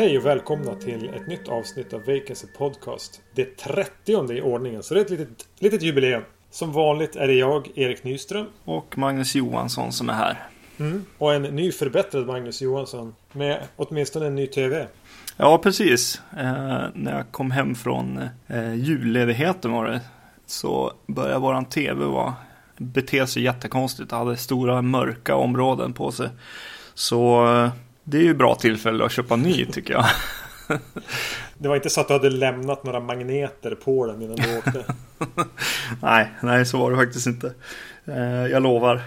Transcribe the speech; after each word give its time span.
Hej 0.00 0.18
och 0.18 0.26
välkomna 0.26 0.74
till 0.74 1.08
ett 1.08 1.26
nytt 1.26 1.48
avsnitt 1.48 1.92
av 1.92 2.00
Vacancy 2.00 2.46
Podcast. 2.58 3.22
Det 3.34 3.56
30 3.56 4.32
i 4.32 4.40
ordningen, 4.42 4.82
så 4.82 4.94
det 4.94 5.00
är 5.00 5.04
ett 5.04 5.10
litet, 5.10 5.48
litet 5.58 5.82
jubileum. 5.82 6.22
Som 6.50 6.72
vanligt 6.72 7.16
är 7.16 7.26
det 7.26 7.34
jag, 7.34 7.70
Erik 7.74 8.04
Nyström. 8.04 8.46
Och 8.64 8.98
Magnus 8.98 9.34
Johansson 9.34 9.92
som 9.92 10.08
är 10.08 10.14
här. 10.14 10.48
Mm. 10.80 11.04
Och 11.18 11.34
en 11.34 11.42
ny 11.42 11.72
förbättrad 11.72 12.26
Magnus 12.26 12.62
Johansson. 12.62 13.14
Med 13.32 13.62
åtminstone 13.76 14.26
en 14.26 14.34
ny 14.34 14.46
TV. 14.46 14.86
Ja, 15.36 15.58
precis. 15.58 16.20
Eh, 16.38 16.82
när 16.94 17.16
jag 17.16 17.32
kom 17.32 17.50
hem 17.50 17.74
från 17.74 18.20
eh, 18.46 18.74
julledigheten 18.74 19.72
var 19.72 19.84
det. 19.84 20.00
Så 20.46 20.92
började 21.06 21.38
våran 21.38 21.64
TV 21.64 22.04
vara, 22.04 22.34
bete 22.76 23.26
sig 23.26 23.42
jättekonstigt. 23.42 24.12
hade 24.12 24.36
stora 24.36 24.82
mörka 24.82 25.36
områden 25.36 25.92
på 25.92 26.12
sig. 26.12 26.28
Så 26.94 27.46
eh, 27.56 27.70
det 28.04 28.18
är 28.18 28.22
ju 28.22 28.34
bra 28.34 28.54
tillfälle 28.54 29.04
att 29.04 29.12
köpa 29.12 29.36
ny 29.36 29.66
tycker 29.66 29.92
jag. 29.92 30.04
Det 31.58 31.68
var 31.68 31.76
inte 31.76 31.90
så 31.90 32.00
att 32.00 32.08
du 32.08 32.14
hade 32.14 32.30
lämnat 32.30 32.84
några 32.84 33.00
magneter 33.00 33.74
på 33.74 34.06
den 34.06 34.22
innan 34.22 34.36
du 34.36 34.58
åkte? 34.58 34.84
nej, 36.02 36.30
nej, 36.42 36.66
så 36.66 36.78
var 36.78 36.90
det 36.90 36.96
faktiskt 36.96 37.26
inte. 37.26 37.54
Eh, 38.04 38.46
jag 38.46 38.62
lovar. 38.62 39.02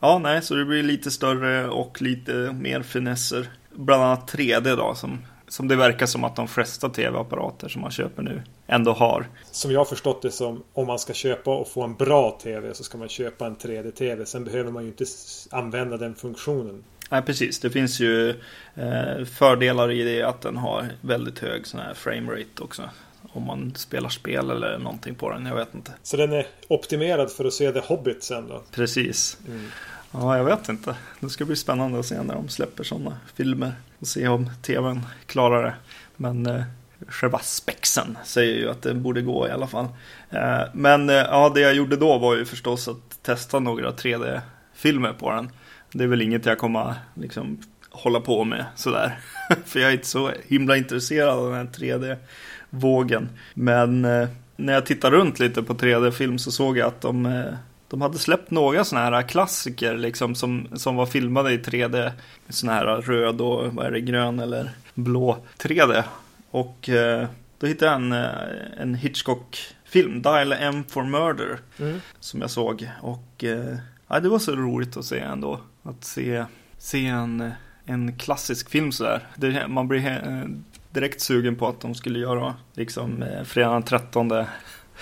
Ja, 0.00 0.18
nej, 0.18 0.42
så 0.42 0.54
det 0.54 0.64
blir 0.64 0.82
lite 0.82 1.10
större 1.10 1.68
och 1.68 2.02
lite 2.02 2.32
mer 2.32 2.82
finesser. 2.82 3.48
Bland 3.74 4.02
annat 4.02 4.32
3D 4.32 4.76
då, 4.76 4.94
som, 4.94 5.18
som 5.48 5.68
det 5.68 5.76
verkar 5.76 6.06
som 6.06 6.24
att 6.24 6.36
de 6.36 6.48
flesta 6.48 6.88
tv-apparater 6.88 7.68
som 7.68 7.82
man 7.82 7.90
köper 7.90 8.22
nu 8.22 8.42
ändå 8.66 8.92
har. 8.92 9.26
Som 9.50 9.70
jag 9.70 9.80
har 9.80 9.84
förstått 9.84 10.22
det 10.22 10.30
som, 10.30 10.62
om 10.72 10.86
man 10.86 10.98
ska 10.98 11.12
köpa 11.12 11.56
och 11.56 11.68
få 11.68 11.82
en 11.82 11.94
bra 11.94 12.38
tv 12.42 12.74
så 12.74 12.84
ska 12.84 12.98
man 12.98 13.08
köpa 13.08 13.46
en 13.46 13.56
3D-tv. 13.56 14.26
Sen 14.26 14.44
behöver 14.44 14.70
man 14.70 14.82
ju 14.82 14.88
inte 14.88 15.04
använda 15.50 15.96
den 15.96 16.14
funktionen. 16.14 16.84
Nej, 17.10 17.22
precis. 17.22 17.60
Det 17.60 17.70
finns 17.70 18.00
ju 18.00 18.30
eh, 18.74 19.24
fördelar 19.24 19.90
i 19.90 20.02
det 20.02 20.22
att 20.22 20.40
den 20.40 20.56
har 20.56 20.86
väldigt 21.00 21.38
hög 21.38 21.66
sån 21.66 21.80
här 21.80 21.94
framerate 21.94 22.62
också. 22.62 22.82
Om 23.32 23.46
man 23.46 23.74
spelar 23.76 24.08
spel 24.08 24.50
eller 24.50 24.78
någonting 24.78 25.14
på 25.14 25.30
den, 25.30 25.46
jag 25.46 25.56
vet 25.56 25.74
inte. 25.74 25.92
Så 26.02 26.16
den 26.16 26.32
är 26.32 26.46
optimerad 26.68 27.30
för 27.30 27.44
att 27.44 27.52
se 27.52 27.72
The 27.72 27.80
Hobbit 27.80 28.22
sen 28.22 28.48
då? 28.48 28.62
Precis. 28.72 29.38
Mm. 29.48 29.66
Ja, 30.12 30.36
jag 30.36 30.44
vet 30.44 30.68
inte. 30.68 30.96
Det 31.20 31.30
ska 31.30 31.44
bli 31.44 31.56
spännande 31.56 31.98
att 31.98 32.06
se 32.06 32.22
när 32.22 32.34
de 32.34 32.48
släpper 32.48 32.84
sådana 32.84 33.18
filmer. 33.34 33.72
Och 33.98 34.06
se 34.06 34.28
om 34.28 34.50
tvn 34.62 35.00
klarar 35.26 35.62
det. 35.62 35.74
Men 36.16 36.46
eh, 36.46 36.62
själva 37.08 37.38
spexen 37.38 38.18
säger 38.24 38.54
ju 38.54 38.70
att 38.70 38.82
det 38.82 38.94
borde 38.94 39.22
gå 39.22 39.48
i 39.48 39.50
alla 39.50 39.66
fall. 39.66 39.86
Eh, 40.30 40.60
men 40.72 41.10
eh, 41.10 41.16
ja, 41.16 41.52
det 41.54 41.60
jag 41.60 41.74
gjorde 41.74 41.96
då 41.96 42.18
var 42.18 42.36
ju 42.36 42.44
förstås 42.44 42.88
att 42.88 43.22
testa 43.22 43.58
några 43.58 43.90
3D-filmer 43.90 45.12
på 45.12 45.30
den. 45.30 45.50
Det 45.92 46.04
är 46.04 46.08
väl 46.08 46.22
inget 46.22 46.46
jag 46.46 46.58
kommer 46.58 46.94
liksom 47.14 47.62
hålla 47.98 48.20
på 48.20 48.44
med 48.44 48.64
sådär. 48.76 49.18
För 49.64 49.80
jag 49.80 49.88
är 49.88 49.92
inte 49.92 50.06
så 50.06 50.32
himla 50.46 50.76
intresserad 50.76 51.28
av 51.28 51.44
den 51.44 51.56
här 51.56 51.64
3D-vågen. 51.64 53.28
Men 53.54 54.04
eh, 54.04 54.28
när 54.56 54.72
jag 54.72 54.86
tittar 54.86 55.10
runt 55.10 55.38
lite 55.38 55.62
på 55.62 55.74
3D-film 55.74 56.38
så 56.38 56.50
såg 56.50 56.78
jag 56.78 56.86
att 56.86 57.00
de, 57.00 57.26
eh, 57.26 57.54
de 57.88 58.02
hade 58.02 58.18
släppt 58.18 58.50
några 58.50 58.84
sådana 58.84 59.16
här 59.16 59.28
klassiker 59.28 59.96
liksom 59.96 60.34
som, 60.34 60.68
som 60.74 60.96
var 60.96 61.06
filmade 61.06 61.52
i 61.52 61.58
3D. 61.58 62.12
Sådana 62.48 62.78
här 62.78 62.86
röd 62.86 63.40
och 63.40 63.74
vad 63.74 63.86
är 63.86 63.90
det, 63.90 64.00
grön 64.00 64.40
eller 64.40 64.70
blå 64.94 65.38
3D. 65.58 66.02
Och 66.50 66.88
eh, 66.88 67.26
då 67.58 67.66
hittade 67.66 67.90
jag 67.90 68.00
en, 68.00 68.12
eh, 68.12 68.80
en 68.82 68.94
Hitchcock-film, 68.94 70.22
Dial 70.22 70.52
M 70.52 70.84
for 70.88 71.04
Murder, 71.04 71.58
mm. 71.78 72.00
som 72.20 72.40
jag 72.40 72.50
såg. 72.50 72.90
Och 73.02 73.44
eh, 73.44 73.76
ja, 74.08 74.20
det 74.20 74.28
var 74.28 74.38
så 74.38 74.56
roligt 74.56 74.96
att 74.96 75.04
se 75.04 75.18
ändå. 75.18 75.60
Att 75.82 76.04
se, 76.04 76.44
se 76.78 77.06
en, 77.06 77.50
en 77.88 78.16
klassisk 78.18 78.70
film 78.70 78.92
sådär. 78.92 79.26
Det, 79.36 79.68
man 79.68 79.88
blir 79.88 80.00
he, 80.00 80.44
direkt 80.90 81.20
sugen 81.20 81.56
på 81.56 81.68
att 81.68 81.80
de 81.80 81.94
skulle 81.94 82.18
göra 82.18 82.54
liksom 82.72 83.22
eh, 83.22 83.42
fredag 83.44 83.72
den 83.72 83.82
13. 83.82 84.28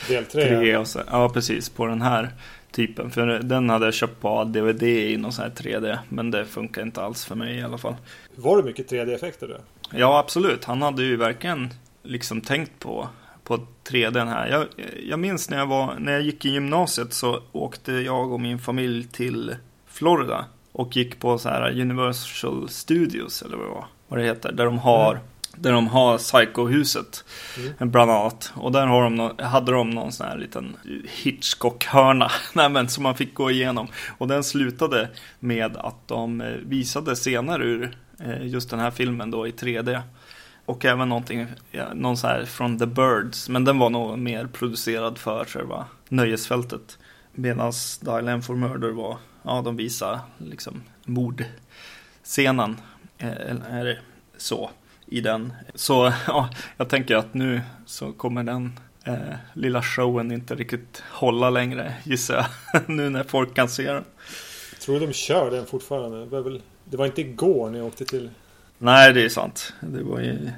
Del 0.08 0.24
3. 0.24 0.76
Och 0.76 0.88
så, 0.88 1.00
ja, 1.10 1.28
precis. 1.28 1.68
På 1.68 1.86
den 1.86 2.02
här 2.02 2.30
typen. 2.70 3.10
För 3.10 3.26
den 3.26 3.70
hade 3.70 3.84
jag 3.84 3.94
köpt 3.94 4.20
på 4.20 4.44
DVD 4.44 4.82
i 4.82 5.16
någon 5.16 5.32
sån 5.32 5.42
här 5.42 5.50
3D. 5.50 5.98
Men 6.08 6.30
det 6.30 6.44
funkar 6.44 6.82
inte 6.82 7.02
alls 7.02 7.24
för 7.24 7.34
mig 7.34 7.56
i 7.56 7.62
alla 7.62 7.78
fall. 7.78 7.94
Var 8.34 8.56
det 8.56 8.62
mycket 8.62 8.90
3D-effekter 8.92 9.48
då? 9.48 9.56
Ja, 9.98 10.18
absolut. 10.18 10.64
Han 10.64 10.82
hade 10.82 11.02
ju 11.02 11.16
verkligen 11.16 11.70
liksom 12.02 12.40
tänkt 12.40 12.78
på 12.78 13.08
på 13.46 13.66
3D 13.88 14.26
här. 14.28 14.48
Jag, 14.48 14.66
jag 15.02 15.18
minns 15.18 15.50
när 15.50 15.58
jag, 15.58 15.66
var, 15.66 15.94
när 15.98 16.12
jag 16.12 16.22
gick 16.22 16.44
i 16.44 16.48
gymnasiet 16.48 17.12
så 17.12 17.42
åkte 17.52 17.92
jag 17.92 18.32
och 18.32 18.40
min 18.40 18.58
familj 18.58 19.08
till 19.08 19.56
Florida 19.86 20.44
och 20.76 20.96
gick 20.96 21.20
på 21.20 21.38
så 21.38 21.48
här 21.48 21.80
Universal 21.80 22.68
Studios 22.68 23.42
eller 23.42 23.56
vad 23.56 23.66
det, 23.66 23.70
var, 23.70 23.86
vad 24.08 24.18
det 24.18 24.24
heter. 24.24 24.52
Där 24.52 24.64
de 24.64 24.78
har, 24.78 25.10
mm. 25.10 25.22
där 25.56 25.72
de 25.72 25.88
har 25.88 26.18
Psycho-huset 26.18 27.24
mm. 27.58 27.90
bland 27.90 28.10
annat. 28.10 28.52
Och 28.54 28.72
där 28.72 28.86
har 28.86 29.02
de 29.02 29.44
hade 29.44 29.72
de 29.72 29.90
någon 29.90 30.12
sån 30.12 30.26
här 30.26 30.38
liten 30.38 30.76
Hitchcock-hörna 31.04 32.30
som 32.88 33.02
man 33.02 33.14
fick 33.14 33.34
gå 33.34 33.50
igenom. 33.50 33.88
Och 34.18 34.28
den 34.28 34.44
slutade 34.44 35.08
med 35.38 35.76
att 35.76 36.08
de 36.08 36.40
eh, 36.40 36.46
visade 36.46 37.14
scener 37.14 37.62
ur 37.62 37.96
eh, 38.20 38.46
just 38.46 38.70
den 38.70 38.80
här 38.80 38.90
filmen 38.90 39.30
då 39.30 39.46
i 39.46 39.50
3D. 39.50 40.00
Och 40.66 40.84
även 40.84 41.08
någonting, 41.08 41.46
någon 41.94 42.16
så 42.16 42.26
här 42.26 42.44
från 42.44 42.78
The 42.78 42.86
Birds. 42.86 43.48
Men 43.48 43.64
den 43.64 43.78
var 43.78 43.90
nog 43.90 44.18
mer 44.18 44.46
producerad 44.46 45.18
för 45.18 45.44
själva 45.44 45.84
nöjesfältet. 46.08 46.98
Medan 47.32 47.72
Dial 48.00 48.28
M 48.28 48.42
for 48.42 48.54
Murder 48.54 48.90
var, 48.90 49.16
ja 49.46 49.62
de 49.62 49.76
visar 49.76 50.20
liksom 50.38 50.82
mordscenen. 51.04 52.76
Eh, 53.18 53.74
är 53.74 53.84
det 53.84 53.98
så 54.36 54.70
i 55.06 55.20
den. 55.20 55.52
Så 55.74 56.12
ja, 56.26 56.50
jag 56.76 56.88
tänker 56.88 57.16
att 57.16 57.34
nu 57.34 57.60
så 57.86 58.12
kommer 58.12 58.42
den 58.42 58.80
eh, 59.04 59.34
lilla 59.52 59.82
showen 59.82 60.32
inte 60.32 60.54
riktigt 60.54 61.02
hålla 61.10 61.50
längre 61.50 61.94
gissar 62.04 62.46
jag. 62.72 62.82
nu 62.86 63.10
när 63.10 63.24
folk 63.24 63.54
kan 63.54 63.68
se 63.68 63.92
den. 63.92 64.04
Jag 64.72 64.80
tror 64.80 65.00
de 65.00 65.12
kör 65.12 65.50
den 65.50 65.66
fortfarande. 65.66 66.20
Det 66.20 66.26
var, 66.26 66.40
väl, 66.40 66.62
det 66.84 66.96
var 66.96 67.06
inte 67.06 67.20
igår 67.20 67.70
när 67.70 67.78
jag 67.78 67.86
åkte 67.86 68.04
till 68.04 68.30
Nej, 68.78 69.12
det 69.12 69.24
är 69.24 69.28
sant. 69.28 69.72
Det 69.80 70.02
var 70.02 70.20
i 70.20 70.50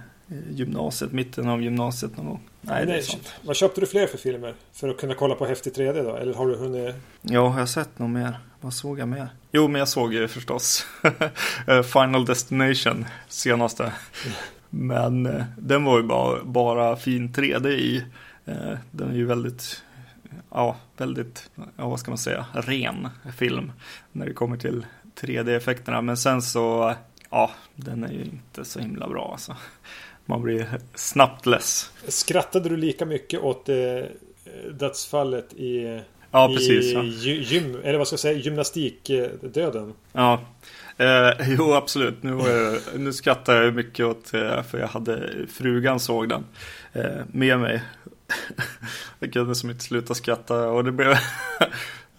gymnasiet, 0.51 1.13
mitten 1.13 1.49
av 1.49 1.63
gymnasiet 1.63 2.17
någon 2.17 2.27
gång. 2.27 2.41
Nej, 2.61 2.87
det 2.87 2.97
är 2.97 3.03
sant. 3.03 3.35
Vad 3.45 3.57
köpte 3.57 3.81
du 3.81 3.87
fler 3.87 4.07
för 4.07 4.19
filmer? 4.19 4.55
För 4.73 4.89
att 4.89 4.97
kunna 4.97 5.15
kolla 5.15 5.35
på 5.35 5.47
häftig 5.47 5.73
3D 5.73 6.03
då? 6.03 6.17
Eller 6.17 6.35
har 6.35 6.47
du 6.47 6.57
hunnit? 6.57 6.95
Ja, 7.23 7.49
har 7.49 7.59
jag 7.59 7.69
sett 7.69 7.99
något 7.99 8.11
mer? 8.11 8.39
Vad 8.61 8.75
såg 8.75 8.99
jag 8.99 9.09
mer? 9.09 9.29
Jo, 9.53 9.69
men 9.69 9.79
jag 9.79 9.89
såg 9.89 10.15
ju 10.15 10.29
förstås 10.29 10.87
eh, 11.67 11.83
Final 11.83 12.25
Destination 12.25 13.05
senaste. 13.29 13.93
Men 14.71 15.27
eh, 15.27 15.45
den 15.59 15.85
var 15.85 15.97
ju 15.97 16.03
bara, 16.03 16.45
bara 16.45 16.97
fin 16.97 17.29
3D 17.29 17.69
i. 17.69 18.05
Eh, 18.45 18.79
den 18.91 19.11
är 19.11 19.15
ju 19.15 19.27
väldigt, 19.27 19.83
ja, 20.51 20.77
väldigt, 20.97 21.51
ja, 21.77 21.89
vad 21.89 22.01
ska 22.01 22.11
man 22.11 22.19
säga, 22.19 22.47
ren 22.53 23.09
film 23.37 23.73
när 24.13 24.27
det 24.27 24.33
kommer 24.33 24.57
till 24.57 24.87
3D-effekterna. 25.21 26.03
Men 26.03 26.17
sen 26.17 26.43
så 26.43 26.95
ja, 27.31 27.51
den 27.75 28.05
är 28.05 28.13
ju 28.13 28.25
inte 28.25 28.65
så 28.65 28.81
himla 28.81 29.09
bra 29.09 29.29
alltså. 29.33 29.57
Man 30.29 30.43
blir 30.43 30.67
snabbt 30.95 31.47
less. 31.47 31.93
Skrattade 32.09 32.69
du 32.69 32.77
lika 32.77 33.07
mycket 33.07 33.41
åt 33.41 33.69
eh, 33.69 33.77
dödsfallet 34.73 35.53
i 35.53 36.01
Ja, 36.31 36.49
precis. 36.49 36.85
I 36.85 36.93
ja. 36.95 37.03
Gym, 37.03 37.81
eller 37.85 37.99
vad 37.99 38.07
ska 38.07 38.15
jag 38.15 38.21
säga, 38.21 38.39
gymnastikdöden. 38.39 39.95
Ja, 40.13 40.41
eh, 40.97 41.31
jo 41.59 41.73
absolut. 41.73 42.23
Nu, 42.23 42.31
jag, 42.31 43.01
nu 43.01 43.13
skrattar 43.13 43.63
jag 43.63 43.75
mycket 43.75 44.07
åt, 44.07 44.35
eh, 44.35 44.63
för 44.63 44.79
jag 44.79 44.89
hade, 44.89 45.47
frugan 45.53 46.01
såg 46.01 46.29
den 46.29 46.45
eh, 46.93 47.25
med 47.33 47.61
mig. 47.61 47.83
jag 49.19 49.33
kunde 49.33 49.55
som 49.55 49.71
inte 49.71 49.85
sluta 49.85 50.15
skratta 50.15 50.69
och 50.69 50.85
det 50.85 50.93
blev 50.93 51.15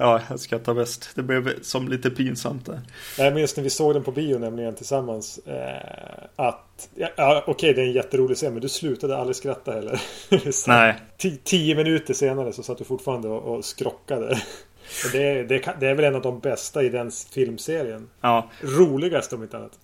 Ja, 0.02 0.22
jag 0.30 0.40
skrattar 0.40 0.74
bäst. 0.74 1.10
Det 1.16 1.24
blev 1.24 1.62
som 1.62 1.88
lite 1.88 2.10
pinsamt 2.10 2.66
där. 2.66 2.82
Jag 3.18 3.34
minns 3.34 3.56
när 3.56 3.64
vi 3.64 3.70
såg 3.70 3.94
den 3.94 4.04
på 4.04 4.12
bio 4.12 4.38
nämligen 4.38 4.76
tillsammans. 4.76 5.38
Eh, 5.38 6.24
att, 6.36 6.90
ja, 6.96 7.44
okej 7.48 7.54
okay, 7.54 7.74
det 7.74 7.82
är 7.82 7.86
en 7.86 7.92
jätterolig 7.92 8.38
scen 8.38 8.54
men 8.54 8.62
du 8.62 8.70
slutade 8.70 9.18
aldrig 9.18 9.36
skratta 9.36 9.72
heller. 9.72 10.02
Nej. 10.68 10.96
Tio 11.44 11.76
minuter 11.76 12.14
senare 12.14 12.54
så 12.54 12.64
satt 12.64 12.78
du 12.78 12.84
fortfarande 12.84 13.28
och, 13.28 13.58
och 13.58 13.66
skrockade. 13.66 14.42
Det, 15.12 15.44
det, 15.44 15.76
det, 15.80 15.88
är 15.88 15.96
väl 15.96 16.06
en 16.06 16.16
av 16.16 16.22
de 16.22 16.40
bästa 16.40 16.84
i 16.84 16.90
den 16.90 17.12
filmserien. 17.12 18.10
Ja. 18.22 18.50
Roligast 18.62 19.34
om 19.34 19.44
inte 19.44 19.58
annat. 19.58 19.80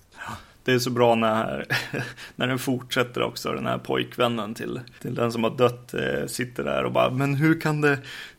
Det 0.63 0.73
är 0.73 0.79
så 0.79 0.89
bra 0.89 1.15
när, 1.15 1.65
när 2.35 2.47
den 2.47 2.59
fortsätter 2.59 3.21
också, 3.21 3.51
den 3.51 3.65
här 3.65 3.77
pojkvännen 3.77 4.53
till, 4.53 4.79
till 5.01 5.15
den 5.15 5.31
som 5.31 5.43
har 5.43 5.57
dött 5.57 5.93
eh, 5.93 6.27
sitter 6.27 6.63
där 6.63 6.83
och 6.83 6.91
bara 6.91 7.09
Men 7.09 7.35
hur 7.35 7.61
kan 7.61 7.81
det, 7.81 7.97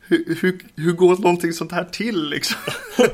hur, 0.08 0.36
hur, 0.40 0.58
hur 0.76 0.92
går 0.92 1.16
någonting 1.16 1.52
sånt 1.52 1.72
här 1.72 1.84
till 1.84 2.28
liksom? 2.28 2.58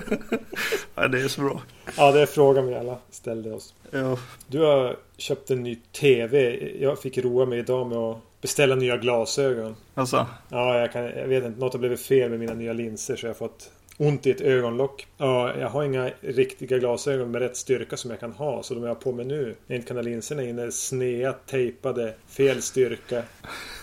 ja, 0.94 1.08
det 1.08 1.20
är 1.20 1.28
så 1.28 1.40
bra. 1.40 1.62
Ja, 1.96 2.12
det 2.12 2.20
är 2.22 2.26
frågan 2.26 2.66
vi 2.66 2.74
alla 2.74 2.98
ställde 3.10 3.52
oss. 3.52 3.74
Ja. 3.90 4.18
Du 4.46 4.58
har 4.58 4.96
köpt 5.16 5.50
en 5.50 5.62
ny 5.62 5.76
TV. 6.00 6.58
Jag 6.80 6.98
fick 6.98 7.18
roa 7.18 7.46
mig 7.46 7.58
idag 7.58 7.86
med 7.86 7.98
att 7.98 8.18
beställa 8.40 8.74
nya 8.74 8.96
glasögon. 8.96 9.76
Alltså, 9.94 10.26
Ja, 10.48 10.78
jag, 10.78 10.92
kan, 10.92 11.04
jag 11.04 11.28
vet 11.28 11.44
inte. 11.44 11.60
Något 11.60 11.72
har 11.72 11.80
blivit 11.80 12.00
fel 12.00 12.30
med 12.30 12.40
mina 12.40 12.54
nya 12.54 12.72
linser 12.72 13.16
så 13.16 13.26
jag 13.26 13.30
har 13.30 13.34
fått 13.38 13.70
ont 13.98 14.26
i 14.26 14.30
ett 14.30 14.40
ögonlock. 14.40 15.06
Ja, 15.18 15.56
jag 15.58 15.68
har 15.68 15.84
inga 15.84 16.10
riktiga 16.20 16.78
glasögon 16.78 17.30
med 17.30 17.42
rätt 17.42 17.56
styrka 17.56 17.96
som 17.96 18.10
jag 18.10 18.20
kan 18.20 18.32
ha. 18.32 18.62
Så 18.62 18.74
de 18.74 18.82
jag 18.82 18.90
har 18.90 18.94
på 18.94 19.12
mig 19.12 19.24
nu, 19.26 19.54
när 19.66 19.76
inte 19.76 19.88
kan 19.88 19.96
ha 19.96 20.02
linserna 20.02 20.42
in, 20.42 20.58
är 20.58 20.70
snea, 20.70 21.32
tejpade, 21.32 22.14
fel 22.28 22.62
styrka. 22.62 23.22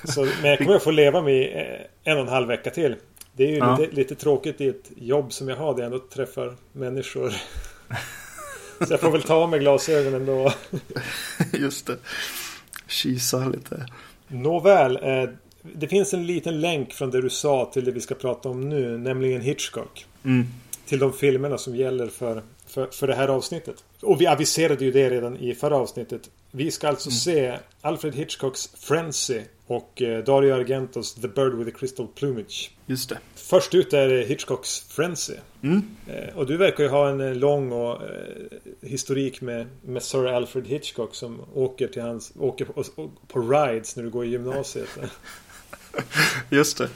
Så, 0.03 0.21
men 0.41 0.49
jag 0.49 0.57
kommer 0.57 0.75
att 0.75 0.83
få 0.83 0.91
leva 0.91 1.21
med 1.21 1.57
eh, 1.57 2.11
en 2.11 2.17
och 2.17 2.23
en 2.23 2.29
halv 2.29 2.47
vecka 2.47 2.69
till. 2.69 2.95
Det 3.33 3.43
är 3.43 3.47
ju 3.47 3.57
Ja. 3.57 3.77
lite, 3.79 3.95
lite 3.95 4.15
tråkigt 4.15 4.61
i 4.61 4.67
ett 4.67 4.91
jobb 4.95 5.33
som 5.33 5.49
jag 5.49 5.55
har 5.55 5.73
där 5.75 5.83
jag 5.83 5.85
ändå 5.93 6.05
träffar 6.13 6.55
människor. 6.71 7.33
Så 8.87 8.93
jag 8.93 8.99
får 8.99 9.11
väl 9.11 9.21
ta 9.21 9.47
mig 9.47 9.59
glasögonen 9.59 10.25
då. 10.25 10.53
just 11.53 11.87
det. 11.87 11.97
Kisa 12.87 13.45
lite. 13.47 13.85
Nåväl, 14.27 14.99
eh, 15.03 15.29
det 15.61 15.87
finns 15.87 16.13
en 16.13 16.25
liten 16.27 16.61
länk 16.61 16.93
från 16.93 17.11
det 17.11 17.21
du 17.21 17.29
sa 17.29 17.65
till 17.73 17.85
det 17.85 17.91
vi 17.91 18.01
ska 18.01 18.15
prata 18.15 18.49
om 18.49 18.69
nu, 18.69 18.97
nämligen 18.97 19.41
Hitchcock. 19.41 20.05
Mm. 20.25 20.45
Till 20.85 20.99
de 20.99 21.13
filmerna 21.13 21.57
som 21.57 21.75
gäller 21.75 22.07
för, 22.07 22.43
för, 22.67 22.87
för 22.87 23.07
det 23.07 23.15
här 23.15 23.27
avsnittet. 23.27 23.83
Och 24.01 24.21
vi 24.21 24.27
aviserade 24.27 24.85
ju 24.85 24.91
det 24.91 25.09
redan 25.09 25.37
i 25.37 25.55
förra 25.55 25.77
avsnittet. 25.77 26.29
Vi 26.51 26.71
ska 26.71 26.87
alltså 26.87 27.11
se 27.11 27.57
Alfred 27.81 28.15
Hitchcocks 28.15 28.69
Frenzy 28.77 29.41
och 29.67 30.01
eh, 30.01 30.23
Dario 30.23 30.53
Argentos 30.53 31.13
The 31.15 31.27
Bird 31.27 31.53
with 31.53 31.71
the 31.71 31.77
Crystal 31.77 32.07
Plumage. 32.15 32.71
Just 32.85 33.09
det. 33.09 33.17
Först 33.35 33.75
ut 33.75 33.93
är 33.93 34.23
Hitchcocks 34.23 34.79
Frenzy. 34.89 35.33
Mm. 35.63 35.83
Eh, 36.07 36.37
Och 36.37 36.45
du 36.45 36.57
verkar 36.57 36.83
ju 36.83 36.89
ha 36.89 37.09
en 37.09 37.21
eh, 37.21 37.35
lång 37.35 37.71
och, 37.71 38.03
eh, 38.03 38.09
historik 38.81 39.41
med, 39.41 39.67
med 39.81 40.03
Sir 40.03 40.25
Alfred 40.27 40.67
Hitchcock 40.67 41.15
som 41.15 41.41
åker 41.53 41.87
till 41.87 42.01
hans 42.01 42.33
åker 42.39 42.65
på, 42.65 42.83
på 43.27 43.39
rides 43.39 43.95
när 43.95 44.03
du 44.03 44.09
går 44.09 44.25
i 44.25 44.29
gymnasiet. 44.29 44.89
Just 46.49 46.77
det. 46.77 46.89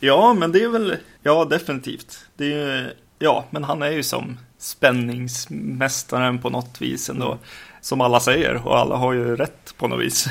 Ja, 0.00 0.34
men 0.34 0.52
det 0.52 0.62
är 0.62 0.68
väl, 0.68 0.96
ja 1.22 1.44
definitivt. 1.44 2.24
Det 2.36 2.44
är 2.44 2.76
ju, 2.76 2.90
ja, 3.18 3.44
men 3.50 3.64
han 3.64 3.82
är 3.82 3.90
ju 3.90 4.02
som 4.02 4.38
spänningsmästaren 4.58 6.38
på 6.38 6.50
något 6.50 6.80
vis 6.80 7.10
ändå. 7.10 7.38
Som 7.80 8.00
alla 8.00 8.20
säger 8.20 8.66
och 8.66 8.78
alla 8.78 8.96
har 8.96 9.12
ju 9.12 9.36
rätt 9.36 9.74
på 9.78 9.88
något 9.88 10.00
vis. 10.00 10.26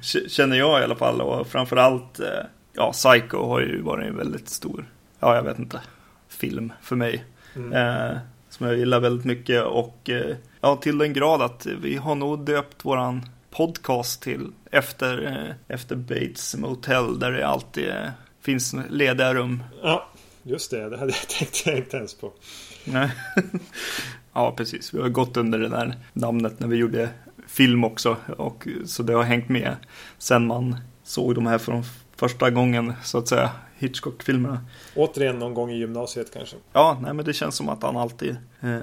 Känner 0.28 0.56
jag 0.56 0.80
i 0.80 0.84
alla 0.84 0.96
fall 0.96 1.20
och 1.20 1.46
framförallt, 1.46 2.20
eh, 2.20 2.44
ja, 2.72 2.92
Psycho 2.92 3.46
har 3.46 3.60
ju 3.60 3.82
varit 3.82 4.06
en 4.06 4.16
väldigt 4.16 4.48
stor, 4.48 4.84
ja 5.20 5.34
jag 5.34 5.42
vet 5.42 5.58
inte, 5.58 5.80
film 6.28 6.72
för 6.82 6.96
mig. 6.96 7.24
Mm. 7.56 7.72
Eh, 7.72 8.18
som 8.48 8.66
jag 8.66 8.78
gillar 8.78 9.00
väldigt 9.00 9.26
mycket 9.26 9.64
och 9.64 10.10
eh, 10.10 10.36
ja, 10.60 10.76
till 10.76 10.98
den 10.98 11.12
grad 11.12 11.42
att 11.42 11.66
vi 11.66 11.96
har 11.96 12.14
nog 12.14 12.44
döpt 12.44 12.84
våran 12.84 13.26
podcast 13.50 14.22
till 14.22 14.52
efter, 14.70 15.26
eh, 15.26 15.76
efter 15.76 15.96
Bates 15.96 16.56
Motel 16.56 17.18
där 17.18 17.32
det 17.32 17.46
alltid 17.46 17.88
eh, 17.88 18.08
finns 18.40 18.74
lediga 18.90 19.34
rum. 19.34 19.62
Ja, 19.82 20.08
just 20.42 20.70
det. 20.70 20.88
Det 20.88 20.98
hade 20.98 21.12
jag 21.12 21.28
tänkt 21.38 21.66
jag 21.66 21.76
inte 21.76 21.96
ens 21.96 22.14
på. 22.14 22.32
Nej. 22.84 23.10
ja, 24.32 24.54
precis. 24.56 24.94
Vi 24.94 25.00
har 25.00 25.08
gått 25.08 25.36
under 25.36 25.58
det 25.58 25.68
där 25.68 25.94
namnet 26.12 26.60
när 26.60 26.68
vi 26.68 26.76
gjorde 26.76 27.08
film 27.46 27.84
också 27.84 28.16
och 28.36 28.68
så 28.84 29.02
det 29.02 29.12
har 29.12 29.22
hängt 29.22 29.48
med 29.48 29.76
sen 30.18 30.46
man 30.46 30.76
såg 31.02 31.34
de 31.34 31.46
här 31.46 31.58
från 31.58 31.84
första 32.16 32.50
gången 32.50 32.92
så 33.02 33.18
att 33.18 33.28
säga 33.28 33.50
Hitchcock-filmerna. 33.78 34.60
Återigen 34.94 35.38
någon 35.38 35.54
gång 35.54 35.70
i 35.70 35.78
gymnasiet 35.78 36.32
kanske. 36.32 36.56
Ja, 36.72 36.98
nej 37.02 37.14
men 37.14 37.24
det 37.24 37.32
känns 37.32 37.54
som 37.54 37.68
att 37.68 37.82
han 37.82 37.96
alltid 37.96 38.36
eh, 38.60 38.78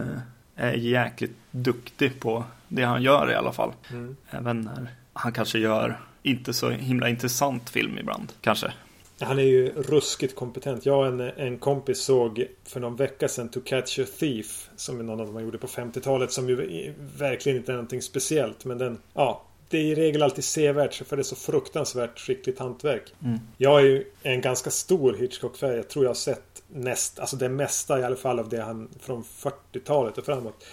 är 0.55 0.73
jäkligt 0.73 1.37
duktig 1.51 2.19
på 2.19 2.43
det 2.67 2.83
han 2.83 3.01
gör 3.01 3.31
i 3.31 3.35
alla 3.35 3.51
fall. 3.51 3.71
Mm. 3.91 4.15
Även 4.29 4.61
när 4.61 4.91
han 5.17 5.33
kanske 5.33 5.59
gör 5.59 5.99
inte 6.23 6.53
så 6.53 6.69
himla 6.69 7.09
intressant 7.09 7.69
film 7.69 7.97
ibland, 7.97 8.33
kanske. 8.41 8.73
Han 9.19 9.39
är 9.39 9.43
ju 9.43 9.69
ruskigt 9.69 10.35
kompetent. 10.35 10.85
Jag 10.85 10.99
och 10.99 11.07
en, 11.07 11.19
en 11.19 11.57
kompis 11.57 11.99
såg 11.99 12.47
för 12.63 12.79
någon 12.79 12.95
vecka 12.95 13.27
sedan 13.27 13.49
To 13.49 13.59
Catch 13.65 13.99
a 13.99 14.03
Thief. 14.19 14.69
Som 14.75 15.05
någon 15.05 15.19
av 15.19 15.27
dem 15.27 15.43
gjorde 15.43 15.57
på 15.57 15.67
50-talet. 15.67 16.31
Som 16.31 16.49
ju 16.49 16.93
verkligen 17.17 17.57
inte 17.57 17.71
är 17.71 17.73
någonting 17.73 18.01
speciellt. 18.01 18.65
Men 18.65 18.77
den, 18.77 18.97
ja. 19.13 19.43
Det 19.69 19.77
är 19.77 19.83
i 19.83 19.95
regel 19.95 20.23
alltid 20.23 20.43
sevärt 20.43 20.93
för 20.93 21.15
det 21.15 21.21
är 21.21 21.23
så 21.23 21.35
fruktansvärt 21.35 22.19
skickligt 22.19 22.59
hantverk. 22.59 23.13
Mm. 23.23 23.39
Jag 23.57 23.79
är 23.79 23.85
ju 23.85 24.03
en 24.23 24.41
ganska 24.41 24.69
stor 24.69 25.13
Hitchcock-fan. 25.13 25.75
Jag 25.75 25.89
tror 25.89 26.05
jag 26.05 26.09
har 26.09 26.15
sett 26.15 26.63
näst, 26.67 27.19
alltså 27.19 27.35
det 27.35 27.49
mesta 27.49 27.99
i 27.99 28.03
alla 28.03 28.15
fall 28.15 28.39
av 28.39 28.49
det 28.49 28.61
han 28.61 28.89
från 28.99 29.23
40-talet 29.23 30.17
och 30.17 30.25
framåt. 30.25 30.65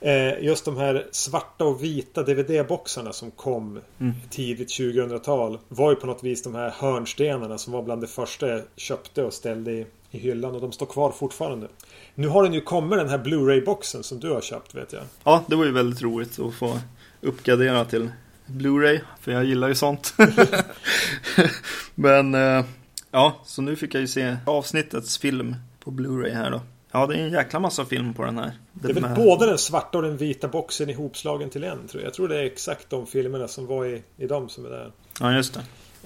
Eh, 0.00 0.44
just 0.44 0.64
de 0.64 0.76
här 0.76 1.06
svarta 1.10 1.64
och 1.64 1.84
vita 1.84 2.22
DVD-boxarna 2.22 3.12
som 3.12 3.30
kom 3.30 3.80
Mm. 4.00 4.14
tidigt 4.30 4.68
2000-tal 4.68 5.58
var 5.68 5.90
ju 5.90 5.96
på 5.96 6.06
något 6.06 6.24
vis 6.24 6.42
de 6.42 6.54
här 6.54 6.70
hörnstenarna 6.78 7.58
som 7.58 7.72
var 7.72 7.82
bland 7.82 8.00
det 8.00 8.06
första 8.06 8.48
jag 8.48 8.62
köpte 8.76 9.22
och 9.24 9.32
ställde 9.32 9.72
i, 9.72 9.86
i 10.10 10.18
hyllan 10.18 10.54
och 10.54 10.60
de 10.60 10.72
står 10.72 10.86
kvar 10.86 11.10
fortfarande. 11.12 11.68
Nu 12.14 12.28
har 12.28 12.42
den 12.42 12.52
ju 12.54 12.60
kommit 12.60 12.98
den 12.98 13.08
här 13.08 13.18
Blu-ray-boxen 13.18 14.02
som 14.02 14.20
du 14.20 14.30
har 14.30 14.40
köpt 14.40 14.74
vet 14.74 14.92
jag. 14.92 15.02
Ja, 15.24 15.44
det 15.46 15.56
var 15.56 15.64
ju 15.64 15.72
väldigt 15.72 16.02
roligt 16.02 16.38
att 16.38 16.54
få 16.54 16.78
uppgradera 17.20 17.84
till 17.84 18.10
Blu-ray, 18.46 19.00
för 19.20 19.32
jag 19.32 19.44
gillar 19.44 19.68
ju 19.68 19.74
sånt. 19.74 20.14
Men 21.94 22.34
eh, 22.34 22.64
ja, 23.10 23.36
så 23.44 23.62
nu 23.62 23.76
fick 23.76 23.94
jag 23.94 24.00
ju 24.00 24.06
se 24.08 24.36
avsnittets 24.46 25.18
film 25.18 25.56
på 25.84 25.90
Blu-ray 25.90 26.34
här 26.34 26.50
då. 26.50 26.60
Ja, 26.96 27.06
det 27.06 27.14
är 27.14 27.18
en 27.18 27.30
jäkla 27.32 27.58
massa 27.60 27.84
film 27.84 28.14
på 28.14 28.24
den 28.24 28.38
här. 28.38 28.52
Det 28.72 28.88
är 28.88 28.94
väl 28.94 29.14
både 29.16 29.46
den 29.46 29.58
svarta 29.58 29.98
och 29.98 30.04
den 30.04 30.16
vita 30.16 30.48
boxen 30.48 30.90
ihopslagen 30.90 31.50
till 31.50 31.64
en 31.64 31.88
tror 31.88 32.02
jag. 32.02 32.06
Jag 32.08 32.14
tror 32.14 32.28
det 32.28 32.38
är 32.38 32.44
exakt 32.44 32.90
de 32.90 33.06
filmerna 33.06 33.48
som 33.48 33.66
var 33.66 33.86
i, 33.86 34.02
i 34.16 34.26
dem 34.26 34.48
som 34.48 34.66
är 34.66 34.70
där. 34.70 34.92
Ja, 35.20 35.32
just 35.34 35.54
det. 35.54 35.60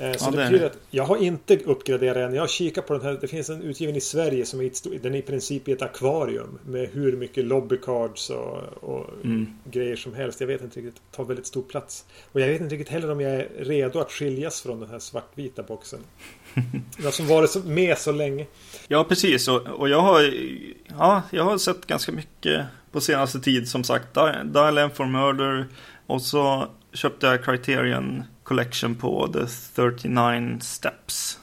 Eh, 0.07 0.13
Så 0.17 0.25
Ja, 0.27 0.31
det 0.31 0.37
betyder 0.37 0.59
det. 0.61 0.67
att 0.67 0.79
jag 0.91 1.05
har 1.05 1.17
inte 1.17 1.57
uppgraderat 1.57 2.17
än. 2.17 2.35
Jag 2.35 2.43
har 2.43 2.47
kikat 2.49 2.87
på 2.87 2.93
den 2.93 3.03
här. 3.03 3.19
Det 3.21 3.29
finns 3.29 3.51
en 3.51 3.63
utgiven 3.63 3.97
i 3.97 4.01
Sverige 4.01 4.45
som 4.47 4.61
är 4.61 4.99
den 5.03 5.15
är 5.15 5.19
i 5.19 5.23
princip 5.23 5.69
i 5.69 5.73
ett 5.73 5.83
akvarium. 5.83 6.59
Med 6.67 6.89
hur 6.93 7.17
mycket 7.17 7.45
lobbycards 7.45 8.31
och, 8.31 8.57
och 8.81 9.07
Mm. 9.25 9.47
grejer 9.65 9.97
som 9.97 10.15
helst. 10.15 10.41
Jag 10.41 10.47
vet 10.49 10.63
inte 10.63 10.81
riktigt. 10.81 11.03
tar 11.11 11.25
väldigt 11.25 11.47
stor 11.47 11.63
plats. 11.63 12.05
Och 12.33 12.41
jag 12.41 12.49
vet 12.49 12.61
inte 12.61 12.75
riktigt 12.75 12.93
heller 12.93 13.11
om 13.11 13.21
jag 13.21 13.33
är 13.33 13.49
redo 13.59 13.99
att 14.01 14.11
skiljas 14.13 14.61
från 14.63 14.81
den 14.81 14.91
här 14.91 14.99
svartvita 14.99 15.63
boxen. 15.63 16.01
Den 16.99 17.13
som 17.13 17.27
varit 17.27 17.65
med 17.65 17.99
så 17.99 18.13
länge. 18.13 18.47
Ja, 18.89 19.05
precis. 19.05 19.49
Och, 19.49 19.61
och 19.67 19.89
jag, 19.89 20.01
har, 20.01 20.35
ja, 20.99 21.23
jag 21.31 21.45
har 21.45 21.59
sett 21.59 21.87
ganska 21.87 22.13
mycket 22.13 22.67
på 22.93 23.01
senaste 23.01 23.41
tid. 23.41 23.69
Som 23.69 23.85
sagt, 23.85 24.15
Di- 24.15 24.45
Dial 24.53 24.79
M 24.79 24.91
for 24.95 25.07
Murder. 25.07 25.67
Och 26.07 26.23
så 26.23 26.69
köpte 26.93 27.27
jag 27.27 27.45
Criterion 27.45 28.23
Collection 28.43 28.95
på 28.95 29.29
The 29.33 29.47
39 29.75 30.59
Steps 30.61 31.39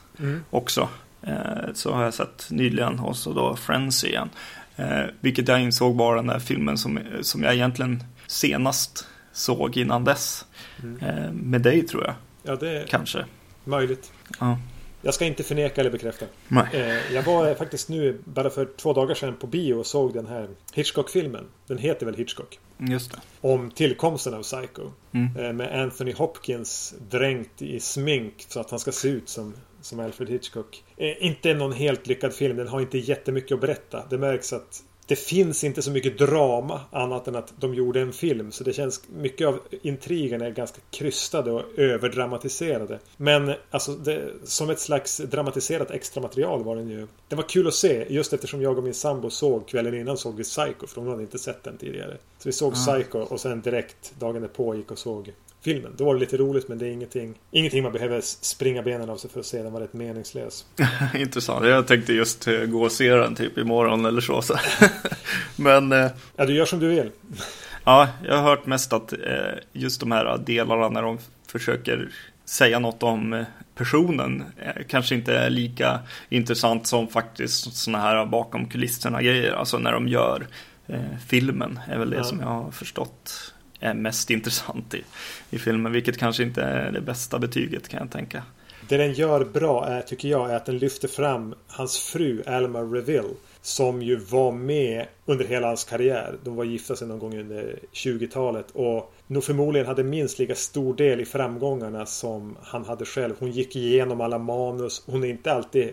också. 0.50 0.88
Eh, 1.22 1.72
så 1.74 1.92
har 1.92 2.04
jag 2.04 2.14
sett 2.14 2.46
nyligen. 2.50 2.98
Och 3.00 3.16
så 3.16 3.32
då 3.32 3.56
Friends 3.56 4.04
igen. 4.04 4.30
Eh, 4.76 5.02
vilket 5.20 5.48
jag 5.48 5.60
insåg 5.60 5.96
var 5.96 6.16
den 6.16 6.26
där 6.26 6.38
filmen 6.38 6.78
som, 6.78 6.98
som 7.20 7.42
jag 7.42 7.54
egentligen 7.54 8.02
senast 8.26 9.06
såg 9.32 9.76
innan 9.76 10.04
dess. 10.04 10.44
Mm. 10.82 10.98
Eh, 11.02 11.32
med 11.32 11.60
dig 11.62 11.82
tror 11.86 12.04
jag, 12.04 12.14
Ja, 12.42 12.56
det 12.56 12.70
är 12.82 12.86
kanske. 12.86 13.24
möjligt. 13.64 14.12
Ja. 14.40 14.58
Jag 15.02 15.14
ska 15.14 15.24
inte 15.24 15.42
förneka 15.42 15.80
eller 15.80 15.90
bekräfta. 15.90 16.26
Nej. 16.48 16.66
Eh, 16.72 17.14
jag 17.14 17.22
var 17.22 17.54
faktiskt 17.54 17.88
nu, 17.88 18.18
bara 18.24 18.50
för 18.50 18.68
två 18.76 18.92
dagar 18.92 19.14
sedan, 19.14 19.36
på 19.36 19.46
bio 19.46 19.74
och 19.74 19.86
såg 19.86 20.14
den 20.14 20.26
här 20.26 20.48
Hitchcock-filmen. 20.74 21.44
Den 21.66 21.78
heter 21.78 22.06
väl 22.06 22.14
Hitchcock? 22.14 22.58
Just 22.78 23.12
det. 23.12 23.18
Om 23.40 23.70
tillkomsten 23.70 24.34
av 24.34 24.42
Psycho. 24.42 24.90
Mm. 25.12 25.36
Eh, 25.36 25.52
Med 25.52 25.82
Anthony 25.82 26.12
Hopkins 26.12 26.94
dränkt 27.10 27.62
i 27.62 27.80
smink 27.80 28.46
så 28.48 28.60
att 28.60 28.70
han 28.70 28.78
ska 28.78 28.92
se 28.92 29.08
ut 29.08 29.28
som, 29.28 29.54
som 29.80 30.00
Alfred 30.00 30.28
Hitchcock. 30.28 30.84
Eh, 30.96 31.26
inte 31.26 31.54
någon 31.54 31.72
helt 31.72 32.06
lyckad 32.06 32.34
film. 32.34 32.56
Den 32.56 32.68
har 32.68 32.80
inte 32.80 32.98
jättemycket 32.98 33.52
att 33.52 33.60
berätta. 33.60 34.04
Det 34.10 34.18
märks 34.18 34.52
att 34.52 34.82
det 35.08 35.16
finns 35.16 35.64
inte 35.64 35.82
så 35.82 35.90
mycket 35.90 36.18
drama 36.18 36.80
annat 36.90 37.28
än 37.28 37.36
att 37.36 37.52
de 37.56 37.74
gjorde 37.74 38.00
en 38.00 38.12
film. 38.12 38.52
Så 38.52 38.64
det 38.64 38.72
känns 38.72 39.02
mycket 39.16 39.48
av 39.48 39.60
intrigen 39.82 40.40
är 40.40 40.50
ganska 40.50 40.80
krystade 40.90 41.52
och 41.52 41.62
överdramatiserade. 41.76 42.98
Men 43.16 43.54
alltså 43.70 43.92
det, 43.92 44.30
som 44.44 44.70
ett 44.70 44.80
slags 44.80 45.16
dramatiserat 45.16 45.90
extra 45.90 46.22
material 46.22 46.64
var 46.64 46.76
den 46.76 46.88
ju. 46.88 47.06
Det 47.28 47.36
var 47.36 47.42
kul 47.42 47.68
att 47.68 47.74
se 47.74 48.06
just 48.08 48.32
eftersom 48.32 48.62
jag 48.62 48.78
och 48.78 48.84
min 48.84 48.94
sambo 48.94 49.30
såg 49.30 49.68
kvällen 49.68 49.94
innan 49.94 50.16
såg 50.16 50.36
vi 50.36 50.42
Psycho 50.42 50.86
för 50.86 51.00
hon 51.00 51.10
hade 51.10 51.22
inte 51.22 51.38
sett 51.38 51.64
den 51.64 51.76
tidigare. 51.76 52.16
Så 52.38 52.48
vi 52.48 52.52
såg 52.52 52.74
Psycho 52.74 53.18
och 53.18 53.40
sen 53.40 53.60
direkt 53.60 54.12
dagen 54.18 54.42
därpå 54.42 54.74
gick 54.74 54.90
och 54.90 54.98
såg 54.98 55.32
filmen. 55.68 55.92
Då 55.96 56.04
var 56.04 56.14
det 56.14 56.20
lite 56.20 56.36
roligt 56.36 56.68
men 56.68 56.78
det 56.78 56.86
är 56.86 56.90
ingenting, 56.90 57.34
ingenting 57.50 57.82
man 57.82 57.92
behöver 57.92 58.20
springa 58.20 58.82
benen 58.82 59.10
av 59.10 59.16
sig 59.16 59.30
för 59.30 59.40
att 59.40 59.46
se. 59.46 59.62
Den 59.62 59.72
var 59.72 59.80
rätt 59.80 59.92
meningslös. 59.92 60.66
Intressant. 61.14 61.66
Jag 61.66 61.86
tänkte 61.86 62.12
just 62.12 62.48
eh, 62.48 62.60
gå 62.60 62.82
och 62.82 62.92
se 62.92 63.14
den 63.14 63.34
typ 63.34 63.58
imorgon 63.58 64.04
eller 64.04 64.20
så. 64.20 64.42
så. 64.42 64.54
Men 65.56 65.92
eh, 65.92 66.10
Ja, 66.36 66.46
du 66.46 66.54
gör 66.54 66.64
som 66.64 66.78
du 66.78 66.88
vill. 66.88 67.10
ja, 67.84 68.08
jag 68.24 68.36
har 68.36 68.42
hört 68.42 68.66
mest 68.66 68.92
att 68.92 69.12
eh, 69.12 69.18
just 69.72 70.00
de 70.00 70.12
här 70.12 70.38
delarna 70.38 70.88
när 70.88 71.02
de 71.02 71.18
försöker 71.46 72.08
säga 72.44 72.78
något 72.78 73.02
om 73.02 73.44
personen 73.74 74.44
kanske 74.88 75.14
inte 75.14 75.36
är 75.36 75.50
lika 75.50 75.98
intressant 76.28 76.86
som 76.86 77.08
faktiskt 77.08 77.76
sådana 77.76 78.04
här 78.04 78.26
bakom 78.26 78.66
kulisserna 78.66 79.22
grejer. 79.22 79.52
Alltså 79.52 79.78
när 79.78 79.92
de 79.92 80.08
gör 80.08 80.46
filmen 81.26 81.80
är 81.88 81.98
väl 81.98 82.10
det 82.10 82.16
ja. 82.16 82.24
som 82.24 82.40
jag 82.40 82.46
har 82.46 82.70
förstått 82.70 83.52
är 83.80 83.94
mest 83.94 84.30
intressant 84.30 84.94
i, 84.94 85.04
i 85.50 85.58
filmen. 85.58 85.92
Vilket 85.92 86.18
kanske 86.18 86.42
inte 86.42 86.62
är 86.62 86.92
det 86.92 87.00
bästa 87.00 87.38
betyget 87.38 87.88
kan 87.88 88.00
jag 88.00 88.10
tänka. 88.10 88.42
Det 88.88 88.96
den 88.96 89.12
gör 89.12 89.44
bra 89.44 89.86
är, 89.86 90.02
tycker 90.02 90.28
jag, 90.28 90.50
är 90.50 90.56
att 90.56 90.66
den 90.66 90.78
lyfter 90.78 91.08
fram 91.08 91.54
hans 91.66 91.98
fru 91.98 92.42
Alma 92.46 92.80
Reville. 92.80 93.34
Som 93.62 94.02
ju 94.02 94.16
var 94.16 94.52
med 94.52 95.06
under 95.26 95.44
hela 95.44 95.66
hans 95.66 95.84
karriär. 95.84 96.36
De 96.44 96.56
var 96.56 96.64
gifta 96.64 96.96
sig 96.96 97.08
någon 97.08 97.18
gång 97.18 97.38
under 97.38 97.78
20-talet. 97.92 98.66
Och 98.72 99.14
nog 99.26 99.44
förmodligen 99.44 99.86
hade 99.86 100.04
minst 100.04 100.38
lika 100.38 100.54
stor 100.54 100.94
del 100.94 101.20
i 101.20 101.24
framgångarna 101.24 102.06
som 102.06 102.56
han 102.62 102.84
hade 102.84 103.04
själv. 103.04 103.34
Hon 103.38 103.50
gick 103.50 103.76
igenom 103.76 104.20
alla 104.20 104.38
manus. 104.38 105.02
Hon 105.06 105.24
är 105.24 105.28
inte 105.28 105.52
alltid 105.52 105.92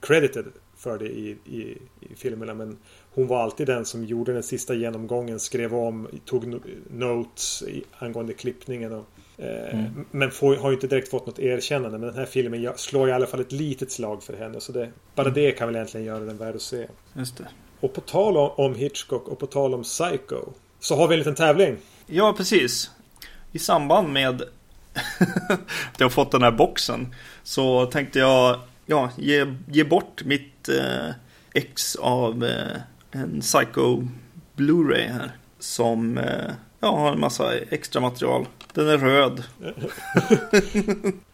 credited 0.00 0.44
för 0.76 0.98
det 0.98 1.08
i, 1.08 1.36
i, 1.44 1.78
i 2.00 2.14
filmerna. 2.16 2.54
Men 2.54 2.76
hon 3.18 3.26
var 3.26 3.42
alltid 3.42 3.66
den 3.66 3.84
som 3.84 4.04
gjorde 4.04 4.32
den 4.32 4.42
sista 4.42 4.74
genomgången. 4.74 5.40
Skrev 5.40 5.74
om, 5.74 6.08
tog 6.24 6.60
notes 6.90 7.62
angående 7.98 8.32
klippningen. 8.32 8.92
Och, 8.92 9.06
eh, 9.36 9.74
mm. 9.74 10.06
Men 10.10 10.30
får, 10.30 10.56
har 10.56 10.70
ju 10.70 10.74
inte 10.74 10.86
direkt 10.86 11.10
fått 11.10 11.26
något 11.26 11.38
erkännande. 11.38 11.98
Men 11.98 12.08
den 12.08 12.18
här 12.18 12.26
filmen 12.26 12.72
slår 12.76 13.08
i 13.08 13.12
alla 13.12 13.26
fall 13.26 13.40
ett 13.40 13.52
litet 13.52 13.92
slag 13.92 14.22
för 14.22 14.36
henne. 14.36 14.60
Så 14.60 14.72
det, 14.72 14.90
bara 15.14 15.28
mm. 15.28 15.34
det 15.34 15.52
kan 15.52 15.68
väl 15.68 15.76
egentligen 15.76 16.06
göra 16.06 16.24
den 16.24 16.36
värd 16.36 16.54
att 16.54 16.62
se. 16.62 16.86
Just 17.12 17.36
det. 17.36 17.48
Och 17.80 17.92
på 17.92 18.00
tal 18.00 18.36
om 18.36 18.74
Hitchcock 18.74 19.28
och 19.28 19.38
på 19.38 19.46
tal 19.46 19.74
om 19.74 19.82
Psycho. 19.82 20.44
Så 20.80 20.96
har 20.96 21.08
vi 21.08 21.14
en 21.14 21.18
liten 21.18 21.34
tävling. 21.34 21.76
Ja, 22.06 22.34
precis. 22.36 22.90
I 23.52 23.58
samband 23.58 24.12
med 24.12 24.42
att 25.92 26.00
jag 26.00 26.12
fått 26.12 26.30
den 26.30 26.42
här 26.42 26.52
boxen 26.52 27.14
så 27.42 27.86
tänkte 27.86 28.18
jag 28.18 28.60
ja, 28.86 29.10
ge, 29.16 29.54
ge 29.68 29.84
bort 29.84 30.24
mitt 30.24 30.68
eh, 30.68 31.10
ex 31.54 31.96
av 31.96 32.44
eh, 32.44 32.80
en 33.18 33.40
Psycho 33.40 34.02
Blu-ray 34.56 35.12
här. 35.12 35.32
Som 35.58 36.18
eh, 36.18 36.50
ja, 36.80 36.96
har 36.96 37.12
en 37.12 37.20
massa 37.20 37.58
extra 37.58 38.00
material. 38.00 38.46
Den 38.72 38.88
är 38.88 38.98
röd. 38.98 39.42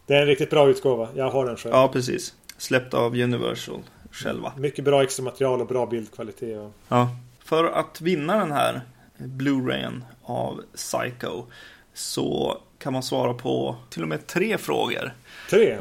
det 0.06 0.14
är 0.14 0.20
en 0.20 0.26
riktigt 0.26 0.50
bra 0.50 0.68
utgåva. 0.68 1.08
Jag 1.14 1.30
har 1.30 1.46
den 1.46 1.56
själv. 1.56 1.74
Ja, 1.74 1.88
precis. 1.88 2.34
Släppt 2.58 2.94
av 2.94 3.14
Universal 3.14 3.80
själva. 4.10 4.52
Mycket 4.56 4.84
bra 4.84 5.02
extra 5.02 5.24
material 5.24 5.60
och 5.60 5.66
bra 5.66 5.86
bildkvalitet. 5.86 6.58
Och... 6.58 6.72
Ja. 6.88 7.08
För 7.44 7.64
att 7.64 8.00
vinna 8.00 8.38
den 8.38 8.52
här 8.52 8.80
Blu-rayen 9.18 10.04
av 10.22 10.60
Psycho 10.74 11.42
så 11.94 12.58
kan 12.78 12.92
man 12.92 13.02
svara 13.02 13.34
på 13.34 13.76
till 13.90 14.02
och 14.02 14.08
med 14.08 14.26
tre 14.26 14.58
frågor. 14.58 15.14
Tre? 15.50 15.76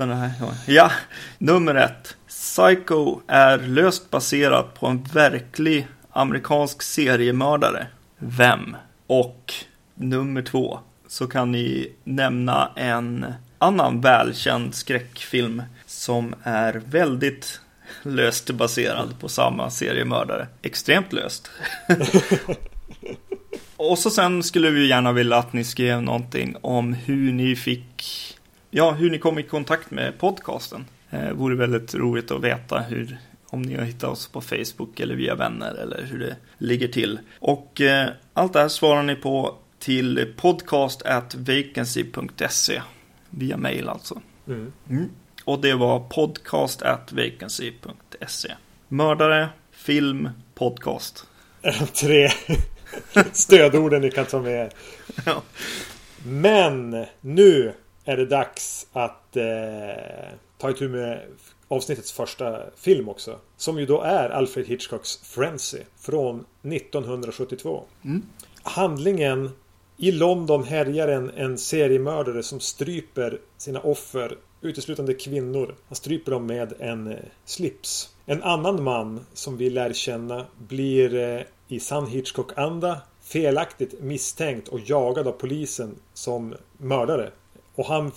ja, 0.68 0.92
nummer 1.38 1.76
ett. 1.76 2.18
Psycho 2.44 3.20
är 3.28 3.58
löst 3.58 4.10
baserat 4.10 4.80
på 4.80 4.88
en 4.88 5.04
verklig 5.04 5.88
amerikansk 6.10 6.82
seriemördare. 6.82 7.88
Vem? 8.18 8.76
Och 9.08 9.54
nummer 9.96 10.42
två. 10.42 10.80
Så 11.08 11.28
kan 11.28 11.52
ni 11.52 11.92
nämna 12.04 12.72
en 12.76 13.26
annan 13.58 14.02
välkänd 14.02 14.76
skräckfilm 14.76 15.64
som 15.86 16.36
är 16.44 16.82
väldigt 16.86 17.62
löst 18.02 18.50
baserad 18.52 19.20
på 19.20 19.30
samma 19.30 19.70
seriemördare. 19.70 20.48
Extremt 20.62 21.14
löst. 21.14 21.52
Och 23.78 24.00
så 24.00 24.10
sen 24.10 24.44
skulle 24.44 24.70
vi 24.70 24.88
gärna 24.88 25.12
vilja 25.12 25.38
att 25.38 25.54
ni 25.54 25.64
skrev 25.64 26.02
någonting 26.02 26.56
om 26.62 26.94
hur 26.94 27.34
ni 27.34 27.56
fick, 27.56 28.04
ja, 28.70 28.92
hur 28.92 29.12
ni 29.12 29.20
kom 29.20 29.40
i 29.40 29.44
kontakt 29.44 29.92
med 29.92 30.20
podcasten. 30.20 30.86
Eh, 31.14 31.32
vore 31.32 31.56
väldigt 31.56 31.96
roligt 31.96 32.32
att 32.32 32.44
veta 32.44 32.80
hur, 32.80 33.18
om 33.48 33.62
ni 33.62 33.76
har 33.76 33.84
hittat 33.84 34.10
oss 34.10 34.28
på 34.28 34.42
Facebook 34.42 35.00
eller 35.00 35.16
via 35.16 35.36
vänner 35.36 35.76
eller 35.76 36.04
hur 36.04 36.20
det 36.20 36.36
ligger 36.58 36.88
till. 36.88 37.20
Och 37.40 37.82
eh, 37.82 38.10
allt 38.34 38.54
det 38.54 38.60
här 38.60 38.68
svarar 38.68 39.04
ni 39.04 39.16
på 39.16 39.56
till 39.80 40.34
podcast@vacancy.se 40.38 42.82
via 43.30 43.58
mail 43.58 43.90
alltså. 43.90 44.22
Mm. 44.48 44.72
Mm. 44.90 45.10
Och 45.46 45.62
det 45.62 45.74
var 45.74 46.00
podcast@vacancy.se. 46.00 48.54
Mördare, 48.88 49.50
film, 49.72 50.30
podcast. 50.56 51.26
Tre 52.02 52.30
stödorden 53.32 54.02
ni 54.02 54.12
kan 54.12 54.26
ta 54.26 54.42
med. 54.42 54.74
Ja. 55.26 55.42
Men 56.26 57.06
nu 57.22 57.74
är 58.06 58.18
det 58.18 58.26
dags 58.26 58.88
att 58.94 59.38
eh, 59.38 59.44
ta 60.64 60.72
itu 60.72 60.90
med 60.90 61.22
avsnittets 61.68 62.12
första 62.12 62.60
film 62.76 63.10
också. 63.10 63.40
Som 63.58 63.80
ju 63.80 63.86
då 63.86 64.02
är 64.02 64.30
Alfred 64.30 64.68
Hitchcocks 64.68 65.18
Frenzy 65.18 65.80
från 66.00 66.46
1972. 66.62 67.84
Mm. 68.04 68.24
Handlingen 68.64 69.50
i 69.98 70.12
London 70.12 70.64
härjar 70.64 71.08
en, 71.08 71.30
en 71.30 71.58
seriemördare 71.58 72.44
som 72.44 72.60
stryper 72.60 73.40
sina 73.58 73.80
offer, 73.80 74.38
uteslutande 74.62 75.14
kvinnor. 75.14 75.76
Han 75.88 75.96
stryper 75.96 76.32
dem 76.32 76.46
med 76.46 76.74
en 76.80 77.08
eh, 77.08 77.18
slips. 77.46 78.10
En 78.26 78.44
annan 78.44 78.84
man 78.84 79.26
som 79.34 79.58
vi 79.58 79.70
lär 79.70 79.94
känna 79.94 80.46
blir 80.68 81.16
eh, 81.16 81.42
i 81.68 81.80
sann 81.80 82.08
Hitchcock-anda 82.08 83.02
felaktigt 83.22 84.02
misstänkt 84.02 84.68
och 84.68 84.80
jagad 84.86 85.28
av 85.28 85.32
polisen 85.32 85.96
som 86.14 86.56
mördare. 86.78 87.32
Och 87.76 87.86
han 87.86 88.12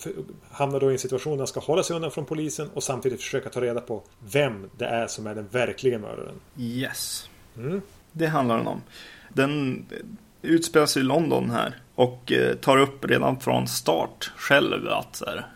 hamnar 0.51 0.81
då 0.81 0.91
i 0.91 0.93
en 0.93 0.99
situation 0.99 1.33
där 1.33 1.39
han 1.39 1.47
ska 1.47 1.61
hålla 1.61 1.83
sig 1.83 1.97
undan 1.97 2.11
från 2.11 2.25
polisen 2.25 2.69
och 2.75 2.83
samtidigt 2.83 3.23
försöka 3.23 3.49
ta 3.49 3.61
reda 3.61 3.81
på 3.81 4.03
vem 4.33 4.71
det 4.79 4.87
är 4.87 5.07
som 5.07 5.27
är 5.27 5.35
den 5.35 5.49
verkliga 5.51 5.99
mördaren. 5.99 6.35
Yes. 6.59 7.29
Mm. 7.57 7.83
Det 8.13 8.27
handlar 8.27 8.57
den 8.57 8.67
om. 8.67 8.83
Den 9.29 9.85
utspelar 10.43 10.87
sig 10.87 11.03
i 11.03 11.05
London 11.05 11.51
här 11.51 11.75
och 11.95 12.33
eh, 12.33 12.55
tar 12.57 12.79
upp 12.79 13.05
redan 13.05 13.41
från 13.41 13.69
start 13.69 14.33
själv 14.37 14.89
att 14.89 15.23
här, 15.27 15.47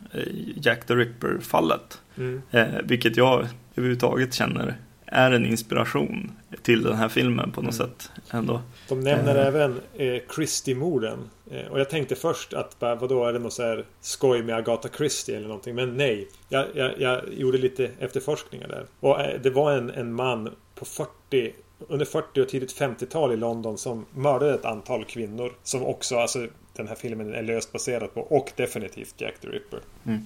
Jack 0.57 0.87
the 0.87 0.95
Ripper-fallet. 0.95 2.01
Mm. 2.17 2.43
Eh, 2.51 2.67
vilket 2.85 3.17
jag 3.17 3.47
överhuvudtaget 3.75 4.35
känner 4.35 4.79
är 5.07 5.33
en 5.33 5.47
inspiration 5.47 6.33
till 6.63 6.83
den 6.83 6.97
här 6.97 7.09
filmen 7.09 7.51
på 7.51 7.63
något 7.63 7.81
mm. 7.81 7.89
sätt. 7.89 8.11
Ändå. 8.31 8.61
De 8.91 9.01
nämner 9.01 9.37
eh. 9.37 9.47
även 9.47 9.81
eh, 9.97 10.23
Christie-morden. 10.35 11.31
Eh, 11.51 11.67
och 11.67 11.81
jag 11.81 11.91
tänkte 11.91 12.15
först 12.17 12.55
att 12.55 12.77
vadå, 12.81 13.25
är 13.25 13.33
det 13.33 13.39
något 13.39 13.53
så 13.53 13.63
här 13.63 13.85
skoj 14.01 14.43
med 14.43 14.57
Agatha 14.57 14.89
Christie 14.97 15.37
eller 15.37 15.49
någonting? 15.49 15.75
Men 15.75 15.97
nej. 15.97 16.29
Jag, 16.49 16.67
jag, 16.75 17.01
jag 17.01 17.21
gjorde 17.33 17.59
lite 17.59 17.91
efterforskningar 17.99 18.69
där. 18.69 18.87
Och 19.01 19.21
eh, 19.21 19.41
det 19.43 19.51
var 19.51 19.73
en, 19.73 19.91
en 19.91 20.13
man 20.13 20.55
på 20.75 20.85
40 20.85 21.53
under 21.89 22.07
40 22.07 22.41
och 22.41 22.49
tidigt 22.49 22.81
50-tal 22.81 23.33
i 23.33 23.37
London 23.37 23.79
som 23.79 24.07
mördade 24.15 24.55
ett 24.55 24.65
antal 24.65 25.05
kvinnor. 25.05 25.53
Som 25.63 25.87
också, 25.87 26.17
alltså 26.17 26.47
den 26.77 26.89
här 26.89 26.95
filmen 26.95 27.35
är 27.35 27.43
löst 27.43 27.73
baserad 27.73 28.15
på 28.15 28.21
och 28.21 28.53
definitivt 28.57 29.15
Jack 29.19 29.35
the 29.41 29.49
Ripper. 29.49 29.81
Mm. 30.07 30.21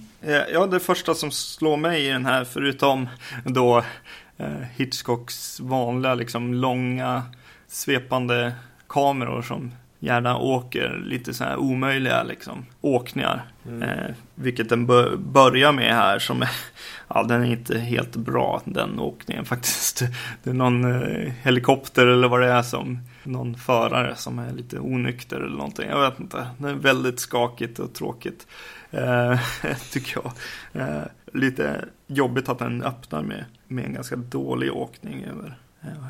Ja, 0.53 0.65
det 0.65 0.79
första 0.79 1.13
som 1.13 1.31
slår 1.31 1.77
mig 1.77 2.05
i 2.05 2.09
den 2.09 2.25
här, 2.25 2.43
förutom 2.43 3.09
då 3.45 3.83
eh, 4.37 4.47
Hitchcocks 4.75 5.59
vanliga 5.59 6.15
liksom 6.15 6.53
långa 6.53 7.23
svepande 7.67 8.53
kameror 8.87 9.41
som 9.41 9.71
gärna 9.99 10.37
åker 10.37 11.01
lite 11.05 11.33
så 11.33 11.43
här 11.43 11.57
omöjliga 11.57 12.23
liksom, 12.23 12.65
åkningar. 12.81 13.43
Mm. 13.65 13.81
Eh, 13.81 14.11
vilket 14.35 14.69
den 14.69 14.85
börjar 15.17 15.71
med 15.71 15.95
här 15.95 16.19
som 16.19 16.41
är, 16.41 16.49
ja 17.07 17.23
den 17.23 17.41
är 17.41 17.51
inte 17.51 17.79
helt 17.79 18.15
bra 18.15 18.61
den 18.65 18.99
åkningen 18.99 19.45
faktiskt. 19.45 20.03
Det 20.43 20.49
är 20.49 20.53
någon 20.53 21.01
eh, 21.01 21.33
helikopter 21.41 22.07
eller 22.07 22.27
vad 22.27 22.41
det 22.41 22.51
är 22.51 22.61
som 22.61 22.99
någon 23.23 23.55
förare 23.55 24.15
som 24.15 24.39
är 24.39 24.51
lite 24.51 24.79
onykter 24.79 25.37
eller 25.37 25.57
någonting. 25.57 25.89
Jag 25.89 26.09
vet 26.09 26.19
inte. 26.19 26.47
Det 26.57 26.69
är 26.69 26.73
väldigt 26.73 27.19
skakigt 27.19 27.79
och 27.79 27.93
tråkigt. 27.93 28.47
Eh, 28.91 29.39
tycker 29.91 30.21
jag. 30.23 30.31
Eh, 30.81 31.03
lite 31.33 31.85
jobbigt 32.07 32.49
att 32.49 32.59
den 32.59 32.83
öppnar 32.83 33.21
med, 33.21 33.45
med 33.67 33.85
en 33.85 33.93
ganska 33.93 34.15
dålig 34.15 34.73
åkning 34.73 35.23
över 35.23 35.57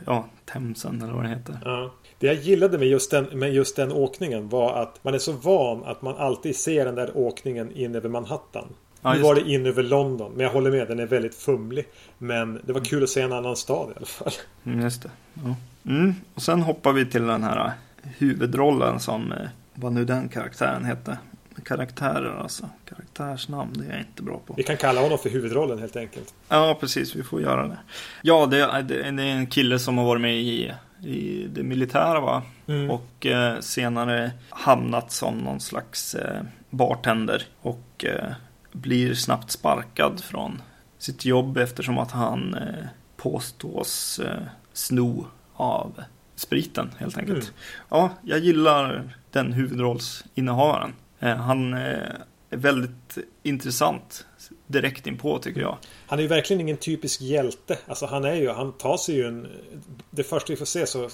ja, 0.05 0.25
Themsen 0.46 1.01
eller 1.01 1.13
vad 1.13 1.24
det 1.24 1.29
heter. 1.29 1.58
Ja. 1.65 1.94
Det 2.20 2.27
jag 2.27 2.36
gillade 2.36 2.77
med 2.77 2.88
just, 2.88 3.12
den, 3.12 3.25
med 3.39 3.53
just 3.53 3.75
den 3.75 3.91
åkningen 3.91 4.50
var 4.50 4.82
att 4.82 5.03
man 5.03 5.13
är 5.13 5.17
så 5.17 5.32
van 5.32 5.84
att 5.84 6.01
man 6.01 6.15
alltid 6.15 6.55
ser 6.55 6.86
den 6.86 6.96
där 6.96 7.17
åkningen 7.17 7.72
in 7.72 7.96
över 7.96 8.10
Manhattan. 8.10 8.67
Ja, 9.01 9.13
nu 9.13 9.22
var 9.22 9.36
det 9.36 9.41
in 9.41 9.65
över 9.65 9.84
London. 9.84 10.32
Men 10.36 10.44
jag 10.44 10.51
håller 10.51 10.72
med, 10.72 10.88
den 10.88 11.00
är 11.00 11.05
väldigt 11.05 11.36
fumlig. 11.36 11.86
Men 12.17 12.62
det 12.63 12.74
var 12.74 12.82
kul 12.82 13.03
att 13.03 13.10
se 13.10 13.22
en 13.22 13.34
annan 13.34 13.55
stad 13.55 13.89
i 13.89 13.94
alla 13.98 14.05
fall. 14.05 14.32
Mm, 14.63 14.82
just 14.82 15.03
det. 15.03 15.10
Ja. 15.34 15.55
Mm. 15.91 16.13
Och 16.34 16.41
sen 16.41 16.62
hoppar 16.62 16.94
vi 16.94 17.05
till 17.05 17.27
den 17.27 17.44
här 17.44 17.72
huvudrollen 18.03 19.00
som, 19.00 19.32
eh, 19.32 19.48
vad 19.74 19.94
nu 19.94 20.05
den 20.05 20.29
karaktären 20.29 20.86
hette 20.86 21.17
karaktärer 21.62 22.40
alltså. 22.42 22.70
Karaktärsnamn, 22.90 23.74
det 23.74 23.86
är 23.86 23.90
jag 23.90 24.00
inte 24.00 24.24
bra 24.24 24.42
på. 24.46 24.54
Vi 24.58 24.64
kan 24.64 24.78
kalla 24.78 25.02
honom 25.02 25.18
för 25.18 25.30
huvudrollen 25.30 25.80
helt 25.80 25.96
enkelt. 25.96 26.34
Ja, 26.50 26.78
precis. 26.80 27.16
Vi 27.16 27.24
får 27.24 27.42
göra 27.42 27.68
det. 27.68 27.78
Ja, 28.22 28.46
det 28.46 28.60
är, 28.60 29.20
en 29.20 29.48
kille 29.48 29.80
som 29.80 29.98
har 29.98 30.06
varit 30.06 30.22
med 30.22 30.36
i, 30.36 30.74
i 31.04 31.48
det 31.48 31.64
militära 31.64 32.20
va? 32.20 32.44
Mm. 32.68 32.92
Och 32.92 33.26
eh, 33.26 33.60
senare 33.60 34.32
hamnat 34.50 35.12
som 35.12 35.38
någon 35.38 35.60
slags 35.60 36.16
eh, 36.16 36.42
bartender. 36.70 37.44
Och 37.62 38.06
eh, 38.06 38.32
blir 38.72 39.14
snabbt 39.14 39.52
sparkad 39.52 40.24
från 40.24 40.62
sitt 40.98 41.26
jobb 41.26 41.58
eftersom 41.58 41.98
att 41.98 42.12
han 42.12 42.54
eh, 42.54 42.86
påstås 43.18 44.20
eh, 44.20 44.44
sno 44.74 45.28
av 45.54 46.04
spriten 46.36 46.92
helt 46.98 47.18
enkelt. 47.18 47.44
Mm. 47.44 47.56
Ja, 47.90 48.10
jag 48.22 48.40
gillar 48.40 49.16
den 49.32 49.54
huvudrollsinnehavaren. 49.54 50.94
Eh, 51.25 51.36
han 51.36 51.74
eh, 51.74 51.79
är 52.50 52.58
väldigt 52.58 53.17
intressant 53.44 54.25
direkt 54.67 55.08
inpå 55.08 55.39
tycker 55.39 55.62
jag. 55.62 55.77
Han 56.08 56.20
är 56.20 56.24
ju 56.24 56.29
verkligen 56.29 56.62
ingen 56.62 56.77
typisk 56.77 57.22
hjälte. 57.22 57.77
Alltså 57.88 58.05
han 58.05 58.25
är 58.25 58.36
ju, 58.36 58.50
han 58.50 58.74
tar 58.74 58.98
sig 58.98 59.15
ju 59.15 59.27
en... 59.27 59.48
Det 60.10 60.24
första 60.24 60.53
vi 60.53 60.58
får 60.58 60.65
se 60.65 60.88
så 60.88 61.10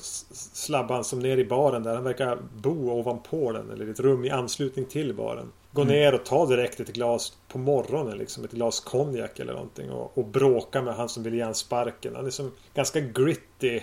slabbar 0.54 0.96
han 0.96 1.04
som 1.04 1.20
ner 1.20 1.38
i 1.38 1.46
baren 1.46 1.84
där. 1.84 1.96
Han 1.96 2.04
verkar 2.04 2.38
bo 2.56 2.92
ovanpå 2.92 3.52
den 3.52 3.72
eller 3.72 3.88
i 3.88 3.92
ett 3.92 4.00
rum 4.00 4.26
i 4.26 4.30
anslutning 4.30 4.86
till 4.86 5.14
baren. 5.14 5.52
Gå 5.72 5.82
mm. 5.82 5.94
ner 5.94 6.14
och 6.14 6.26
ta 6.26 6.46
direkt 6.46 6.80
ett 6.80 6.94
glas 6.94 7.38
på 7.48 7.58
morgonen 7.58 8.18
liksom. 8.18 8.46
Ett 8.46 8.52
glas 8.52 8.80
konjak 8.80 9.40
eller 9.40 9.54
någonting. 9.54 9.92
Och, 9.92 10.18
och 10.18 10.26
bråka 10.26 10.82
med 10.82 10.96
han 10.96 11.10
som 11.10 11.24
vill 11.24 11.34
ge 11.34 11.44
han 11.44 11.56
sparken. 11.56 12.16
Han 12.16 12.26
är 12.26 12.30
som 12.30 12.52
ganska 12.74 13.00
gritty 13.00 13.80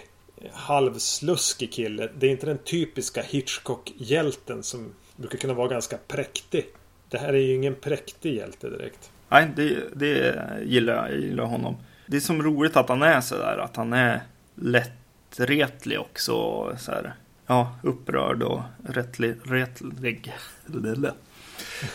halvsluskig 0.52 1.72
kille. 1.72 2.10
Det 2.18 2.26
är 2.26 2.30
inte 2.30 2.46
den 2.46 2.58
typiska 2.58 3.22
Hitchcock-hjälten 3.22 4.62
som 4.62 4.94
brukar 5.18 5.38
kunna 5.38 5.54
vara 5.54 5.68
ganska 5.68 5.98
präktig. 6.08 6.66
Det 7.08 7.18
här 7.18 7.28
är 7.28 7.38
ju 7.38 7.54
ingen 7.54 7.74
präktig 7.74 8.34
hjälte 8.34 8.70
direkt. 8.70 9.10
Nej, 9.28 9.48
det, 9.56 9.78
det 9.94 10.36
gillar 10.64 10.94
jag. 10.94 11.10
Jag 11.10 11.20
gillar 11.20 11.44
honom. 11.44 11.76
Det 12.06 12.16
är 12.16 12.20
som 12.20 12.42
roligt 12.42 12.76
att 12.76 12.88
han 12.88 13.02
är 13.02 13.20
sådär. 13.20 13.58
Att 13.58 13.76
han 13.76 13.92
är 13.92 14.20
lättretlig 14.54 16.00
också. 16.00 16.32
Så 16.78 16.92
här, 16.92 17.14
ja, 17.46 17.78
upprörd 17.82 18.42
och 18.42 18.60
rättlig. 18.84 19.34
rättlig. 19.44 20.34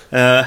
Eh, 0.09 0.45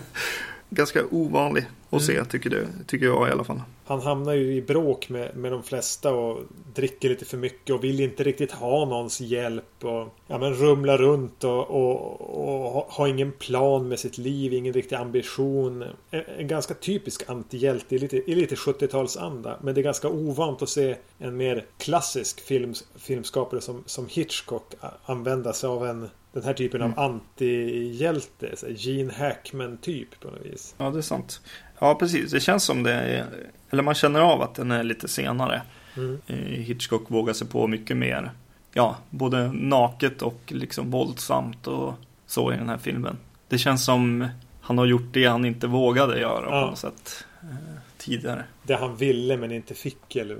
ganska 0.70 1.04
ovanlig 1.10 1.66
att 1.90 2.02
se, 2.02 2.14
mm. 2.14 2.26
tycker, 2.26 2.50
det, 2.50 2.66
tycker 2.86 3.06
jag 3.06 3.28
i 3.28 3.32
alla 3.32 3.44
fall. 3.44 3.62
Han 3.90 4.00
hamnar 4.00 4.32
ju 4.32 4.54
i 4.54 4.62
bråk 4.62 5.08
med, 5.08 5.36
med 5.36 5.52
de 5.52 5.62
flesta 5.62 6.14
och 6.14 6.42
dricker 6.74 7.08
lite 7.08 7.24
för 7.24 7.36
mycket 7.36 7.74
och 7.74 7.84
vill 7.84 8.00
inte 8.00 8.24
riktigt 8.24 8.52
ha 8.52 8.84
någons 8.84 9.20
hjälp. 9.20 9.84
Och 9.84 10.08
ja, 10.26 10.38
men 10.38 10.54
rumlar 10.54 10.98
runt 10.98 11.44
och, 11.44 11.70
och, 11.70 12.76
och 12.76 12.86
har 12.88 13.06
ingen 13.06 13.32
plan 13.32 13.88
med 13.88 13.98
sitt 13.98 14.18
liv, 14.18 14.52
ingen 14.52 14.72
riktig 14.72 14.96
ambition. 14.96 15.84
En, 16.10 16.22
en 16.38 16.48
ganska 16.48 16.74
typisk 16.74 17.30
antihjälte 17.30 17.94
i 17.94 17.98
lite, 17.98 18.16
i 18.16 18.34
lite 18.34 18.54
70-talsanda. 18.54 19.56
Men 19.62 19.74
det 19.74 19.80
är 19.80 19.82
ganska 19.82 20.08
ovant 20.08 20.62
att 20.62 20.68
se 20.68 20.96
en 21.18 21.36
mer 21.36 21.64
klassisk 21.78 22.40
film, 22.40 22.74
filmskapare 22.96 23.60
som, 23.60 23.82
som 23.86 24.06
Hitchcock 24.08 24.74
använda 25.04 25.52
sig 25.52 25.68
av 25.68 25.86
en 25.86 26.08
den 26.32 26.42
här 26.42 26.54
typen 26.54 26.82
mm. 26.82 26.92
av 26.92 27.04
antihjälte. 27.04 28.54
Gene 28.68 29.12
Hackman 29.12 29.78
typ 29.78 30.20
på 30.20 30.28
något 30.28 30.46
vis. 30.46 30.74
Ja, 30.78 30.90
det 30.90 30.98
är 30.98 31.02
sant. 31.02 31.40
Ja, 31.80 31.94
precis. 31.94 32.30
Det 32.30 32.40
känns 32.40 32.64
som 32.64 32.82
det 32.82 32.92
är, 32.92 33.26
eller 33.70 33.82
man 33.82 33.94
känner 33.94 34.20
av 34.20 34.42
att 34.42 34.54
den 34.54 34.70
är 34.70 34.82
lite 34.82 35.08
senare. 35.08 35.62
Mm. 35.96 36.20
Eh, 36.26 36.36
Hitchcock 36.36 37.10
vågar 37.10 37.32
sig 37.32 37.46
på 37.46 37.66
mycket 37.66 37.96
mer. 37.96 38.30
Ja, 38.72 38.96
både 39.10 39.52
naket 39.52 40.22
och 40.22 40.40
liksom 40.46 40.90
våldsamt 40.90 41.66
och 41.66 41.94
så 42.26 42.52
i 42.52 42.56
den 42.56 42.68
här 42.68 42.78
filmen. 42.78 43.16
Det 43.48 43.58
känns 43.58 43.84
som 43.84 44.28
han 44.60 44.78
har 44.78 44.86
gjort 44.86 45.12
det 45.12 45.24
han 45.24 45.44
inte 45.44 45.66
vågade 45.66 46.20
göra 46.20 46.44
ja. 46.44 46.62
på 46.62 46.70
något 46.70 46.78
sätt 46.78 47.24
eh, 47.42 47.56
tidigare. 47.98 48.44
Det 48.62 48.74
han 48.74 48.96
ville 48.96 49.36
men 49.36 49.52
inte 49.52 49.74
fick 49.74 50.16
eller 50.16 50.38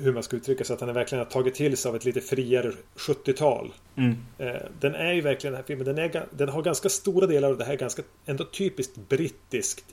hur 0.00 0.12
man 0.12 0.22
ska 0.22 0.36
uttrycka 0.36 0.64
sig. 0.64 0.74
Att 0.74 0.80
han 0.80 0.94
verkligen 0.94 1.24
har 1.24 1.30
tagit 1.30 1.54
till 1.54 1.76
sig 1.76 1.88
av 1.88 1.96
ett 1.96 2.04
lite 2.04 2.20
friare 2.20 2.72
70-tal. 2.96 3.72
Mm. 3.96 4.16
Eh, 4.38 4.54
den 4.80 4.94
är 4.94 5.12
ju 5.12 5.20
verkligen 5.20 5.52
den 5.52 5.62
här 5.62 5.66
filmen. 5.66 5.86
Den, 5.86 5.98
är, 5.98 6.26
den 6.30 6.48
har 6.48 6.62
ganska 6.62 6.88
stora 6.88 7.26
delar 7.26 7.50
av 7.50 7.58
det 7.58 7.64
här 7.64 7.76
ganska 7.76 8.02
ändå 8.26 8.44
typiskt 8.44 8.96
brittiskt 9.08 9.84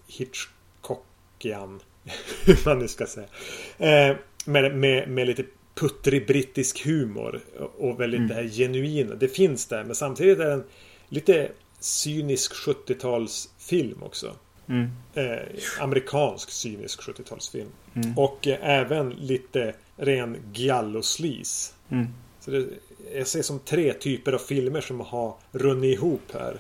Hitchcockian. 0.81 1.79
hur 2.45 2.59
man 2.65 2.79
nu 2.79 2.88
ska 2.88 3.05
säga. 3.05 3.27
Eh, 3.77 4.17
med, 4.45 4.75
med, 4.75 5.09
med 5.09 5.27
lite 5.27 5.43
puttrig 5.75 6.27
brittisk 6.27 6.85
humor. 6.85 7.41
Och 7.77 8.00
väldigt 8.00 8.17
mm. 8.17 8.27
det 8.29 8.35
här 8.35 8.43
genuina. 8.43 9.15
Det 9.15 9.27
finns 9.27 9.65
där 9.65 9.83
men 9.83 9.95
samtidigt 9.95 10.39
är 10.39 10.50
den 10.50 10.63
lite 11.09 11.51
cynisk 11.79 12.53
70-talsfilm 12.53 14.03
också. 14.03 14.35
Mm. 14.67 14.89
Eh, 15.13 15.48
amerikansk 15.79 16.51
cynisk 16.51 17.01
70-talsfilm. 17.01 17.70
Mm. 17.94 18.17
Och 18.17 18.48
eh, 18.48 18.57
även 18.61 19.09
lite 19.09 19.75
ren 19.98 20.37
giallo-sleaze. 20.53 21.74
Mm. 21.89 22.07
Så 22.39 22.51
det, 22.51 22.65
jag 23.13 23.27
ser 23.27 23.41
som 23.41 23.59
tre 23.59 23.94
typer 23.94 24.33
av 24.33 24.39
filmer 24.39 24.81
som 24.81 25.00
har 25.00 25.35
runnit 25.51 25.94
ihop 25.94 26.33
här. 26.33 26.59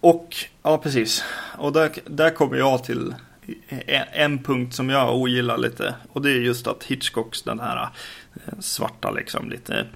Och, 0.00 0.36
ja 0.62 0.78
precis. 0.78 1.24
Och 1.58 1.72
där, 1.72 1.90
där 2.06 2.30
kommer 2.30 2.56
jag 2.56 2.84
till 2.84 3.14
en, 3.68 4.04
en, 4.12 4.42
punkt 4.42 4.74
som 4.74 4.88
jag 4.88 5.16
ogillar 5.16 5.58
lite. 5.58 5.94
Och 6.12 6.22
det 6.22 6.30
är 6.30 6.40
just 6.40 6.66
att 6.66 6.84
Hitchcocks 6.84 7.42
den 7.42 7.60
här 7.60 7.88
eh, 8.34 8.58
svarta 8.60 9.10
liksom 9.10 9.50
lite, 9.50 9.86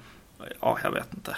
ja 0.61 0.79
jag 0.83 0.91
vet 0.91 1.15
inte. 1.15 1.37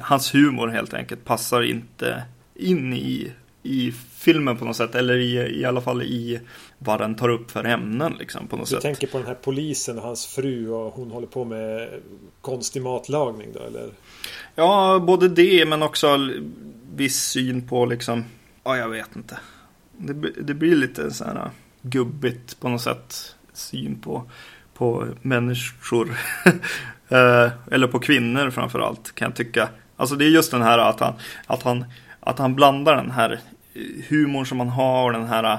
Hans 0.00 0.34
humor 0.34 0.68
helt 0.68 0.94
enkelt 0.94 1.24
passar 1.24 1.62
inte 1.62 2.22
in 2.54 2.92
i 2.92 3.32
i 3.64 3.92
filmen 4.14 4.56
på 4.56 4.64
något 4.64 4.76
sätt. 4.76 4.94
Eller 4.94 5.16
i, 5.16 5.60
i 5.60 5.64
alla 5.64 5.80
fall 5.80 6.02
i 6.02 6.40
vad 6.84 7.00
den 7.00 7.14
tar 7.14 7.28
upp 7.28 7.50
för 7.50 7.64
ämnen 7.64 8.12
liksom 8.18 8.48
på 8.48 8.56
något 8.56 8.66
du 8.66 8.70
sätt. 8.70 8.82
Du 8.82 8.88
tänker 8.88 9.06
på 9.06 9.18
den 9.18 9.26
här 9.26 9.34
polisen 9.34 9.98
och 9.98 10.04
hans 10.04 10.26
fru 10.26 10.68
och 10.68 10.94
hon 10.94 11.10
håller 11.10 11.26
på 11.26 11.44
med 11.44 11.88
konstig 12.40 12.82
matlagning 12.82 13.48
då 13.52 13.60
eller? 13.60 13.90
Ja, 14.54 14.98
både 15.06 15.28
det 15.28 15.66
men 15.66 15.82
också 15.82 16.30
viss 16.94 17.22
syn 17.22 17.68
på 17.68 17.86
liksom, 17.86 18.24
ja 18.64 18.76
jag 18.76 18.88
vet 18.88 19.16
inte. 19.16 19.38
Det, 19.92 20.12
det 20.42 20.54
blir 20.54 20.76
lite 20.76 21.10
så 21.10 21.24
här 21.24 21.50
gubbigt 21.82 22.60
på 22.60 22.68
något 22.68 22.82
sätt 22.82 23.34
syn 23.52 24.00
på, 24.00 24.30
på 24.74 25.06
människor. 25.22 26.16
Eh, 27.08 27.50
eller 27.70 27.86
på 27.86 27.98
kvinnor 27.98 28.50
framför 28.50 28.78
allt 28.78 29.14
kan 29.14 29.28
jag 29.28 29.36
tycka. 29.36 29.68
Alltså 29.96 30.14
det 30.16 30.24
är 30.24 30.28
just 30.28 30.50
den 30.50 30.62
här 30.62 30.78
att 30.78 31.00
han, 31.00 31.14
att 31.46 31.62
han, 31.62 31.84
att 32.20 32.38
han 32.38 32.54
blandar 32.54 32.96
den 32.96 33.10
här 33.10 33.40
humorn 34.08 34.46
som 34.46 34.58
man 34.58 34.68
har, 34.68 35.12
den 35.12 35.26
här 35.26 35.44
eh, 35.44 35.58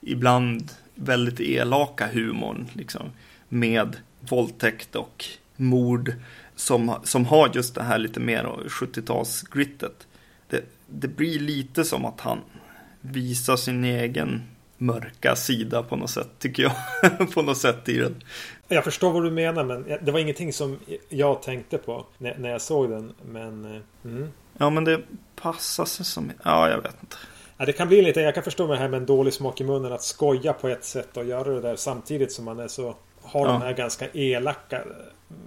ibland 0.00 0.70
väldigt 0.94 1.40
elaka 1.40 2.08
humorn 2.12 2.66
liksom, 2.72 3.10
med 3.48 3.96
våldtäkt 4.20 4.96
och 4.96 5.24
mord 5.56 6.12
som, 6.56 6.94
som 7.04 7.26
har 7.26 7.50
just 7.54 7.74
det 7.74 7.82
här 7.82 7.98
lite 7.98 8.20
mer 8.20 8.44
70-talsgrittet. 8.68 10.06
Det, 10.48 10.64
det 10.86 11.08
blir 11.08 11.38
lite 11.38 11.84
som 11.84 12.04
att 12.04 12.20
han 12.20 12.38
visar 13.00 13.56
sin 13.56 13.84
egen 13.84 14.42
mörka 14.78 15.36
sida 15.36 15.82
på 15.82 15.96
något 15.96 16.10
sätt, 16.10 16.28
tycker 16.38 16.62
jag. 16.62 16.72
på 17.34 17.42
något 17.42 17.58
sätt 17.58 17.88
i 17.88 17.98
den. 17.98 18.22
Jag 18.68 18.84
förstår 18.84 19.12
vad 19.12 19.24
du 19.24 19.30
menar, 19.30 19.64
men 19.64 19.84
det 20.02 20.12
var 20.12 20.18
ingenting 20.18 20.52
som 20.52 20.78
jag 21.08 21.42
tänkte 21.42 21.78
på 21.78 22.06
när, 22.18 22.38
när 22.38 22.50
jag 22.50 22.62
såg 22.62 22.90
den. 22.90 23.12
Men, 23.32 23.64
eh, 23.64 23.80
mm. 24.04 24.28
Ja, 24.58 24.70
men 24.70 24.84
det 24.84 25.00
passar 25.36 25.84
sig 25.84 26.06
som... 26.06 26.32
Ja, 26.44 26.70
jag 26.70 26.82
vet 26.82 26.96
inte. 27.00 27.16
Ja, 27.60 27.66
det 27.66 27.72
kan 27.72 27.88
bli 27.88 28.02
lite... 28.02 28.20
Jag 28.20 28.34
kan 28.34 28.44
förstå 28.44 28.66
med 28.66 28.76
det 28.76 28.80
här 28.80 28.88
med 28.88 28.98
en 28.98 29.06
dålig 29.06 29.32
smak 29.32 29.60
i 29.60 29.64
munnen. 29.64 29.92
Att 29.92 30.02
skoja 30.02 30.52
på 30.52 30.68
ett 30.68 30.84
sätt 30.84 31.16
och 31.16 31.24
göra 31.24 31.54
det 31.54 31.60
där 31.60 31.76
samtidigt 31.76 32.32
som 32.32 32.44
man 32.44 32.60
är 32.60 32.68
så... 32.68 32.94
Har 33.22 33.46
ja. 33.46 33.52
de 33.52 33.62
här 33.62 33.72
ganska 33.72 34.06
elaka, 34.12 34.82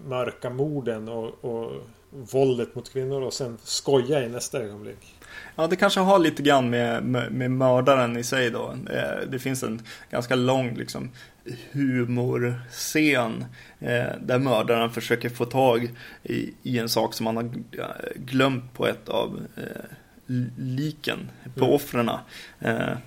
mörka 0.06 0.50
morden 0.50 1.10
och, 1.10 1.46
och 1.46 1.72
våldet 2.10 2.76
mot 2.76 2.94
kvinnor 2.94 3.22
och 3.22 3.34
sen 3.34 3.58
skoja 3.64 4.26
i 4.26 4.30
nästa 4.30 4.60
ögonblick. 4.60 5.16
Ja, 5.56 5.68
det 5.68 5.76
kanske 5.76 6.00
har 6.00 6.20
lite 6.20 6.44
grann 6.44 6.70
med, 6.70 7.04
med, 7.04 7.32
med 7.32 7.52
mördaren 7.52 8.18
i 8.18 8.24
sig 8.24 8.50
då. 8.50 8.76
Eh, 8.92 9.30
det 9.30 9.40
finns 9.40 9.64
en 9.64 9.82
ganska 10.12 10.36
lång 10.36 10.76
liksom, 10.76 11.12
humorscen 11.72 13.46
eh, 13.80 14.06
där 14.22 14.40
mördaren 14.40 14.92
försöker 14.92 15.30
få 15.30 15.46
tag 15.46 15.92
i, 16.24 16.54
i, 16.64 16.80
en 16.80 16.90
sak 16.90 17.14
som 17.14 17.26
han 17.26 17.38
har 17.38 17.50
glömt 18.16 18.74
på 18.74 18.88
ett 18.88 19.10
av 19.10 19.40
eh, 19.58 19.98
liken 20.58 21.30
på 21.56 21.66
mm. 21.66 21.76
offren. 21.76 22.10
Eh, 22.60 22.98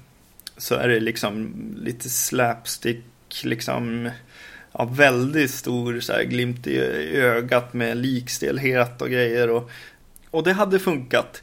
så 0.56 0.74
är 0.74 0.88
det 0.88 1.00
liksom 1.00 1.54
lite 1.76 2.10
slapstick, 2.10 3.04
liksom 3.44 4.10
ja, 4.72 4.84
väldigt 4.84 5.50
stor 5.50 6.00
så 6.00 6.12
här, 6.12 6.24
glimt 6.24 6.66
i 6.66 6.78
ögat 7.16 7.74
med 7.74 7.96
likstelhet 7.96 9.02
och 9.02 9.10
grejer. 9.10 9.50
Och, 9.50 9.70
och 10.30 10.44
det 10.44 10.52
hade 10.52 10.78
funkat 10.78 11.42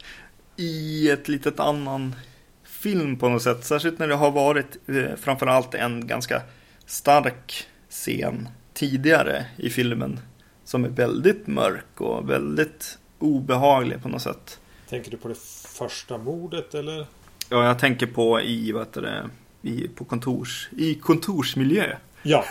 i 0.56 1.10
ett 1.10 1.28
litet 1.28 1.60
annan 1.60 2.16
film 2.64 3.18
på 3.18 3.30
något 3.30 3.44
sätt. 3.44 3.66
Särskilt 3.66 4.00
när 4.00 4.08
det 4.08 4.16
har 4.16 4.32
varit 4.32 4.90
eh, 4.90 5.16
framförallt 5.18 5.76
en 5.76 6.08
ganska 6.08 6.42
stark 6.86 7.68
scen 7.90 8.50
tidigare 8.74 9.46
i 9.58 9.70
filmen. 9.70 10.20
Som 10.66 10.86
är 10.86 10.90
väldigt 10.90 11.48
mörk 11.48 12.02
och 12.02 12.30
väldigt 12.30 12.98
obehaglig 13.20 14.02
på 14.02 14.10
något 14.10 14.22
sätt. 14.22 14.60
Tänker 14.94 15.12
du 15.12 15.18
på 15.18 15.28
det 15.28 15.38
första 15.78 16.18
mordet 16.18 16.76
eller? 16.76 17.06
Ja, 17.50 17.66
jag 17.68 17.80
tänker 17.80 18.08
på 18.08 18.42
i, 18.42 18.72
vad 18.72 18.82
heter 18.82 19.02
det, 19.02 19.30
i, 19.70 19.88
på 19.88 20.06
kontors, 20.06 20.70
i 20.78 20.96
kontorsmiljö. 20.96 21.96
Ja. 22.24 22.46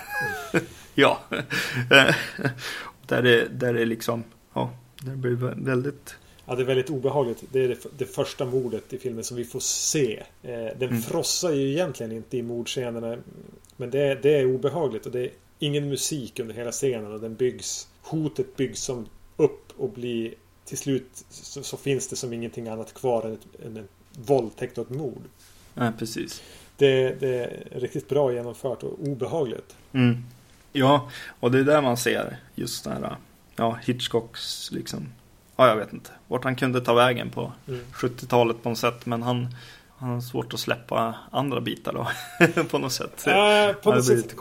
ja. 0.95 1.21
där 3.07 3.23
det, 3.23 3.49
där 3.49 3.75
det 3.75 3.85
liksom, 3.85 4.25
ja, 4.55 4.71
det 5.03 5.11
blir 5.11 5.31
väldigt 5.65 6.17
Ja, 6.47 6.55
det 6.55 6.63
är 6.63 6.67
väldigt 6.67 6.91
obehagligt. 6.91 7.45
Det 7.53 7.65
är 7.65 7.69
det, 7.69 7.99
det 7.99 8.07
första 8.07 8.45
mordet 8.45 8.93
i 8.93 8.99
filmen 8.99 9.25
som 9.25 9.37
vi 9.37 9.45
får 9.45 9.61
se. 9.61 10.23
Eh, 10.43 10.79
den 10.79 10.89
mm. 10.89 11.03
frossar 11.03 11.53
ju 11.53 11.71
egentligen 11.71 12.13
inte 12.13 12.37
i 12.37 12.43
mordscenerna. 12.43 13.17
Men 13.77 13.91
det, 13.91 14.15
det 14.23 14.35
är 14.35 14.55
obehagligt 14.55 15.07
och 15.07 15.13
det 15.13 15.21
är 15.21 15.31
ingen 15.59 15.89
musik 15.89 16.41
under 16.41 16.55
hela 16.55 16.73
scenen 16.73 17.13
och 17.13 17.21
den 17.21 17.35
byggs. 17.35 17.89
Hotet 18.03 18.57
byggs 18.57 18.81
som 18.81 19.07
upp 19.37 19.73
och 19.77 19.91
blir 19.91 20.35
till 20.65 20.79
slut 20.79 21.25
så, 21.31 21.63
så 21.63 21.77
finns 21.77 22.09
det 22.09 22.17
som 22.17 22.33
ingenting 22.33 22.69
annat 22.69 22.95
kvar 22.95 23.27
än, 23.27 23.33
ett, 23.33 23.67
än 23.67 23.77
en 23.77 23.89
våldtäkt 24.13 24.79
och 24.79 24.91
ett 24.91 24.97
mord. 24.97 25.23
Ja, 25.75 25.93
precis. 25.99 26.43
Det, 26.77 27.21
det, 27.21 27.35
är 27.35 27.81
riktigt 27.81 28.09
bra 28.09 28.33
genomfört 28.33 28.83
och 28.83 29.01
obehagligt. 29.01 29.77
Mm. 29.93 30.25
Ja, 30.73 31.11
och 31.41 31.51
det 31.51 31.59
är 31.59 31.65
där 31.65 31.83
man 31.83 31.97
ser 31.97 32.37
just 32.55 32.85
den 32.85 32.93
här 32.93 33.17
ja, 33.57 33.79
Hitchcocks 33.83 34.71
liksom 34.73 35.09
ja, 35.57 35.69
jag 35.69 35.77
vet 35.77 35.93
inte 35.93 36.11
vart 36.29 36.45
han 36.45 36.57
kunde 36.57 36.81
ta 36.81 36.95
vägen 36.95 37.31
på 37.31 37.53
mm. 37.69 37.81
70-talet 37.93 38.63
på 38.63 38.69
något 38.69 38.79
sätt. 38.79 39.07
Men 39.07 39.23
han, 39.23 39.55
han 39.97 40.11
har 40.11 40.21
svårt 40.21 40.55
att 40.55 40.61
släppa 40.61 41.15
andra 41.31 41.61
bitar 41.61 41.93
då 41.93 42.09
på 42.71 42.79
något 42.79 42.93
sätt. 42.93 43.27
Äh, 43.27 43.73
på 43.73 43.95
något 43.95 44.05
sätt 44.05 44.37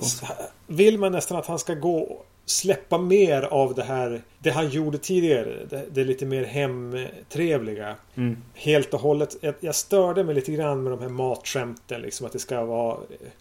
vill 0.68 0.98
man 0.98 1.12
nästan 1.12 1.38
att 1.38 1.48
han 1.48 1.60
ska 1.60 1.74
gå 1.74 2.24
släppa 2.52 2.98
mer 2.98 3.42
av 3.42 3.76
det 3.76 3.84
här 3.84 4.22
Det 4.40 4.52
han 4.52 4.70
gjorde 4.70 4.98
tidigare 4.98 5.66
Det, 5.70 5.86
det 5.92 6.04
lite 6.04 6.26
mer 6.26 6.44
hemtrevliga. 6.44 7.96
Mm. 8.16 8.38
Helt 8.54 8.94
och 8.94 9.00
hållet. 9.00 9.38
Jag, 9.42 9.56
jag 9.60 9.76
störde 9.76 10.24
mig 10.24 10.36
lite 10.36 10.52
grann 10.52 10.84
med 10.84 10.92
de 10.94 11.00
här 11.00 11.10
matskämten 11.10 12.02
liksom 12.02 12.26
att 12.26 12.34
det 12.34 12.40
ska 12.40 12.66
vara 12.66 12.98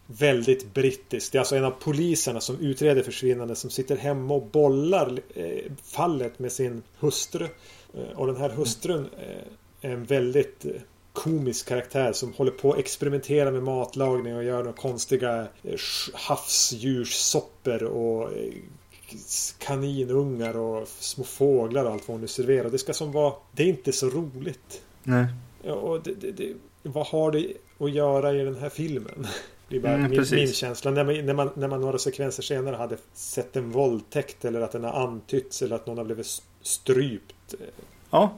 Väldigt 0.06 0.74
brittiskt. 0.74 1.32
Det 1.32 1.38
är 1.38 1.40
alltså 1.40 1.56
en 1.56 1.64
av 1.64 1.70
poliserna 1.70 2.40
som 2.40 2.58
utreder 2.60 3.02
försvinnande 3.02 3.56
Som 3.56 3.70
sitter 3.70 3.96
hemma 3.96 4.34
och 4.34 4.46
bollar 4.46 5.18
eh, 5.34 5.72
Fallet 5.84 6.38
med 6.38 6.52
sin 6.52 6.82
hustru. 6.98 7.46
Eh, 7.94 8.18
Och 8.18 8.26
den 8.26 8.36
här 8.36 8.48
hustrun 8.48 9.08
eh, 9.18 9.90
Är 9.90 9.94
en 9.94 10.04
väldigt 10.04 10.66
komisk 11.12 11.68
karaktär 11.68 12.12
som 12.12 12.32
håller 12.32 12.50
på 12.50 12.72
att 12.72 12.78
experimentera 12.78 13.50
med 13.50 13.62
matlagning 13.62 14.36
och 14.36 14.44
gör 14.44 14.58
några 14.58 14.72
konstiga 14.72 15.46
havsdjurssoppor 16.14 17.82
och 17.82 18.30
kaninungar 19.58 20.56
och 20.56 20.88
små 20.88 21.24
fåglar 21.24 21.84
och 21.84 21.92
allt 21.92 22.08
vad 22.08 22.14
hon 22.14 22.20
nu 22.20 22.28
serverar. 22.28 22.70
Det 22.70 22.78
ska 22.78 22.92
som 22.92 23.12
vara... 23.12 23.32
Det 23.52 23.62
är 23.62 23.66
inte 23.66 23.92
så 23.92 24.10
roligt. 24.10 24.82
Nej. 25.02 25.26
Och 25.70 26.02
det, 26.02 26.14
det, 26.14 26.30
det, 26.32 26.54
vad 26.82 27.06
har 27.06 27.32
det 27.32 27.52
att 27.78 27.92
göra 27.92 28.32
i 28.32 28.44
den 28.44 28.56
här 28.56 28.68
filmen? 28.68 29.26
Det 29.68 29.76
är 29.76 29.80
bara 29.80 29.92
mm, 29.92 30.10
min, 30.10 30.24
min, 30.32 30.52
känsla. 30.52 30.90
När 30.90 31.04
man, 31.04 31.26
när, 31.26 31.34
man, 31.34 31.50
när 31.54 31.68
man 31.68 31.80
några 31.80 31.98
sekvenser 31.98 32.42
senare 32.42 32.76
hade 32.76 32.96
sett 33.12 33.56
en 33.56 33.70
våldtäkt 33.70 34.44
eller 34.44 34.60
att 34.60 34.72
den 34.72 34.84
har 34.84 35.06
antytts 35.06 35.62
eller 35.62 35.76
att 35.76 35.86
någon 35.86 35.98
har 35.98 36.04
blivit 36.04 36.42
strypt. 36.62 37.54
Ja, 38.10 38.34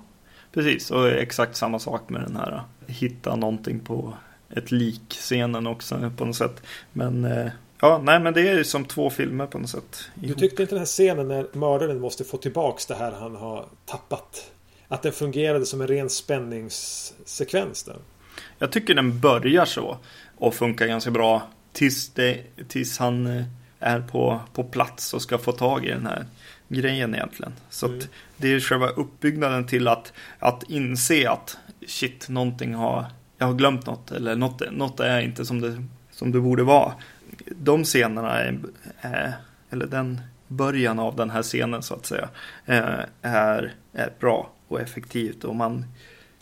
precis. 0.53 0.91
Och 0.91 1.09
exakt 1.09 1.57
samma 1.57 1.79
sak 1.79 2.09
med 2.09 2.21
den 2.21 2.37
här. 2.37 2.63
Hitta 2.87 3.37
någonting 3.37 3.81
på 3.81 4.15
ett 4.51 4.71
lik-scenen 4.71 5.67
också 5.67 6.13
på 6.17 6.25
något 6.25 6.37
sätt. 6.37 6.63
Men 6.93 7.25
eh, 7.25 7.51
Ja, 7.85 8.01
nej 8.05 8.21
men 8.21 8.35
det 8.35 8.49
är 8.49 8.55
ju 8.55 8.65
som 8.65 8.85
två 8.85 9.11
filmer 9.11 9.47
på 9.47 9.59
något 9.59 9.71
sätt. 9.71 10.11
Du 10.15 10.35
tyckte 10.35 10.63
inte 10.63 10.75
den 10.75 10.79
här 10.79 10.87
scenen 10.87 11.29
när 11.29 11.47
mördaren 11.53 12.01
måste 12.01 12.25
få 12.25 12.37
tillbaks 12.37 12.87
det 12.87 12.95
här 12.95 13.13
han 13.13 13.37
har 13.37 13.67
tappat? 13.87 14.51
Att 14.89 15.03
den 15.03 15.13
fungerade 15.13 15.67
som 15.67 15.81
en 15.81 15.87
ren 15.87 16.11
spänningssekvens 16.11 17.83
där? 17.83 17.97
Jag 18.59 18.73
tycker 18.73 18.95
den 18.95 19.21
börjar 19.21 19.65
så 19.65 19.99
och 20.39 20.55
funkar 20.55 20.87
ganska 20.87 21.11
bra 21.11 21.49
tills, 21.73 22.09
det, 22.09 22.43
tills 22.69 22.99
han 22.99 23.27
eh, 23.27 23.45
är 23.81 24.01
på, 24.01 24.41
på 24.53 24.65
plats 24.65 25.15
och 25.15 25.23
ska 25.23 25.39
få 25.39 25.53
tag 25.53 25.87
i 25.87 25.89
den 25.89 26.07
här 26.07 26.27
grejen 26.69 27.15
egentligen. 27.15 27.53
Så 27.71 27.87
mm. 27.87 28.01
det 28.37 28.53
är 28.53 28.61
själva 28.61 28.89
uppbyggnaden 28.89 29.67
till 29.67 29.89
att, 29.89 30.13
att 30.39 30.71
inse 30.71 31.31
att 31.31 31.57
shit, 31.87 32.29
någonting 32.29 32.75
har, 32.75 33.07
jag 33.39 33.47
har 33.47 33.55
glömt 33.55 33.87
något 33.87 34.13
eller 34.13 34.37
något, 34.37 34.73
något 34.73 35.01
är 35.01 35.21
inte 35.21 35.45
som 35.45 35.61
det, 35.61 35.85
som 36.11 36.33
det 36.33 36.41
borde 36.41 36.63
vara 36.63 36.93
de 37.47 37.85
scenerna 37.85 38.41
är, 38.41 38.61
är, 39.01 39.33
eller 39.71 39.87
den 39.87 40.21
början 40.49 40.99
av 40.99 41.17
den 41.17 41.31
här 41.31 41.43
scenen 41.43 41.83
så 41.83 41.95
att 41.95 42.07
säga 42.07 42.29
är, 42.67 43.75
är 43.93 44.13
bra 44.21 44.51
och 44.69 44.81
effektivt 44.81 45.45
och 45.45 45.57
man, 45.57 45.85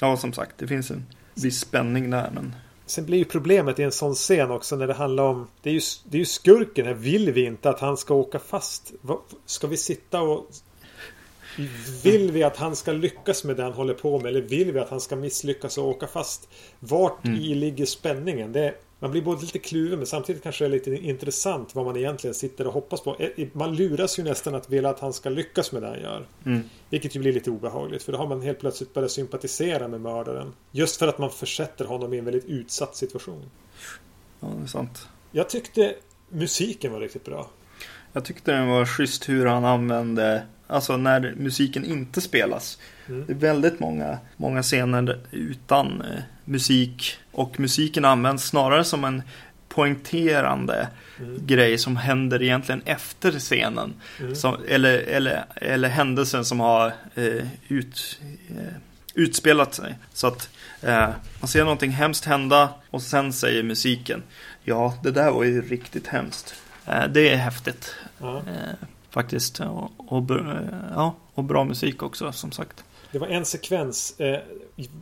ja 0.00 0.16
som 0.16 0.32
sagt 0.32 0.58
det 0.58 0.66
finns 0.66 0.90
en 0.90 1.06
viss 1.34 1.60
spänning 1.60 2.10
där 2.10 2.30
men 2.34 2.54
Sen 2.86 3.06
blir 3.06 3.18
ju 3.18 3.24
problemet 3.24 3.78
i 3.78 3.82
en 3.82 3.92
sån 3.92 4.14
scen 4.14 4.50
också 4.50 4.76
när 4.76 4.86
det 4.86 4.94
handlar 4.94 5.24
om 5.24 5.48
Det 5.62 5.70
är 5.70 5.74
ju, 5.74 5.80
det 6.04 6.16
är 6.16 6.18
ju 6.18 6.24
skurken 6.24 6.86
här. 6.86 6.94
Vill 6.94 7.32
vi 7.32 7.44
inte 7.44 7.70
att 7.70 7.80
han 7.80 7.96
ska 7.96 8.14
åka 8.14 8.38
fast? 8.38 8.92
Ska 9.46 9.66
vi 9.66 9.76
sitta 9.76 10.20
och 10.20 10.50
Vill 12.02 12.32
vi 12.32 12.42
att 12.42 12.56
han 12.56 12.76
ska 12.76 12.92
lyckas 12.92 13.44
med 13.44 13.56
det 13.56 13.62
han 13.62 13.72
håller 13.72 13.94
på 13.94 14.18
med? 14.18 14.28
Eller 14.28 14.40
vill 14.40 14.72
vi 14.72 14.78
att 14.78 14.90
han 14.90 15.00
ska 15.00 15.16
misslyckas 15.16 15.78
och 15.78 15.88
åka 15.88 16.06
fast? 16.06 16.48
Vart 16.78 17.24
mm. 17.24 17.40
i 17.40 17.54
ligger 17.54 17.86
spänningen? 17.86 18.52
Det, 18.52 18.74
man 19.00 19.10
blir 19.10 19.22
både 19.22 19.40
lite 19.40 19.58
kluven 19.58 19.98
men 19.98 20.06
samtidigt 20.06 20.42
kanske 20.42 20.64
det 20.64 20.68
är 20.68 20.70
lite 20.70 20.96
intressant 20.96 21.74
vad 21.74 21.84
man 21.84 21.96
egentligen 21.96 22.34
sitter 22.34 22.66
och 22.66 22.72
hoppas 22.72 23.00
på. 23.00 23.16
Eh, 23.18 23.48
man 23.52 23.76
luras 23.76 24.18
ju 24.18 24.22
nästan 24.22 24.54
att 24.54 24.70
vilja 24.70 24.90
att 24.90 25.00
han 25.00 25.12
ska 25.12 25.28
lyckas 25.28 25.72
med 25.72 25.82
det 25.82 25.88
han 25.88 26.00
gör. 26.00 26.26
Mm. 26.46 26.62
Vilket 26.90 27.16
ju 27.16 27.20
blir 27.20 27.32
lite 27.32 27.50
obehagligt 27.50 28.02
för 28.02 28.12
då 28.12 28.18
har 28.18 28.26
man 28.26 28.42
helt 28.42 28.60
plötsligt 28.60 28.94
börjat 28.94 29.10
sympatisera 29.10 29.88
med 29.88 30.00
mördaren. 30.00 30.52
Just 30.70 30.96
för 30.96 31.08
att 31.08 31.18
man 31.18 31.30
försätter 31.30 31.84
honom 31.84 32.14
i 32.14 32.18
en 32.18 32.24
väldigt 32.24 32.44
utsatt 32.44 32.96
situation. 32.96 33.50
Ja, 34.40 34.48
det 34.56 34.62
är 34.62 34.66
sant. 34.66 35.08
Jag 35.32 35.48
tyckte 35.48 35.94
musiken 36.28 36.92
var 36.92 37.00
riktigt 37.00 37.24
bra. 37.24 37.50
Jag 38.12 38.24
tyckte 38.24 38.52
den 38.52 38.68
var 38.68 38.86
schysst 38.86 39.28
hur 39.28 39.46
han 39.46 39.64
använde 39.64 40.46
Alltså 40.70 40.96
när 40.96 41.34
musiken 41.36 41.84
inte 41.84 42.20
spelas. 42.20 42.78
Mm. 43.08 43.26
Det 43.26 43.32
är 43.32 43.36
väldigt 43.36 43.80
många, 43.80 44.18
många 44.36 44.62
scener 44.62 45.20
utan 45.30 46.00
eh, 46.00 46.22
musik. 46.44 47.16
Och 47.32 47.60
musiken 47.60 48.04
används 48.04 48.44
snarare 48.44 48.84
som 48.84 49.04
en 49.04 49.22
poängterande 49.68 50.88
mm. 51.18 51.46
grej 51.46 51.78
som 51.78 51.96
händer 51.96 52.42
egentligen 52.42 52.82
efter 52.84 53.32
scenen. 53.32 53.94
Mm. 54.20 54.34
Som, 54.34 54.56
eller, 54.68 54.98
eller, 54.98 55.44
eller 55.54 55.88
händelsen 55.88 56.44
som 56.44 56.60
har 56.60 56.92
eh, 57.14 57.46
ut, 57.68 58.20
eh, 58.50 58.74
utspelat 59.14 59.74
sig. 59.74 59.94
Så 60.12 60.26
att 60.26 60.48
eh, 60.82 61.08
man 61.40 61.48
ser 61.48 61.64
någonting 61.64 61.90
hemskt 61.90 62.24
hända 62.24 62.68
och 62.90 63.02
sen 63.02 63.32
säger 63.32 63.62
musiken 63.62 64.22
Ja, 64.64 64.94
det 65.02 65.10
där 65.10 65.30
var 65.30 65.44
ju 65.44 65.62
riktigt 65.62 66.06
hemskt. 66.06 66.54
Eh, 66.86 67.06
det 67.08 67.28
är 67.28 67.36
häftigt. 67.36 67.94
Mm. 68.20 68.42
Faktiskt. 69.10 69.60
Och, 69.60 69.90
och, 69.96 70.30
ja, 70.94 71.14
och 71.34 71.44
bra 71.44 71.64
musik 71.64 72.02
också 72.02 72.32
som 72.32 72.52
sagt. 72.52 72.84
Det 73.12 73.18
var 73.18 73.26
en 73.26 73.44
sekvens. 73.44 74.20
Eh, 74.20 74.40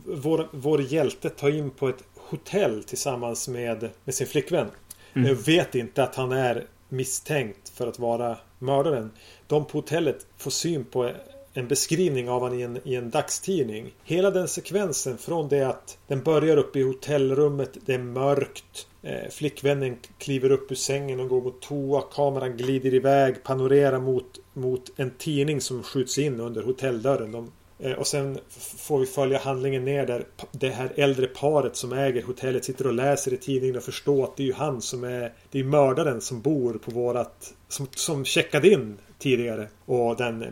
vår, 0.05 0.49
vår 0.51 0.81
hjälte 0.81 1.29
tar 1.29 1.49
in 1.49 1.69
på 1.69 1.89
ett 1.89 2.03
hotell 2.15 2.83
tillsammans 2.83 3.47
med, 3.47 3.89
med 4.03 4.15
sin 4.15 4.27
flickvän. 4.27 4.67
Mm. 5.13 5.35
Vet 5.35 5.75
inte 5.75 6.03
att 6.03 6.15
han 6.15 6.31
är 6.31 6.65
misstänkt 6.89 7.69
för 7.69 7.87
att 7.87 7.99
vara 7.99 8.37
mördaren. 8.59 9.11
De 9.47 9.65
på 9.65 9.77
hotellet 9.77 10.27
får 10.37 10.51
syn 10.51 10.85
på 10.85 11.11
en 11.53 11.67
beskrivning 11.67 12.29
av 12.29 12.41
honom 12.41 12.59
i 12.59 12.63
en, 12.63 12.79
i 12.83 12.95
en 12.95 13.09
dagstidning. 13.09 13.93
Hela 14.03 14.31
den 14.31 14.47
sekvensen 14.47 15.17
från 15.17 15.49
det 15.49 15.63
att 15.63 15.97
den 16.07 16.23
börjar 16.23 16.57
uppe 16.57 16.79
i 16.79 16.83
hotellrummet, 16.83 17.77
det 17.85 17.93
är 17.93 17.99
mörkt. 17.99 18.87
Eh, 19.01 19.29
flickvännen 19.31 19.97
kliver 20.17 20.51
upp 20.51 20.71
ur 20.71 20.75
sängen 20.75 21.19
och 21.19 21.29
går 21.29 21.41
mot 21.41 21.61
toa. 21.61 22.01
Kameran 22.01 22.57
glider 22.57 22.93
iväg, 22.93 23.43
panorerar 23.43 23.99
mot, 23.99 24.39
mot 24.53 24.91
en 24.95 25.11
tidning 25.17 25.61
som 25.61 25.83
skjuts 25.83 26.17
in 26.17 26.39
under 26.39 26.63
hotelldörren. 26.63 27.31
De 27.31 27.51
Eh, 27.79 27.91
och 27.91 28.07
sen 28.07 28.39
får 28.77 28.99
vi 28.99 29.05
följa 29.05 29.39
handlingen 29.39 29.85
ner 29.85 30.05
där 30.05 30.25
det 30.51 30.69
här 30.69 30.91
äldre 30.95 31.27
paret 31.27 31.75
som 31.75 31.93
äger 31.93 32.23
hotellet 32.23 32.65
sitter 32.65 32.87
och 32.87 32.93
läser 32.93 33.33
i 33.33 33.37
tidningen 33.37 33.77
och 33.77 33.83
förstår 33.83 34.23
att 34.23 34.37
det 34.37 34.43
är 34.43 34.47
ju 34.47 34.53
han 34.53 34.81
som 34.81 35.03
är 35.03 35.33
Det 35.51 35.59
är 35.59 35.63
mördaren 35.63 36.21
som 36.21 36.41
bor 36.41 36.73
på 36.73 36.91
vårat 36.91 37.53
Som, 37.67 37.87
som 37.91 38.25
checkade 38.25 38.69
in 38.69 38.97
tidigare 39.19 39.67
Och 39.85 40.15
den 40.15 40.45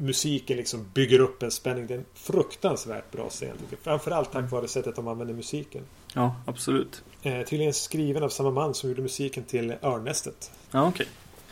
musiken 0.00 0.56
liksom 0.56 0.86
bygger 0.94 1.18
upp 1.18 1.42
en 1.42 1.50
spänning. 1.50 1.86
Det 1.86 1.94
är 1.94 1.98
en 1.98 2.04
fruktansvärt 2.14 3.10
bra 3.10 3.28
scen. 3.28 3.56
Framförallt 3.82 4.32
tack 4.32 4.50
vare 4.50 4.68
sättet 4.68 4.96
de 4.96 5.08
använder 5.08 5.34
musiken. 5.34 5.82
Ja, 6.14 6.36
absolut. 6.46 7.02
Eh, 7.22 7.42
tydligen 7.42 7.74
skriven 7.74 8.22
av 8.22 8.28
samma 8.28 8.50
man 8.50 8.74
som 8.74 8.88
gjorde 8.88 9.02
musiken 9.02 9.44
till 9.44 9.74
Örnästet. 9.82 10.50
Ja, 10.70 10.88
okej. 10.88 11.06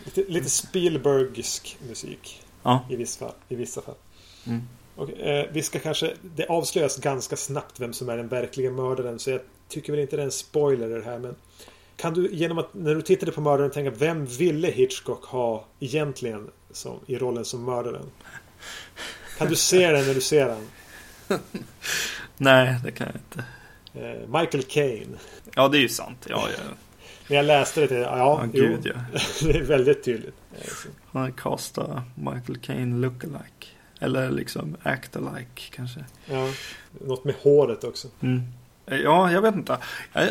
Okay. 0.06 0.24
Lite, 0.24 0.32
lite 0.32 0.50
Spielbergsk 0.50 1.78
musik. 1.88 2.42
Ja. 2.62 2.84
I, 2.90 2.96
vissa, 2.96 3.32
i 3.48 3.54
vissa 3.54 3.82
fall. 3.82 3.94
Mm. 4.46 4.62
Och, 4.96 5.10
eh, 5.10 5.46
vi 5.52 5.62
ska 5.62 5.78
kanske... 5.78 6.14
Det 6.22 6.46
avslöjas 6.46 6.96
ganska 6.96 7.36
snabbt 7.36 7.80
vem 7.80 7.92
som 7.92 8.08
är 8.08 8.16
den 8.16 8.28
verkliga 8.28 8.70
mördaren. 8.70 9.18
Så 9.18 9.30
jag 9.30 9.40
tycker 9.68 9.92
väl 9.92 10.00
inte 10.00 10.16
det 10.16 10.22
är 10.22 10.24
en 10.24 10.32
spoiler 10.32 10.88
det 10.88 11.04
här. 11.04 11.18
Men 11.18 11.34
kan 11.96 12.14
du 12.14 12.28
genom 12.32 12.58
att 12.58 12.74
när 12.74 12.94
du 12.94 13.02
tittade 13.02 13.32
på 13.32 13.40
mördaren 13.40 13.70
tänka 13.70 13.90
vem 13.90 14.26
ville 14.26 14.68
Hitchcock 14.68 15.24
ha 15.24 15.64
egentligen 15.80 16.50
som, 16.70 17.00
i 17.06 17.18
rollen 17.18 17.44
som 17.44 17.64
mördaren? 17.64 18.10
Kan 19.38 19.48
du 19.48 19.56
se 19.56 19.90
den 19.90 20.06
när 20.06 20.14
du 20.14 20.20
ser 20.20 20.48
den? 20.48 20.68
Nej, 22.36 22.76
det 22.84 22.90
kan 22.90 23.06
jag 23.06 23.16
inte. 23.16 23.44
Eh, 23.94 24.40
Michael 24.40 24.62
Caine. 24.62 25.18
Ja, 25.54 25.68
det 25.68 25.78
är 25.78 25.80
ju 25.80 25.88
sant. 25.88 26.26
Ja, 26.30 26.48
ja. 26.56 26.64
När 27.28 27.36
jag 27.36 27.46
läste 27.46 27.86
det, 27.86 27.98
ja, 27.98 28.18
ja 28.18 28.48
gud, 28.52 28.80
ja. 28.86 29.20
det 29.42 29.58
är 29.58 29.62
väldigt 29.62 30.04
tydligt. 30.04 30.34
Han 31.12 31.32
castar 31.32 32.02
Michael 32.14 32.58
Caine 32.58 33.00
lookalike. 33.00 33.66
Eller 34.00 34.30
liksom 34.30 34.76
act 34.82 35.16
alike 35.16 35.62
kanske. 35.70 36.04
Ja, 36.26 36.48
något 37.06 37.24
med 37.24 37.34
håret 37.42 37.84
också. 37.84 38.08
Mm. 38.20 38.42
Ja, 38.86 39.32
jag 39.32 39.42
vet 39.42 39.54
inte. 39.54 39.78
Jag, 40.12 40.30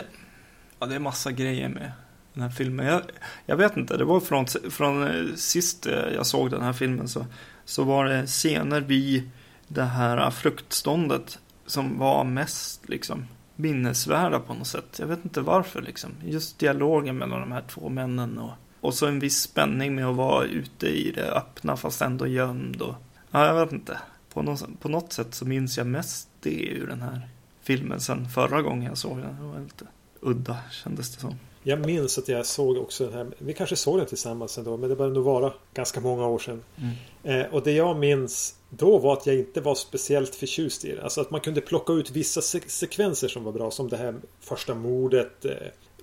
ja, 0.79 0.85
det 0.85 0.95
är 0.95 0.99
massa 0.99 1.31
grejer 1.31 1.69
med 1.69 1.91
den 2.33 2.43
här 2.43 2.49
filmen. 2.49 2.85
Jag, 2.85 3.01
jag 3.45 3.57
vet 3.57 3.77
inte, 3.77 3.97
det 3.97 4.03
var 4.03 4.19
från, 4.19 4.47
från 4.69 5.07
eh, 5.07 5.35
sist 5.35 5.85
eh, 5.85 6.13
jag 6.15 6.25
såg 6.25 6.51
den 6.51 6.61
här 6.61 6.73
filmen 6.73 7.07
så, 7.07 7.25
så 7.67 7.83
var 7.83 8.05
det 8.05 8.27
scener 8.27 8.81
vid 8.81 9.29
det 9.67 9.83
här 9.83 10.31
fruktståndet 10.31 11.39
som 11.65 11.99
var 11.99 12.23
mest 12.23 12.89
liksom 12.89 13.25
minnesvärda 13.55 14.39
på 14.39 14.53
något 14.53 14.67
sätt. 14.67 14.99
Jag 14.99 15.07
vet 15.07 15.25
inte 15.25 15.41
varför 15.41 15.81
liksom. 15.81 16.11
Just 16.25 16.59
dialogen 16.59 17.17
mellan 17.17 17.39
de 17.39 17.51
här 17.51 17.63
två 17.67 17.89
männen 17.89 18.37
och, 18.37 18.51
och 18.81 18.93
så 18.93 19.07
en 19.07 19.19
viss 19.19 19.41
spänning 19.41 19.95
med 19.95 20.05
att 20.05 20.15
vara 20.15 20.45
ute 20.45 20.87
i 20.87 21.11
det 21.11 21.31
öppna 21.31 21.77
fast 21.77 22.01
ändå 22.01 22.27
gömd 22.27 22.81
och 22.81 22.95
ja, 23.31 23.45
jag 23.45 23.65
vet 23.65 23.73
inte. 23.73 23.97
På 24.33 24.41
något, 24.41 24.79
på 24.79 24.89
något 24.89 25.13
sätt 25.13 25.35
så 25.35 25.45
minns 25.45 25.77
jag 25.77 25.87
mest 25.87 26.29
det 26.39 26.65
ur 26.65 26.87
den 26.87 27.01
här 27.01 27.27
filmen 27.61 27.99
sen 27.99 28.29
förra 28.29 28.61
gången 28.61 28.83
jag 28.83 28.97
såg 28.97 29.17
den. 29.17 29.35
Det 29.35 29.47
var 29.47 29.59
lite 29.59 29.85
udda 30.21 30.57
kändes 30.71 31.15
det 31.15 31.21
som. 31.21 31.39
Jag 31.67 31.85
minns 31.85 32.17
att 32.17 32.27
jag 32.27 32.45
såg 32.45 32.77
också 32.77 33.05
den 33.05 33.13
här. 33.13 33.27
Vi 33.37 33.53
kanske 33.53 33.75
såg 33.75 33.97
den 33.97 34.05
tillsammans 34.05 34.57
ändå. 34.57 34.77
Men 34.77 34.89
det 34.89 34.95
började 34.95 35.15
nog 35.15 35.23
vara 35.23 35.53
ganska 35.73 35.99
många 35.99 36.27
år 36.27 36.39
sedan. 36.39 36.63
Mm. 36.77 37.41
Eh, 37.41 37.53
och 37.53 37.63
det 37.63 37.71
jag 37.71 37.97
minns 37.97 38.55
då 38.69 38.97
var 38.97 39.13
att 39.13 39.27
jag 39.27 39.35
inte 39.35 39.61
var 39.61 39.75
speciellt 39.75 40.35
förtjust 40.35 40.85
i 40.85 40.95
det. 40.95 41.03
Alltså 41.03 41.21
att 41.21 41.31
man 41.31 41.41
kunde 41.41 41.61
plocka 41.61 41.93
ut 41.93 42.11
vissa 42.11 42.41
se 42.41 42.59
sekvenser 42.67 43.27
som 43.27 43.43
var 43.43 43.51
bra. 43.51 43.71
Som 43.71 43.89
det 43.89 43.97
här 43.97 44.15
första 44.39 44.75
mordet. 44.75 45.45
Eh, 45.45 45.51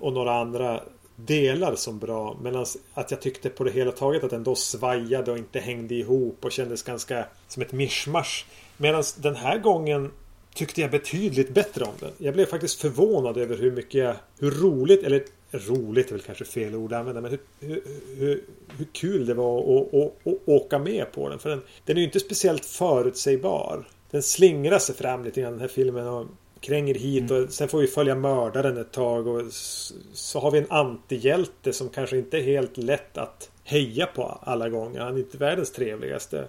och 0.00 0.12
några 0.12 0.34
andra 0.34 0.80
delar 1.16 1.74
som 1.74 1.98
bra. 1.98 2.36
Medan 2.42 2.66
att 2.94 3.10
jag 3.10 3.20
tyckte 3.20 3.48
på 3.48 3.64
det 3.64 3.70
hela 3.70 3.92
taget 3.92 4.24
att 4.24 4.30
den 4.30 4.44
då 4.44 4.54
svajade 4.54 5.30
och 5.32 5.38
inte 5.38 5.60
hängde 5.60 5.94
ihop 5.94 6.44
och 6.44 6.52
kändes 6.52 6.82
ganska 6.82 7.26
som 7.48 7.62
ett 7.62 7.72
mischmasch. 7.72 8.46
Medan 8.76 9.04
den 9.16 9.36
här 9.36 9.58
gången 9.58 10.10
tyckte 10.54 10.80
jag 10.80 10.90
betydligt 10.90 11.54
bättre 11.54 11.84
om 11.84 11.94
den. 12.00 12.10
Jag 12.18 12.34
blev 12.34 12.46
faktiskt 12.46 12.80
förvånad 12.80 13.36
över 13.36 13.56
hur 13.56 13.70
mycket 13.70 13.94
jag, 13.94 14.14
hur 14.38 14.50
roligt, 14.50 15.02
eller 15.02 15.24
roligt 15.58 16.08
är 16.08 16.12
väl 16.12 16.22
kanske 16.22 16.44
fel 16.44 16.74
ord 16.74 16.92
att 16.92 16.98
använda, 16.98 17.20
men 17.20 17.30
hur, 17.30 17.40
hur, 17.60 17.82
hur, 18.16 18.44
hur 18.78 18.86
kul 18.92 19.26
det 19.26 19.34
var 19.34 19.58
att, 19.58 19.94
att, 19.94 20.26
att, 20.26 20.48
åka 20.48 20.78
med 20.78 21.12
på 21.12 21.28
den. 21.28 21.38
För 21.38 21.50
den, 21.50 21.62
den 21.84 21.96
är 21.96 22.00
ju 22.00 22.06
inte 22.06 22.20
speciellt 22.20 22.64
förutsägbar. 22.64 23.84
Den 24.10 24.22
slingrar 24.22 24.78
sig 24.78 24.94
fram 24.94 25.24
lite 25.24 25.40
grann 25.40 25.52
den 25.52 25.60
här 25.60 25.68
filmen 25.68 26.06
och 26.06 26.26
kränger 26.60 26.94
hit 26.94 27.30
och 27.30 27.52
sen 27.52 27.68
får 27.68 27.78
vi 27.78 27.86
följa 27.86 28.14
mördaren 28.14 28.76
ett 28.76 28.92
tag 28.92 29.26
och 29.26 29.42
så 30.12 30.40
har 30.40 30.50
vi 30.50 30.58
en 30.58 30.70
antihjälte 30.70 31.72
som 31.72 31.88
kanske 31.88 32.18
inte 32.18 32.38
är 32.38 32.42
helt 32.42 32.76
lätt 32.76 33.18
att 33.18 33.50
heja 33.64 34.06
på 34.06 34.38
alla 34.42 34.68
gånger. 34.68 35.00
Han 35.00 35.14
är 35.14 35.18
inte 35.18 35.38
världens 35.38 35.72
trevligaste. 35.72 36.48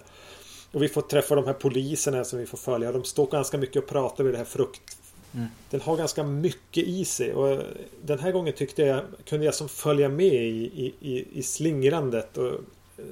Och 0.72 0.82
vi 0.82 0.88
får 0.88 1.02
träffa 1.02 1.34
de 1.34 1.44
här 1.44 1.52
poliserna 1.52 2.24
som 2.24 2.38
vi 2.38 2.46
får 2.46 2.58
följa. 2.58 2.92
De 2.92 3.04
står 3.04 3.26
ganska 3.26 3.58
mycket 3.58 3.82
och 3.82 3.88
pratar 3.88 4.24
vid 4.24 4.34
det 4.34 4.38
här 4.38 4.44
frukt. 4.44 4.98
Mm. 5.36 5.48
Den 5.70 5.80
har 5.80 5.96
ganska 5.96 6.24
mycket 6.24 6.84
i 6.84 7.04
sig. 7.04 7.34
Och 7.34 7.62
den 8.02 8.18
här 8.18 8.32
gången 8.32 8.52
tyckte 8.52 8.82
jag 8.82 9.00
kunde 9.28 9.44
jag 9.46 9.54
som 9.54 9.68
följa 9.68 10.08
med 10.08 10.34
i, 10.34 10.94
i, 11.00 11.26
i 11.32 11.42
slingrandet. 11.42 12.38
Och 12.38 12.52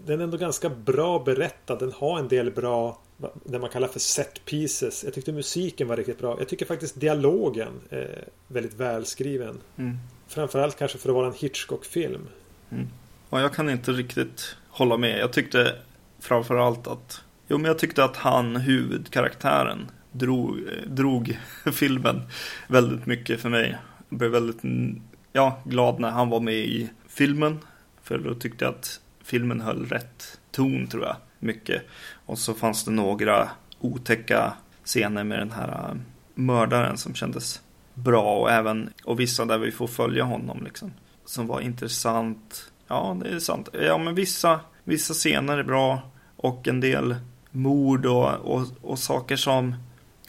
den 0.06 0.20
är 0.20 0.24
ändå 0.24 0.36
ganska 0.36 0.68
bra 0.68 1.18
berättad. 1.18 1.76
Den 1.76 1.92
har 1.92 2.18
en 2.18 2.28
del 2.28 2.50
bra 2.50 2.98
det 3.44 3.58
man 3.58 3.70
kallar 3.70 3.88
för 3.88 4.00
set 4.00 4.44
pieces. 4.44 5.04
Jag 5.04 5.14
tyckte 5.14 5.32
musiken 5.32 5.88
var 5.88 5.96
riktigt 5.96 6.18
bra. 6.18 6.36
Jag 6.38 6.48
tycker 6.48 6.66
faktiskt 6.66 7.00
dialogen 7.00 7.80
är 7.90 8.24
väldigt 8.48 8.74
välskriven. 8.74 9.60
Mm. 9.76 9.96
Framförallt 10.28 10.78
kanske 10.78 10.98
för 10.98 11.08
att 11.08 11.14
vara 11.14 11.26
en 11.26 11.34
Hitchcock-film. 11.36 12.28
Mm. 12.70 12.86
Ja, 13.30 13.40
jag 13.40 13.54
kan 13.54 13.70
inte 13.70 13.92
riktigt 13.92 14.56
hålla 14.68 14.96
med. 14.96 15.18
Jag 15.18 15.32
tyckte 15.32 15.74
framförallt 16.20 16.86
att 16.86 17.20
Jo, 17.48 17.58
men 17.58 17.64
jag 17.64 17.78
tyckte 17.78 18.04
att 18.04 18.16
han, 18.16 18.56
huvudkaraktären, 18.56 19.90
drog, 20.14 20.60
drog 20.86 21.38
filmen 21.72 22.22
väldigt 22.68 23.06
mycket 23.06 23.40
för 23.40 23.48
mig. 23.48 23.76
Jag 24.08 24.18
blev 24.18 24.30
väldigt 24.30 24.60
ja, 25.32 25.58
glad 25.64 26.00
när 26.00 26.10
han 26.10 26.28
var 26.28 26.40
med 26.40 26.54
i 26.54 26.90
filmen. 27.08 27.58
För 28.02 28.18
då 28.18 28.34
tyckte 28.34 28.64
jag 28.64 28.74
att 28.74 29.00
filmen 29.24 29.60
höll 29.60 29.86
rätt 29.86 30.40
ton, 30.50 30.86
tror 30.86 31.04
jag. 31.04 31.16
Mycket. 31.38 31.82
Och 32.26 32.38
så 32.38 32.54
fanns 32.54 32.84
det 32.84 32.90
några 32.90 33.50
otäcka 33.80 34.52
scener 34.84 35.24
med 35.24 35.38
den 35.38 35.50
här 35.50 35.68
äh, 35.68 35.96
mördaren 36.34 36.96
som 36.96 37.14
kändes 37.14 37.62
bra. 37.94 38.40
Och 38.40 38.50
även, 38.50 38.92
och 39.04 39.20
vissa 39.20 39.44
där 39.44 39.58
vi 39.58 39.72
får 39.72 39.86
följa 39.86 40.24
honom 40.24 40.64
liksom. 40.64 40.92
Som 41.24 41.46
var 41.46 41.60
intressant. 41.60 42.70
Ja, 42.88 43.16
det 43.22 43.28
är 43.28 43.38
sant. 43.38 43.68
Ja, 43.72 43.98
men 43.98 44.14
vissa, 44.14 44.60
vissa 44.84 45.14
scener 45.14 45.58
är 45.58 45.64
bra. 45.64 46.02
Och 46.36 46.68
en 46.68 46.80
del 46.80 47.16
mord 47.50 48.06
och, 48.06 48.30
och, 48.34 48.66
och 48.82 48.98
saker 48.98 49.36
som... 49.36 49.74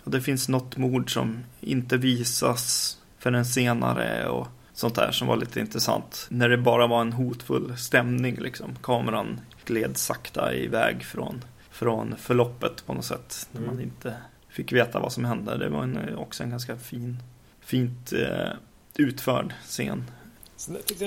Och 0.06 0.12
det 0.12 0.22
finns 0.22 0.50
något 0.50 0.78
mord 0.78 1.14
som 1.14 1.44
inte 1.62 1.98
visas 1.98 2.98
förrän 3.20 3.46
senare 3.46 4.28
och 4.28 4.48
sånt 4.74 4.96
där 4.96 5.12
som 5.12 5.28
var 5.28 5.38
lite 5.38 5.60
intressant. 5.60 6.28
När 6.30 6.50
det 6.50 6.58
bara 6.58 6.88
var 6.88 7.02
en 7.02 7.14
hotfull 7.14 7.78
stämning 7.78 8.36
liksom. 8.36 8.76
Kameran 8.84 9.42
gled 9.66 9.98
sakta 9.98 10.54
iväg 10.54 11.04
från, 11.04 11.44
från 11.70 12.16
förloppet 12.18 12.86
på 12.86 12.94
något 12.94 13.06
sätt. 13.06 13.50
När 13.52 13.62
mm. 13.62 13.76
man 13.76 13.84
inte 13.84 14.16
fick 14.50 14.72
veta 14.72 15.00
vad 15.00 15.14
som 15.14 15.26
hände. 15.26 15.58
Det 15.58 15.70
var 15.70 15.84
en, 15.84 16.16
också 16.16 16.44
en 16.44 16.50
ganska 16.50 16.78
fin, 16.78 17.18
fint 17.62 18.14
eh, 18.14 18.50
utförd 18.96 19.54
scen. 19.64 20.04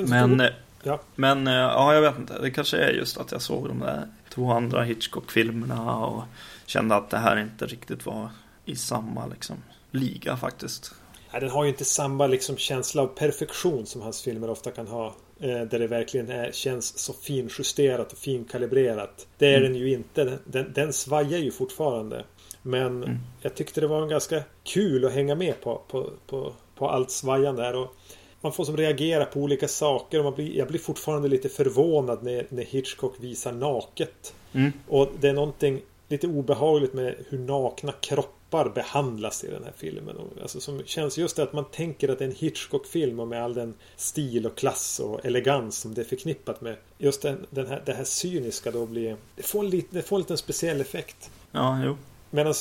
Men, 0.06 0.40
eh, 0.40 0.50
ja. 0.82 1.00
men 1.14 1.46
eh, 1.46 1.54
ja, 1.54 1.94
jag 1.94 2.00
vet 2.00 2.18
inte. 2.18 2.38
Det 2.38 2.50
kanske 2.50 2.76
är 2.76 2.90
just 2.90 3.18
att 3.18 3.32
jag 3.32 3.42
såg 3.42 3.68
de 3.68 3.78
där 3.78 4.06
två 4.28 4.52
andra 4.52 4.82
Hitchcock-filmerna 4.82 5.96
och 5.96 6.24
kände 6.66 6.96
att 6.96 7.11
det 7.11 7.18
här 7.18 7.37
inte 7.37 7.66
riktigt 7.66 8.06
var 8.06 8.30
i 8.68 8.76
samma 8.76 9.26
liksom, 9.26 9.57
liga 9.90 10.37
faktiskt. 10.37 10.92
Nej, 11.33 11.40
den 11.40 11.50
har 11.50 11.64
ju 11.64 11.70
inte 11.70 11.85
samma 11.85 12.26
liksom, 12.26 12.57
känsla 12.57 13.02
av 13.02 13.07
perfektion 13.07 13.87
som 13.87 14.02
hans 14.02 14.22
filmer 14.22 14.50
ofta 14.50 14.70
kan 14.70 14.87
ha. 14.87 15.14
Eh, 15.40 15.61
där 15.61 15.78
det 15.78 15.87
verkligen 15.87 16.31
är, 16.31 16.52
känns 16.52 16.98
så 16.98 17.12
finjusterat 17.12 18.12
och 18.12 18.18
finkalibrerat. 18.18 19.26
Det 19.38 19.46
är 19.46 19.59
mm. 19.59 19.72
den 19.72 19.81
ju 19.81 19.92
inte. 19.92 20.38
Den, 20.44 20.72
den 20.74 20.92
svajar 20.92 21.38
ju 21.38 21.50
fortfarande. 21.50 22.24
Men 22.62 23.02
mm. 23.02 23.18
jag 23.42 23.54
tyckte 23.54 23.81
det 23.81 23.87
var 23.87 24.02
en 24.02 24.09
ganska 24.09 24.42
kul 24.64 25.04
att 25.04 25.12
hänga 25.12 25.35
med 25.35 25.61
på, 25.61 25.83
på, 25.88 26.11
på, 26.26 26.52
på 26.74 26.88
allt 26.88 27.11
svajande 27.11 27.62
här. 27.62 27.76
Och 27.76 27.94
man 28.40 28.52
får 28.52 28.64
som 28.64 28.76
reagera 28.76 29.24
på 29.24 29.40
olika 29.40 29.68
saker. 29.68 30.18
Och 30.18 30.24
man 30.24 30.35
blir, 30.35 30.57
jag 30.57 30.68
blir 30.68 30.81
fortfarande 30.81 31.28
lite 31.28 31.48
förvånad 31.48 32.22
när, 32.22 32.46
när 32.48 32.64
Hitchcock 32.64 33.14
visar 33.20 33.52
naket. 33.52 34.35
Mm. 34.52 34.72
Och 34.88 35.09
det 35.20 35.28
är 35.28 35.33
någonting 35.33 35.81
lite 36.09 36.26
obehagligt 36.26 36.94
med 36.94 37.14
hur 37.28 37.38
nakna 37.38 37.92
kroppar 37.92 38.38
behandlas 38.50 39.44
i 39.44 39.50
den 39.50 39.64
här 39.64 39.72
filmen. 39.76 40.16
Alltså 40.42 40.61
som 40.61 40.82
känns 40.84 41.18
just 41.18 41.37
det 41.37 41.42
att 41.42 41.52
man 41.52 41.64
tänker 41.64 42.08
att 42.08 42.18
det 42.18 42.24
är 42.24 42.28
en 42.28 42.34
Hitchcock-film 42.34 43.20
och 43.20 43.28
med 43.28 43.44
all 43.44 43.54
den 43.54 43.74
stil 43.96 44.46
och 44.46 44.56
klass 44.56 45.00
och 45.00 45.24
elegans 45.26 45.78
som 45.78 45.94
det 45.94 46.00
är 46.00 46.04
förknippat 46.04 46.61
med. 46.61 46.76
Just 46.98 47.22
den, 47.22 47.46
den 47.50 47.66
här, 47.66 47.82
det 47.87 47.92
här 47.92 48.04
cyniska 48.04 48.70
då 48.70 48.87
blir... 48.87 49.16
Det 49.37 49.42
får 49.42 49.64
en, 49.64 49.82
det 49.90 50.02
får 50.02 50.16
en 50.16 50.20
liten 50.20 50.38
speciell 50.38 50.80
effekt. 50.80 51.30
Ja, 51.52 51.82
jo. 51.84 51.96
Medan 52.30 52.54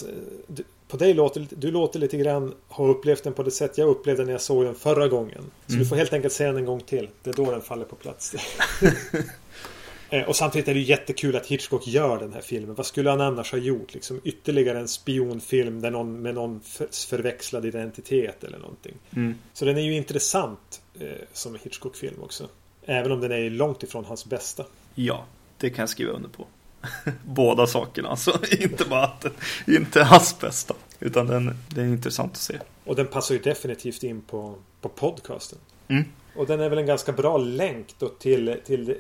på 0.88 0.98
dig 0.98 1.14
låter 1.14 1.48
du 1.50 1.72
låter 1.72 2.00
lite 2.00 2.18
grann 2.18 2.54
ha 2.68 2.88
upplevt 2.88 3.24
den 3.24 3.34
på 3.34 3.44
det 3.44 3.52
sätt 3.52 3.78
jag 3.78 3.90
upplevde 3.90 4.26
när 4.26 4.32
jag 4.32 4.42
såg 4.42 4.66
den 4.66 4.76
förra 4.76 5.08
gången. 5.08 5.44
Så 5.66 5.74
mm. 5.74 5.84
du 5.84 5.90
får 5.90 5.96
helt 5.96 6.14
enkelt 6.14 6.34
se 6.34 6.46
den 6.46 6.58
en 6.58 6.66
gång 6.66 6.82
till. 6.82 7.10
Det 7.24 7.30
är 7.30 7.34
då 7.34 7.52
den 7.52 7.62
faller 7.62 7.86
på 7.86 7.96
plats. 7.96 8.36
Eh, 10.10 10.24
och 10.24 10.36
samtidigt 10.36 10.68
är 10.68 10.74
det 10.74 10.80
jättekul 10.80 11.36
att 11.36 11.46
Hitchcock 11.46 11.88
gör 11.88 12.20
den 12.20 12.34
här 12.34 12.42
filmen. 12.42 12.76
Vad 12.76 12.86
skulle 12.86 13.10
han 13.10 13.22
annars 13.22 13.52
ha 13.52 13.58
gjort? 13.58 13.94
Liksom 13.94 14.22
ytterligare 14.24 14.80
en 14.80 14.88
spionfilm 14.88 15.82
där 15.82 15.92
någon, 15.92 16.22
med 16.22 16.36
någon 16.36 16.62
förväxlad 17.10 17.66
identitet 17.66 18.44
eller 18.44 18.60
någonting. 18.60 18.98
Mm. 19.16 19.36
Så 19.54 19.66
den 19.66 19.78
är 19.78 19.82
ju 19.82 19.96
intressant 19.96 20.82
eh, 21.00 21.08
som 21.34 21.58
Hitchcock-film 21.64 22.24
också. 22.24 22.48
Även 22.86 23.12
om 23.12 23.22
den 23.22 23.32
är 23.32 23.50
långt 23.50 23.84
ifrån 23.84 24.06
hans 24.06 24.26
bästa. 24.26 24.66
Ja, 24.96 25.26
det 25.58 25.70
kan 25.70 25.82
jag 25.82 25.90
skriva 25.90 26.12
under 26.12 26.30
på. 26.30 26.48
Båda 27.26 27.68
sakerna 27.68 28.10
alltså. 28.10 28.40
inte 28.60 28.86
bara 28.86 29.04
att 29.04 29.22
den 29.22 29.34
inte 29.68 30.00
är 30.00 30.06
hans 30.06 30.40
bästa. 30.40 30.74
Utan 31.00 31.28
den, 31.28 31.56
den 31.70 31.86
är 31.86 31.90
intressant 31.90 32.32
att 32.32 32.38
se. 32.38 32.60
Och 32.86 32.96
den 32.96 33.08
passar 33.08 33.36
ju 33.36 33.42
definitivt 33.42 34.04
in 34.04 34.22
på, 34.22 34.56
på 34.82 34.90
podcasten. 34.90 35.60
Mm. 35.88 36.04
Och 36.36 36.48
den 36.48 36.60
är 36.60 36.70
väl 36.70 36.78
en 36.78 36.86
ganska 36.86 37.12
bra 37.12 37.38
länk 37.38 37.96
då 38.00 38.10
till, 38.10 38.56
till, 38.66 38.90
eh, 38.90 38.96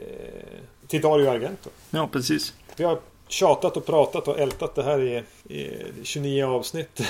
till 0.87 1.01
Dario 1.01 1.29
Argento. 1.29 1.69
Ja, 1.89 2.07
precis. 2.07 2.53
Vi 2.75 2.83
har 2.83 2.99
tjatat 3.27 3.77
och 3.77 3.85
pratat 3.85 4.27
och 4.27 4.39
ältat 4.39 4.75
det 4.75 4.83
här 4.83 5.01
i, 5.01 5.23
i 5.55 5.83
29 6.03 6.45
avsnitt. 6.45 7.01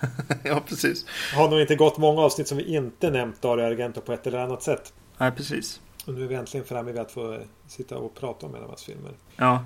ja, 0.42 0.62
precis. 0.68 1.06
Har 1.34 1.50
nog 1.50 1.60
inte 1.60 1.76
gått 1.76 1.98
många 1.98 2.20
avsnitt 2.22 2.48
som 2.48 2.58
vi 2.58 2.76
inte 2.76 3.10
nämnt 3.10 3.42
Dario 3.42 3.64
Argento 3.64 4.00
på 4.00 4.12
ett 4.12 4.26
eller 4.26 4.38
annat 4.38 4.62
sätt. 4.62 4.92
Nej, 5.18 5.32
precis. 5.32 5.80
Och 6.06 6.14
nu 6.14 6.24
är 6.24 6.28
vi 6.28 6.34
äntligen 6.34 6.66
framme 6.66 6.92
vid 6.92 7.00
att 7.00 7.12
få 7.12 7.38
sitta 7.66 7.96
och 7.96 8.14
prata 8.14 8.46
om 8.46 8.54
en 8.54 8.62
av 8.62 8.68
hans 8.68 8.84
filmer. 8.84 9.12
Ja. 9.36 9.64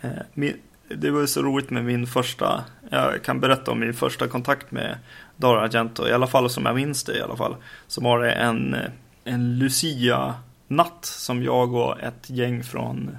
Eh, 0.00 0.52
det 0.96 1.10
var 1.10 1.20
ju 1.20 1.26
så 1.26 1.42
roligt 1.42 1.70
med 1.70 1.84
min 1.84 2.06
första, 2.06 2.64
jag 2.90 3.24
kan 3.24 3.40
berätta 3.40 3.70
om 3.70 3.80
min 3.80 3.94
första 3.94 4.28
kontakt 4.28 4.70
med 4.70 4.98
Dario 5.36 5.60
Argento, 5.60 6.08
i 6.08 6.12
alla 6.12 6.26
fall 6.26 6.50
som 6.50 6.66
jag 6.66 6.74
minns 6.74 7.04
det 7.04 7.18
i 7.18 7.22
alla 7.22 7.36
fall. 7.36 7.56
Så 7.86 8.00
var 8.00 8.20
det 8.20 8.32
en, 8.32 8.76
en 9.24 9.58
natt 10.68 11.04
som 11.04 11.42
jag 11.42 11.74
och 11.74 12.00
ett 12.00 12.30
gäng 12.30 12.62
från 12.64 13.18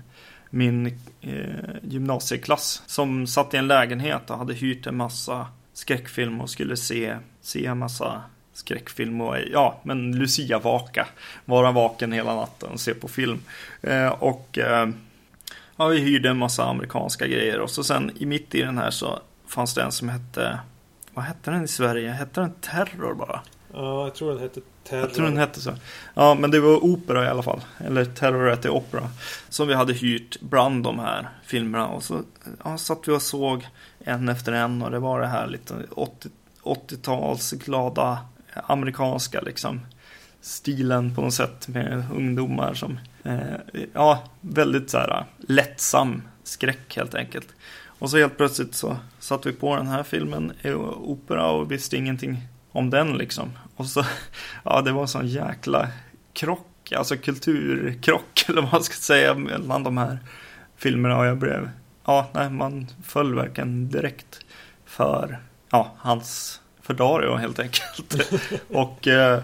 min 0.49 0.99
eh, 1.21 1.75
gymnasieklass 1.83 2.83
som 2.85 3.27
satt 3.27 3.53
i 3.53 3.57
en 3.57 3.67
lägenhet 3.67 4.29
och 4.29 4.37
hade 4.37 4.53
hyrt 4.53 4.87
en 4.87 4.97
massa 4.97 5.47
skräckfilm 5.73 6.41
och 6.41 6.49
skulle 6.49 6.77
se, 6.77 7.17
se 7.41 7.65
en 7.65 7.77
massa 7.77 8.21
skräckfilm 8.53 9.21
och 9.21 9.35
ja, 9.51 9.79
men 9.83 10.15
Lucia-vaka. 10.15 11.07
Vara 11.45 11.71
vaken 11.71 12.11
hela 12.11 12.35
natten 12.35 12.69
och 12.69 12.79
se 12.79 12.93
på 12.93 13.07
film. 13.07 13.39
Eh, 13.81 14.07
och 14.07 14.57
eh, 14.57 14.89
ja, 15.75 15.87
vi 15.87 15.99
hyrde 15.99 16.29
en 16.29 16.37
massa 16.37 16.65
amerikanska 16.65 17.27
grejer 17.27 17.59
och 17.59 17.69
så 17.69 17.83
sen 17.83 18.11
i 18.17 18.25
mitt 18.25 18.55
i 18.55 18.61
den 18.61 18.77
här 18.77 18.91
så 18.91 19.19
fanns 19.47 19.73
det 19.73 19.81
en 19.81 19.91
som 19.91 20.09
hette, 20.09 20.59
vad 21.13 21.25
hette 21.25 21.51
den 21.51 21.63
i 21.63 21.67
Sverige? 21.67 22.11
Hette 22.11 22.41
den 22.41 22.53
Terror 22.61 23.13
bara? 23.13 23.41
Ja, 23.73 24.03
jag 24.03 24.15
tror 24.15 24.31
den 24.31 24.39
hette 24.39 24.61
Terror. 24.83 25.01
Jag 25.01 25.13
tror 25.13 25.25
den 25.25 25.37
hette 25.37 25.61
så. 25.61 25.73
Ja, 26.13 26.35
men 26.35 26.51
det 26.51 26.59
var 26.59 26.83
opera 26.83 27.25
i 27.25 27.27
alla 27.27 27.43
fall. 27.43 27.61
Eller 27.77 28.05
Terror 28.05 28.49
at 28.49 28.61
the 28.61 28.69
Opera. 28.69 29.09
Som 29.49 29.67
vi 29.67 29.73
hade 29.73 29.93
hyrt 29.93 30.41
bland 30.41 30.83
de 30.83 30.99
här 30.99 31.29
filmerna. 31.45 31.87
Och 31.87 32.03
så 32.03 32.21
ja, 32.63 32.77
satt 32.77 33.07
vi 33.07 33.11
och 33.11 33.21
såg 33.21 33.67
en 33.99 34.29
efter 34.29 34.51
en. 34.51 34.81
Och 34.81 34.91
det 34.91 34.99
var 34.99 35.19
det 35.19 35.27
här 35.27 35.47
lite 35.47 35.73
80, 35.91 36.29
80-tals 36.63 37.51
glada 37.51 38.19
amerikanska 38.53 39.41
liksom. 39.41 39.81
Stilen 40.41 41.15
på 41.15 41.21
något 41.21 41.33
sätt 41.33 41.67
med 41.67 42.05
ungdomar 42.15 42.73
som, 42.73 42.99
eh, 43.23 43.83
ja, 43.93 44.23
väldigt 44.41 44.89
så 44.89 44.97
här 44.97 45.25
lättsam 45.37 46.21
skräck 46.43 46.95
helt 46.95 47.15
enkelt. 47.15 47.47
Och 47.99 48.09
så 48.09 48.17
helt 48.17 48.37
plötsligt 48.37 48.75
så 48.75 48.97
satt 49.19 49.45
vi 49.45 49.51
på 49.51 49.75
den 49.75 49.87
här 49.87 50.03
filmen, 50.03 50.53
opera, 50.97 51.51
och 51.51 51.71
visste 51.71 51.97
ingenting 51.97 52.47
om 52.71 52.89
den 52.89 53.17
liksom. 53.17 53.51
Och 53.75 53.85
så, 53.85 54.05
ja 54.63 54.81
det 54.81 54.91
var 54.91 55.01
en 55.01 55.07
sån 55.07 55.27
jäkla 55.27 55.87
krock, 56.33 56.91
alltså 56.91 57.17
kulturkrock 57.17 58.45
eller 58.47 58.61
vad 58.61 58.71
man 58.71 58.83
ska 58.83 58.95
säga 58.95 59.35
mellan 59.35 59.83
de 59.83 59.97
här 59.97 60.19
filmerna 60.77 61.17
och 61.17 61.25
jag 61.25 61.37
blev, 61.37 61.69
ja 62.05 62.29
nej 62.33 62.49
man 62.49 62.87
föll 63.03 63.35
verkligen 63.35 63.89
direkt 63.89 64.45
för, 64.85 65.39
ja 65.69 65.91
hans, 65.97 66.61
för 66.81 66.93
Dario 66.93 67.35
helt 67.35 67.59
enkelt. 67.59 68.31
och, 68.69 69.07
eh, 69.07 69.41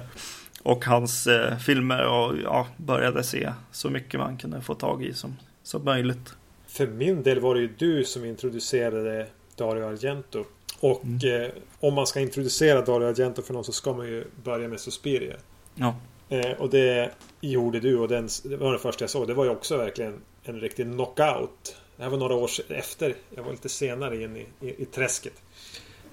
och 0.64 0.86
hans 0.86 1.28
eh, 1.28 1.58
filmer 1.58 2.06
och 2.06 2.34
ja, 2.44 2.68
började 2.78 3.24
se 3.24 3.52
så 3.72 3.90
mycket 3.90 4.20
man 4.20 4.38
kunde 4.38 4.62
få 4.62 4.76
tag 4.76 5.04
i 5.04 5.14
som, 5.14 5.38
som 5.64 5.86
möjligt. 5.86 6.36
För 6.68 6.88
min 6.88 7.24
del 7.24 7.40
var 7.40 7.56
det 7.56 7.62
ju 7.62 7.74
du 7.78 8.04
som 8.04 8.26
introducerade 8.26 9.28
Dario 9.56 9.88
Argento 9.88 10.46
och 10.86 11.06
mm. 11.06 11.44
eh, 11.44 11.50
om 11.80 11.94
man 11.94 12.08
ska 12.08 12.20
introducera 12.20 12.82
Dario 12.82 13.08
Argento 13.08 13.42
för 13.42 13.54
någon 13.54 13.64
så 13.64 13.72
ska 13.72 13.94
man 13.94 14.08
ju 14.08 14.26
börja 14.44 14.68
med 14.68 14.80
Suspiria. 14.80 15.36
Ja. 15.76 15.96
Eh, 16.30 16.52
och 16.52 16.70
det 16.70 17.12
gjorde 17.42 17.80
du 17.80 17.98
och 17.98 18.08
den, 18.08 18.30
det 18.44 18.58
var 18.58 18.74
det 18.74 18.80
första 18.80 19.04
jag 19.04 19.10
såg. 19.10 19.28
Det 19.28 19.34
var 19.34 19.46
ju 19.46 19.52
också 19.52 19.78
verkligen 19.78 20.22
en 20.44 20.60
riktig 20.60 20.86
knockout. 20.86 21.76
Det 21.98 22.04
här 22.04 22.10
var 22.10 22.18
några 22.18 22.36
år 22.36 22.50
efter. 22.70 23.16
Jag 23.36 23.44
var 23.44 23.52
lite 23.52 23.70
senare 23.70 24.24
in 24.24 24.36
i, 24.36 24.46
i, 24.68 24.82
i 24.82 24.86
träsket. 24.86 25.42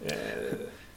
Eh, 0.06 0.12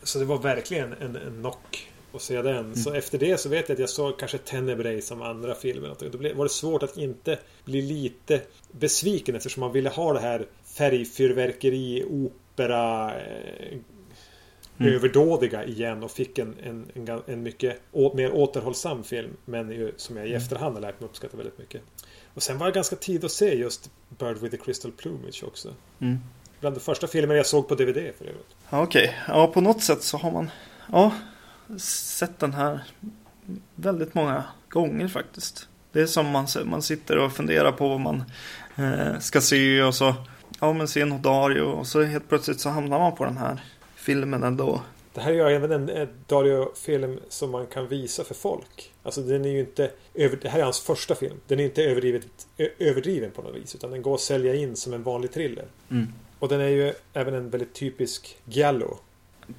så 0.03 0.19
det 0.19 0.25
var 0.25 0.37
verkligen 0.37 0.93
en, 0.93 1.15
en 1.15 1.39
knock 1.39 1.89
att 2.13 2.21
se 2.21 2.41
den. 2.41 2.57
Mm. 2.57 2.75
Så 2.75 2.93
efter 2.93 3.17
det 3.17 3.37
så 3.37 3.49
vet 3.49 3.69
jag 3.69 3.75
att 3.75 3.79
jag 3.79 3.89
såg 3.89 4.19
kanske 4.19 4.37
Tenebrae 4.37 5.01
som 5.01 5.21
andra 5.21 5.55
filmen. 5.55 5.95
Då 5.99 6.17
var 6.17 6.45
det 6.45 6.49
svårt 6.49 6.83
att 6.83 6.97
inte 6.97 7.39
bli 7.65 7.81
lite 7.81 8.41
besviken 8.71 9.35
eftersom 9.35 9.61
man 9.61 9.71
ville 9.71 9.89
ha 9.89 10.13
det 10.13 10.19
här 10.19 10.45
färgfyrverkeri, 10.77 12.03
opera 12.55 13.15
eh, 13.21 13.77
mm. 14.77 14.93
överdådiga 14.93 15.65
igen 15.65 16.03
och 16.03 16.11
fick 16.11 16.39
en, 16.39 16.55
en, 16.63 16.91
en, 16.93 17.21
en 17.27 17.43
mycket 17.43 17.81
å, 17.91 18.11
mer 18.15 18.31
återhållsam 18.31 19.03
film. 19.03 19.37
Men 19.45 19.71
ju, 19.71 19.91
som 19.97 20.17
jag 20.17 20.25
i 20.25 20.29
mm. 20.29 20.41
efterhand 20.41 20.73
har 20.73 20.81
lärt 20.81 20.99
mig 20.99 21.09
uppskatta 21.09 21.37
väldigt 21.37 21.57
mycket. 21.57 21.81
Och 22.33 22.43
sen 22.43 22.57
var 22.57 22.65
det 22.65 22.71
ganska 22.71 22.95
tid 22.95 23.25
att 23.25 23.31
se 23.31 23.55
just 23.55 23.91
Bird 24.09 24.37
with 24.37 24.55
the 24.55 24.63
Crystal 24.63 24.91
Plumage 24.91 25.43
också. 25.47 25.73
Mm. 25.99 26.17
Bland 26.59 26.75
de 26.75 26.79
första 26.79 27.07
filmerna 27.07 27.37
jag 27.37 27.45
såg 27.45 27.67
på 27.67 27.75
DVD 27.75 27.95
för 28.17 28.25
övrigt. 28.25 28.55
Ja, 28.69 28.81
Okej, 28.83 29.03
okay. 29.03 29.15
ja 29.27 29.47
på 29.47 29.61
något 29.61 29.83
sätt 29.83 30.03
så 30.03 30.17
har 30.17 30.31
man 30.31 30.49
ja, 30.91 31.11
sett 31.79 32.39
den 32.39 32.53
här 32.53 32.83
väldigt 33.75 34.13
många 34.13 34.43
gånger 34.69 35.07
faktiskt. 35.07 35.67
Det 35.91 36.01
är 36.01 36.05
som 36.05 36.27
man, 36.27 36.47
man 36.65 36.81
sitter 36.81 37.17
och 37.17 37.33
funderar 37.33 37.71
på 37.71 37.89
vad 37.89 37.99
man 37.99 38.23
eh, 38.75 39.19
ska 39.19 39.41
se 39.41 39.83
och 39.83 39.95
så 39.95 40.15
ja 40.65 40.73
men 40.73 40.87
se 40.87 41.05
något 41.05 41.23
Dario 41.23 41.61
och 41.61 41.87
så 41.87 42.03
helt 42.03 42.29
plötsligt 42.29 42.59
så 42.59 42.69
hamnar 42.69 42.99
man 42.99 43.15
på 43.15 43.25
den 43.25 43.37
här 43.37 43.63
filmen 43.95 44.43
ändå. 44.43 44.81
Det 45.13 45.21
här 45.21 45.31
är 45.31 45.49
ju 45.49 45.55
även 45.55 45.89
en 45.89 46.07
Dario-film 46.27 47.19
som 47.29 47.51
man 47.51 47.67
kan 47.67 47.87
visa 47.87 48.23
för 48.23 48.35
folk. 48.35 48.93
Alltså 49.03 49.21
den 49.21 49.45
är 49.45 49.49
ju 49.49 49.59
inte 49.59 49.91
över, 50.13 50.37
Det 50.41 50.49
här 50.49 50.59
är 50.59 50.63
hans 50.63 50.79
första 50.79 51.15
film. 51.15 51.35
Den 51.47 51.59
är 51.59 51.63
inte 51.63 51.83
överdrivet, 51.83 52.27
överdriven 52.79 53.31
på 53.31 53.41
något 53.41 53.55
vis. 53.55 53.75
Utan 53.75 53.91
den 53.91 54.01
går 54.01 54.15
att 54.15 54.21
sälja 54.21 54.55
in 54.55 54.75
som 54.75 54.93
en 54.93 55.03
vanlig 55.03 55.31
thriller. 55.31 55.65
Mm. 55.91 56.07
Och 56.39 56.49
den 56.49 56.61
är 56.61 56.67
ju 56.67 56.93
även 57.13 57.33
en 57.33 57.49
väldigt 57.49 57.73
typisk 57.73 58.37
Giallo. 58.45 58.97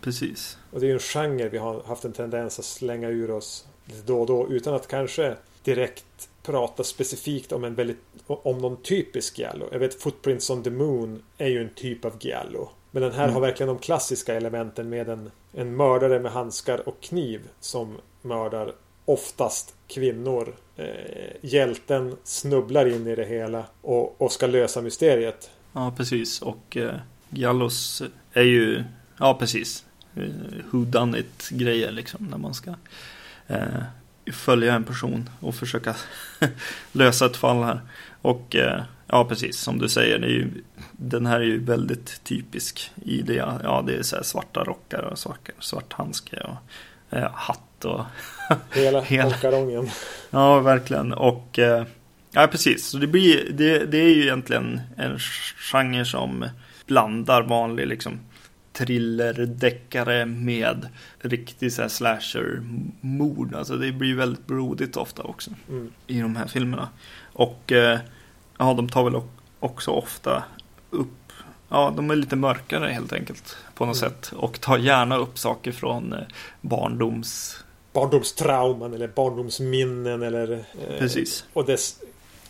Precis. 0.00 0.58
Och 0.70 0.80
det 0.80 0.86
är 0.86 0.88
ju 0.88 0.94
en 0.94 0.98
genre 0.98 1.48
vi 1.48 1.58
har 1.58 1.82
haft 1.82 2.04
en 2.04 2.12
tendens 2.12 2.58
att 2.58 2.64
slänga 2.64 3.08
ur 3.08 3.30
oss 3.30 3.66
lite 3.84 4.02
då 4.06 4.20
och 4.20 4.26
då. 4.26 4.48
Utan 4.48 4.74
att 4.74 4.88
kanske 4.88 5.36
direkt 5.66 6.28
prata 6.42 6.84
specifikt 6.84 7.52
om 7.52 7.64
en 7.64 7.74
väldigt 7.74 7.98
om 8.26 8.58
någon 8.58 8.76
typisk 8.82 9.38
giallo. 9.38 9.68
Jag 9.72 9.78
vet 9.78 10.02
Footprints 10.02 10.50
on 10.50 10.62
the 10.62 10.70
Moon 10.70 11.22
är 11.38 11.48
ju 11.48 11.62
en 11.62 11.74
typ 11.74 12.04
av 12.04 12.12
giallo. 12.20 12.68
Men 12.90 13.02
den 13.02 13.12
här 13.12 13.24
mm. 13.24 13.34
har 13.34 13.40
verkligen 13.40 13.68
de 13.68 13.78
klassiska 13.78 14.34
elementen 14.34 14.88
med 14.88 15.08
en, 15.08 15.30
en 15.52 15.76
mördare 15.76 16.20
med 16.20 16.32
handskar 16.32 16.88
och 16.88 17.00
kniv 17.00 17.40
som 17.60 17.96
mördar 18.22 18.72
oftast 19.04 19.74
kvinnor. 19.88 20.54
Eh, 20.76 20.86
hjälten 21.40 22.16
snubblar 22.24 22.86
in 22.86 23.06
i 23.06 23.16
det 23.16 23.24
hela 23.24 23.64
och, 23.82 24.20
och 24.20 24.32
ska 24.32 24.46
lösa 24.46 24.82
mysteriet. 24.82 25.50
Ja, 25.72 25.94
precis. 25.96 26.42
Och 26.42 26.76
eh, 26.76 26.94
Giallos 27.30 28.02
är 28.32 28.42
ju, 28.42 28.84
ja 29.18 29.36
precis, 29.38 29.84
eh, 30.14 30.22
who 30.70 30.84
done 30.84 31.18
it 31.18 31.48
grejer 31.50 31.92
liksom 31.92 32.26
när 32.30 32.38
man 32.38 32.54
ska 32.54 32.74
eh, 33.46 33.82
följa 34.32 34.74
en 34.74 34.84
person 34.84 35.30
och 35.40 35.54
försöka 35.54 35.94
lösa 36.92 37.26
ett 37.26 37.36
fall 37.36 37.62
här. 37.62 37.80
Och 38.22 38.56
eh, 38.56 38.82
ja, 39.06 39.24
precis 39.24 39.58
som 39.58 39.78
du 39.78 39.88
säger, 39.88 40.18
det 40.18 40.26
är 40.26 40.30
ju, 40.30 40.50
den 40.92 41.26
här 41.26 41.40
är 41.40 41.44
ju 41.44 41.64
väldigt 41.64 42.24
typisk 42.24 42.90
i 43.04 43.22
det. 43.22 43.58
Ja, 43.62 43.84
det 43.86 43.96
är 43.96 44.02
så 44.02 44.24
svarta 44.24 44.64
rockar 44.64 45.02
och 45.02 45.18
svart, 45.18 45.50
svart 45.58 45.92
handske 45.92 46.36
och 46.36 46.56
eh, 47.16 47.30
hatt 47.34 47.84
och 47.84 48.04
hela, 48.74 49.00
hela 49.00 49.30
karongen. 49.30 49.90
Ja, 50.30 50.60
verkligen. 50.60 51.12
Och 51.12 51.58
eh, 51.58 51.84
ja, 52.30 52.46
precis. 52.46 52.86
Så 52.86 52.98
det, 52.98 53.06
blir, 53.06 53.50
det, 53.52 53.84
det 53.84 53.98
är 53.98 54.14
ju 54.14 54.22
egentligen 54.22 54.80
en 54.96 55.18
genre 55.18 56.04
som 56.04 56.48
blandar 56.86 57.42
vanlig 57.42 57.86
liksom 57.86 58.20
thrillerdeckare 58.76 60.26
med 60.26 60.88
riktig 61.18 61.72
så 61.72 61.88
slasher-mord. 61.88 63.54
Alltså 63.54 63.76
det 63.76 63.92
blir 63.92 64.16
väldigt 64.16 64.46
blodigt 64.46 64.96
ofta 64.96 65.22
också 65.22 65.50
mm. 65.68 65.92
i 66.06 66.20
de 66.20 66.36
här 66.36 66.46
filmerna. 66.46 66.88
Och 67.32 67.72
eh, 67.72 67.98
ja, 68.58 68.74
de 68.74 68.88
tar 68.88 69.04
väl 69.04 69.22
också 69.60 69.90
ofta 69.90 70.44
upp, 70.90 71.32
ja, 71.68 71.92
de 71.96 72.10
är 72.10 72.16
lite 72.16 72.36
mörkare 72.36 72.88
helt 72.88 73.12
enkelt 73.12 73.56
på 73.74 73.86
något 73.86 74.02
mm. 74.02 74.10
sätt. 74.10 74.32
Och 74.36 74.60
tar 74.60 74.78
gärna 74.78 75.16
upp 75.16 75.38
saker 75.38 75.72
från 75.72 76.12
eh, 76.12 76.18
barndoms... 76.60 77.64
Barndomstrauman 77.92 78.94
eller 78.94 79.08
barndomsminnen 79.08 80.22
eller... 80.22 80.52
Eh, 80.52 80.98
precis. 80.98 81.44
Och 81.52 81.66
dess 81.66 81.98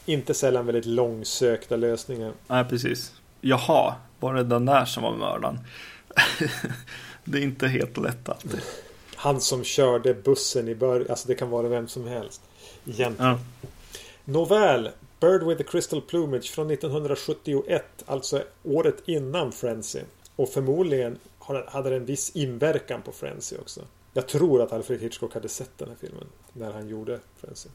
inte 0.07 0.35
sällan 0.35 0.67
väldigt 0.67 0.87
långsökta 0.87 1.77
lösningar. 1.77 2.33
Nej, 2.49 2.65
precis. 2.65 3.13
Jaha, 3.41 3.95
var 4.21 4.35
det 4.35 4.45
den 4.45 4.65
där 4.67 4.85
som 4.85 5.03
var 5.03 5.17
mördaren? 5.17 5.59
det 7.25 7.39
är 7.39 7.43
inte 7.43 7.69
helt 7.69 7.97
lätt 7.97 8.29
alltid. 8.29 8.61
Han 9.17 9.41
som 9.41 9.65
körde 9.65 10.15
bussen 10.15 10.69
i 10.69 10.75
början, 10.75 11.07
alltså 11.11 11.29
det 11.29 11.35
kan 11.35 11.51
vara 11.51 11.69
vem 11.69 11.89
som 11.89 12.07
helst. 12.07 12.41
Egentligen. 12.87 13.15
Ja. 13.19 13.39
Nåväl, 14.25 14.91
Bird 15.21 15.43
with 15.43 15.59
the 15.59 15.65
Crystal 15.65 16.01
Plumage 16.01 16.51
från 16.51 16.71
1971, 16.71 17.85
alltså 18.07 18.43
året 18.63 19.03
innan 19.07 19.53
Frenzy. 19.53 20.01
Och 20.37 20.49
förmodligen 20.49 21.19
hade 21.67 21.91
det 21.91 21.97
en 21.97 22.05
viss 22.05 22.31
inverkan 22.31 23.03
på 23.03 23.13
Frenzy 23.13 23.57
också. 23.57 23.81
Jag 24.13 24.29
tror 24.29 24.63
att 24.63 24.73
Alfred 24.73 25.01
Hitchcock 25.01 25.35
hade 25.35 25.49
sett 25.49 25.79
den 25.79 25.89
här 25.89 25.97
filmen 26.01 26.25
när 26.53 26.73
han 26.73 26.89
gjorde 26.89 27.21
Frenzy. 27.41 27.69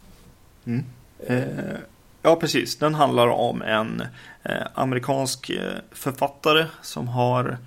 Mm. 0.66 0.84
Eh, 1.20 1.80
ja, 2.22 2.36
precis. 2.36 2.78
Den 2.78 2.94
handlar 2.94 3.28
om 3.28 3.62
en 3.62 4.04
eh, 4.44 4.68
amerikansk 4.74 5.50
eh, 5.50 5.74
författare 5.92 6.66
som 6.82 7.08
har 7.08 7.58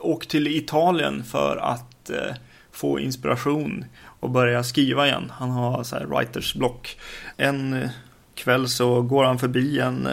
åkt 0.00 0.28
till 0.28 0.46
Italien 0.46 1.24
för 1.24 1.56
att 1.56 2.10
eh, 2.10 2.34
få 2.72 3.00
inspiration 3.00 3.84
och 4.20 4.30
börja 4.30 4.62
skriva 4.62 5.06
igen. 5.06 5.32
Han 5.34 5.50
har 5.50 5.82
så 5.82 5.96
här 5.96 6.06
writers 6.06 6.54
block. 6.54 6.96
En 7.36 7.72
eh, 7.72 7.90
kväll 8.34 8.68
så 8.68 9.02
går 9.02 9.24
han 9.24 9.38
förbi 9.38 9.78
en, 9.80 10.06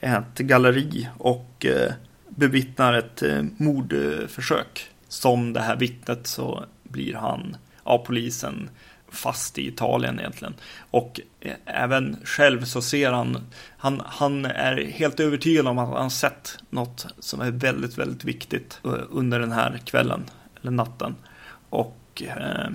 eh, 0.00 0.14
ett 0.14 0.38
galleri 0.38 1.08
och 1.18 1.66
eh, 1.66 1.92
bevittnar 2.28 2.92
ett 2.94 3.22
eh, 3.22 3.42
mordförsök. 3.56 4.90
Som 5.08 5.52
det 5.52 5.60
här 5.60 5.76
vittnet 5.76 6.26
så 6.26 6.64
blir 6.82 7.14
han 7.14 7.56
av 7.82 7.98
polisen 7.98 8.70
fast 9.16 9.58
i 9.58 9.68
Italien 9.68 10.20
egentligen. 10.20 10.54
Och 10.90 11.20
eh, 11.40 11.54
även 11.64 12.16
själv 12.24 12.64
så 12.64 12.82
ser 12.82 13.12
han, 13.12 13.38
han, 13.76 14.02
han 14.06 14.44
är 14.44 14.76
helt 14.76 15.20
övertygad 15.20 15.68
om 15.68 15.78
att 15.78 15.88
han 15.88 16.10
sett 16.10 16.58
något 16.70 17.06
som 17.18 17.40
är 17.40 17.50
väldigt, 17.50 17.98
väldigt 17.98 18.24
viktigt 18.24 18.80
eh, 18.84 18.90
under 19.10 19.40
den 19.40 19.52
här 19.52 19.80
kvällen, 19.84 20.24
eller 20.60 20.70
natten. 20.70 21.14
Och 21.70 22.22
eh, 22.26 22.70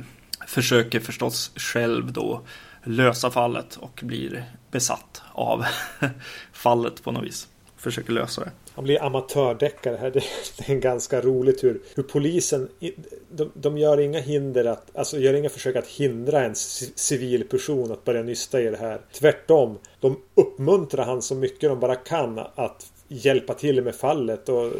försöker 0.47 0.99
förstås 0.99 1.51
själv 1.55 2.13
då 2.13 2.41
lösa 2.83 3.31
fallet 3.31 3.75
och 3.75 3.99
blir 4.03 4.45
besatt 4.71 5.21
av 5.31 5.65
fallet 6.51 7.03
på 7.03 7.11
något 7.11 7.23
vis. 7.23 7.47
Försöker 7.77 8.13
lösa 8.13 8.41
det. 8.41 8.51
Han 8.75 8.83
blir 8.83 9.03
amatördeckare 9.03 9.97
här. 9.97 10.11
Det 10.57 10.73
är 10.73 10.75
ganska 10.75 11.21
roligt 11.21 11.63
hur, 11.63 11.81
hur 11.95 12.03
polisen 12.03 12.69
de, 13.31 13.51
de 13.53 13.77
gör 13.77 13.99
inga 13.99 14.19
hinder 14.19 14.65
att, 14.65 14.97
alltså 14.97 15.19
gör 15.19 15.33
inga 15.33 15.49
försök 15.49 15.75
att 15.75 15.87
hindra 15.87 16.43
en 16.43 16.55
civil 16.95 17.47
person 17.47 17.91
att 17.91 18.05
börja 18.05 18.23
nysta 18.23 18.61
i 18.61 18.65
det 18.65 18.77
här. 18.77 19.01
Tvärtom. 19.11 19.77
De 19.99 20.17
uppmuntrar 20.35 21.05
han 21.05 21.21
så 21.21 21.35
mycket 21.35 21.69
de 21.69 21.79
bara 21.79 21.95
kan 21.95 22.39
att 22.39 22.91
hjälpa 23.07 23.53
till 23.53 23.83
med 23.83 23.95
fallet 23.95 24.49
och 24.49 24.71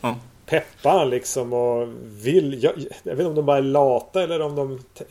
ja. 0.00 0.18
peppar 0.46 1.06
liksom 1.06 1.52
och 1.52 1.88
vill. 2.04 2.62
Jag, 2.62 2.72
jag, 3.02 3.16
vet 3.16 3.18
inte 3.18 3.28
om 3.28 3.34
de 3.34 3.46
bara 3.46 3.58
är 3.58 3.62
lata 3.62 4.22
eller 4.22 4.40
om 4.40 4.56
de 4.56 4.80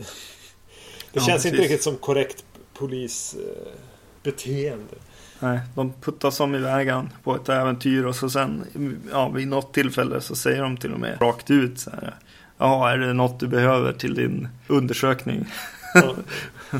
det 1.13 1.19
känns 1.19 1.45
ja, 1.45 1.49
inte 1.49 1.61
riktigt 1.61 1.83
som 1.83 1.97
korrekt 1.97 2.45
polisbeteende. 2.73 4.95
Nej, 5.39 5.59
de 5.75 5.93
puttas 6.01 6.39
om 6.39 6.55
i 6.55 6.57
vägen 6.57 7.09
på 7.23 7.35
ett 7.35 7.49
äventyr 7.49 8.03
och 8.03 8.15
så 8.15 8.29
sen 8.29 8.65
ja, 9.11 9.29
vid 9.29 9.47
något 9.47 9.73
tillfälle 9.73 10.21
så 10.21 10.35
säger 10.35 10.61
de 10.61 10.77
till 10.77 10.93
och 10.93 10.99
med 10.99 11.21
rakt 11.21 11.51
ut 11.51 11.79
så 11.79 11.89
här. 11.89 12.15
Ja, 12.57 12.89
är 12.91 12.97
det 12.97 13.13
något 13.13 13.39
du 13.39 13.47
behöver 13.47 13.93
till 13.93 14.13
din 14.13 14.47
undersökning? 14.67 15.45
Ja. 15.93 16.15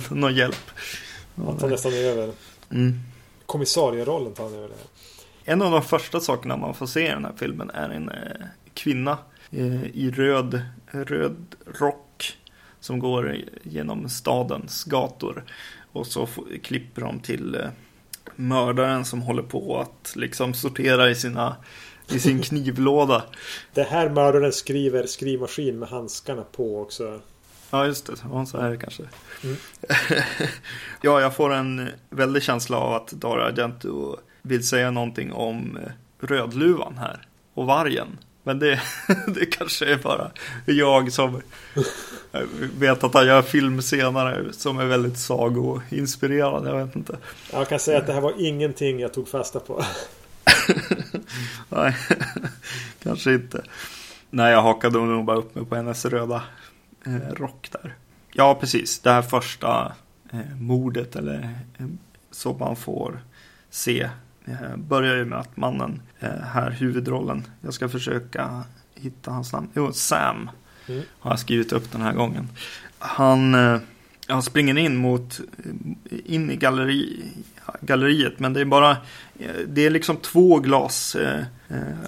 Någon 0.10 0.36
hjälp. 0.36 0.72
Han 1.36 1.58
tar 1.58 1.70
nästan 1.70 1.94
över. 1.94 2.32
Mm. 2.72 3.00
Kommissarierollen 3.46 4.34
tar 4.34 4.44
han 4.44 4.54
över. 4.54 4.68
Det. 4.68 5.52
En 5.52 5.62
av 5.62 5.72
de 5.72 5.82
första 5.82 6.20
sakerna 6.20 6.58
man 6.58 6.74
får 6.74 6.86
se 6.86 7.08
i 7.08 7.10
den 7.10 7.26
här 7.26 7.34
filmen 7.38 7.70
är 7.70 7.90
en 7.90 8.10
eh, 8.10 8.46
kvinna 8.74 9.18
eh, 9.52 9.86
i 9.86 10.12
röd, 10.12 10.62
röd 10.92 11.56
rock 11.80 12.38
som 12.80 13.00
går 13.00 13.38
genom 13.64 14.10
stadens 14.10 14.84
gator. 14.84 15.44
Och 15.92 16.08
så 16.08 16.28
klipper 16.64 17.02
de 17.02 17.20
till 17.20 17.56
eh, 17.56 17.70
mördaren 18.36 19.06
som 19.06 19.22
håller 19.22 19.44
på 19.44 19.80
att 19.80 20.16
liksom 20.16 20.54
sortera 20.54 21.10
i, 21.10 21.16
sina, 21.16 21.56
i 22.10 22.20
sin 22.20 22.42
knivlåda. 22.42 23.24
Det 23.74 23.84
här 23.84 24.10
mördaren 24.10 24.52
skriver 24.52 25.06
skrivmaskin 25.06 25.80
med 25.80 25.90
handskarna 25.90 26.44
på 26.44 26.82
också. 26.82 27.22
Ja, 27.72 27.86
just 27.86 28.06
det. 28.06 28.14
Ja, 28.32 28.46
så 28.46 28.58
är 28.58 28.70
det 28.70 28.78
kanske. 28.78 29.04
Mm. 29.44 29.56
ja, 31.02 31.22
jag 31.22 31.36
får 31.36 31.54
en 31.54 31.90
väldig 32.10 32.44
känsla 32.44 32.78
av 32.78 32.94
att 32.94 33.08
Dario 33.12 33.42
Argento 33.42 34.18
vill 34.42 34.68
säga 34.68 34.92
någonting 34.92 35.34
om 35.34 35.78
eh, 35.78 35.92
Rödluvan 36.20 36.98
här 36.98 37.28
och 37.54 37.66
vargen. 37.66 38.18
Men 38.50 38.60
det, 38.60 38.82
det 39.28 39.46
kanske 39.46 39.86
är 39.86 39.98
bara 39.98 40.32
jag 40.66 41.12
som 41.12 41.42
vet 42.78 43.04
att 43.04 43.14
han 43.14 43.28
gör 43.28 43.42
film 43.42 43.82
senare 43.82 44.54
som 44.54 44.80
är 44.80 44.86
väldigt 44.86 45.18
sagoinspirerad. 45.18 46.68
Jag 46.68 46.86
vet 46.86 46.96
inte. 46.96 47.18
Jag 47.52 47.70
kan 47.70 47.80
säga 47.80 47.98
att 47.98 48.08
det 48.08 48.14
här 48.14 48.22
var 48.22 48.34
ingenting 48.38 49.00
jag 49.00 49.14
tog 49.14 49.28
fasta 49.28 49.60
på. 49.60 49.84
Nej, 51.70 51.96
kanske 53.04 53.34
inte. 53.34 53.64
Nej, 54.30 54.52
jag 54.52 54.62
hakade 54.62 55.00
nog 55.00 55.26
bara 55.26 55.38
upp 55.38 55.56
mig 55.56 55.66
på 55.66 55.76
hennes 55.76 56.06
röda 56.06 56.44
eh, 57.06 57.34
rock 57.34 57.70
där. 57.72 57.96
Ja, 58.34 58.56
precis. 58.56 59.00
Det 59.00 59.12
här 59.12 59.22
första 59.22 59.96
eh, 60.32 60.56
mordet 60.60 61.16
eller 61.16 61.60
eh, 61.78 61.86
så 62.32 62.54
man 62.54 62.76
får 62.76 63.22
se 63.70 64.10
börjar 64.78 65.16
ju 65.16 65.26
med 65.26 65.40
att 65.40 65.58
mannen, 65.58 66.02
eh, 66.20 66.30
här 66.54 66.72
huvudrollen, 66.72 67.44
jag 67.62 67.74
ska 67.74 67.90
försöka 67.90 68.64
hitta 68.96 69.32
hans 69.32 69.54
namn, 69.54 69.70
jo 69.74 69.94
Sam 69.94 70.50
mm. 70.88 71.04
har 71.20 71.32
jag 71.32 71.40
skrivit 71.40 71.72
upp 71.72 71.92
den 71.92 72.02
här 72.02 72.14
gången. 72.14 72.50
Han, 73.00 73.56
eh, 73.56 73.80
han 74.28 74.44
springer 74.44 74.78
in 74.78 74.96
mot, 74.96 75.40
in 76.26 76.52
i 76.52 76.56
galleri, 76.56 77.24
galleriet 77.82 78.40
men 78.40 78.54
det 78.54 78.62
är 78.62 78.66
bara, 78.66 78.98
det 79.68 79.86
är 79.86 79.90
liksom 79.90 80.18
två 80.18 80.60
glas 80.60 81.16
eh, 81.16 81.44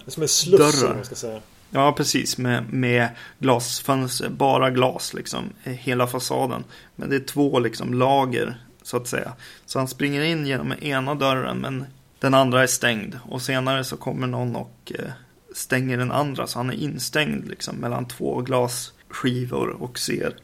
Som 0.08 0.24
en 0.24 0.30
sluss 0.30 0.84
man 0.84 1.06
ska 1.06 1.16
säga. 1.16 1.42
Ja, 1.74 1.94
precis. 1.94 2.38
Med, 2.38 2.74
med 2.74 3.10
glasfönster, 3.40 4.30
bara 4.30 4.70
glas 4.70 5.14
liksom. 5.14 5.50
Hela 5.64 6.08
fasaden. 6.08 6.64
Men 6.96 7.10
det 7.10 7.16
är 7.16 7.20
två 7.20 7.60
liksom 7.60 7.94
lager 7.94 8.58
så 8.84 8.98
att 8.98 9.08
säga. 9.08 9.34
Så 9.66 9.80
han 9.80 9.88
springer 9.88 10.22
in 10.22 10.48
genom 10.48 10.74
ena 10.82 11.16
dörren 11.16 11.58
men 11.58 11.86
den 12.22 12.34
andra 12.34 12.64
är 12.64 12.68
stängd 12.68 13.20
och 13.30 13.42
senare 13.42 13.84
så 13.84 13.98
kommer 13.98 14.28
någon 14.28 14.56
och 14.56 14.92
eh, 15.00 15.12
stänger 15.56 15.98
den 15.98 16.12
andra 16.12 16.48
så 16.48 16.60
han 16.60 16.70
är 16.70 16.74
instängd 16.74 17.48
liksom 17.48 17.76
mellan 17.76 18.08
två 18.08 18.42
glasskivor 18.42 19.70
och 19.70 20.00
ser 20.00 20.36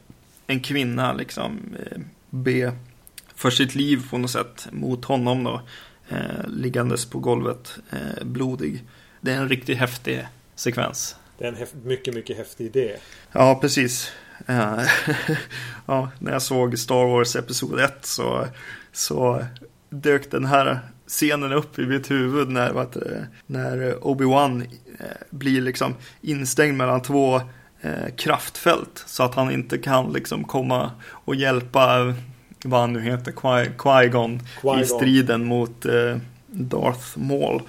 en 0.46 0.60
kvinna 0.60 1.12
liksom 1.12 1.60
eh, 1.86 1.98
be 2.30 2.72
för 3.34 3.50
sitt 3.50 3.74
liv 3.74 4.10
på 4.10 4.18
något 4.18 4.30
sätt 4.30 4.68
mot 4.72 5.04
honom 5.04 5.44
då 5.44 5.62
eh, 6.08 6.48
liggandes 6.48 7.06
på 7.06 7.18
golvet 7.18 7.78
eh, 7.90 8.24
blodig. 8.24 8.84
Det 9.20 9.32
är 9.32 9.36
en 9.36 9.48
riktigt 9.48 9.78
häftig 9.78 10.28
sekvens. 10.54 11.16
Det 11.38 11.44
är 11.44 11.48
en 11.52 11.66
mycket, 11.82 12.14
mycket 12.14 12.36
häftig 12.36 12.66
idé. 12.66 12.96
Ja, 13.32 13.58
precis. 13.60 14.12
ja, 15.86 16.10
när 16.18 16.32
jag 16.32 16.42
såg 16.42 16.78
Star 16.78 17.04
Wars 17.04 17.36
Episod 17.36 17.80
1 17.80 18.06
så, 18.06 18.46
så 18.92 19.44
dök 19.90 20.30
den 20.30 20.44
här 20.44 20.80
scenen 21.08 21.52
upp 21.52 21.78
i 21.78 21.86
mitt 21.86 22.10
huvud 22.10 22.48
när, 22.48 22.72
vad 22.72 22.96
när 23.46 23.94
Obi-Wan 24.00 24.62
eh, 24.98 25.06
blir 25.30 25.60
liksom 25.60 25.94
instängd 26.20 26.76
mellan 26.76 27.02
två 27.02 27.36
eh, 27.80 28.14
kraftfält 28.16 29.04
så 29.06 29.22
att 29.22 29.34
han 29.34 29.50
inte 29.50 29.78
kan 29.78 30.12
liksom 30.12 30.44
komma 30.44 30.90
och 31.08 31.34
hjälpa 31.34 32.14
vad 32.64 32.80
han 32.80 32.92
nu 32.92 33.00
heter, 33.00 33.32
Qui-Gon 33.32 34.40
Qui 34.60 34.82
i 34.82 34.86
striden 34.86 35.44
mot 35.44 35.86
eh, 35.86 36.16
Darth 36.46 37.18
Maul. 37.18 37.62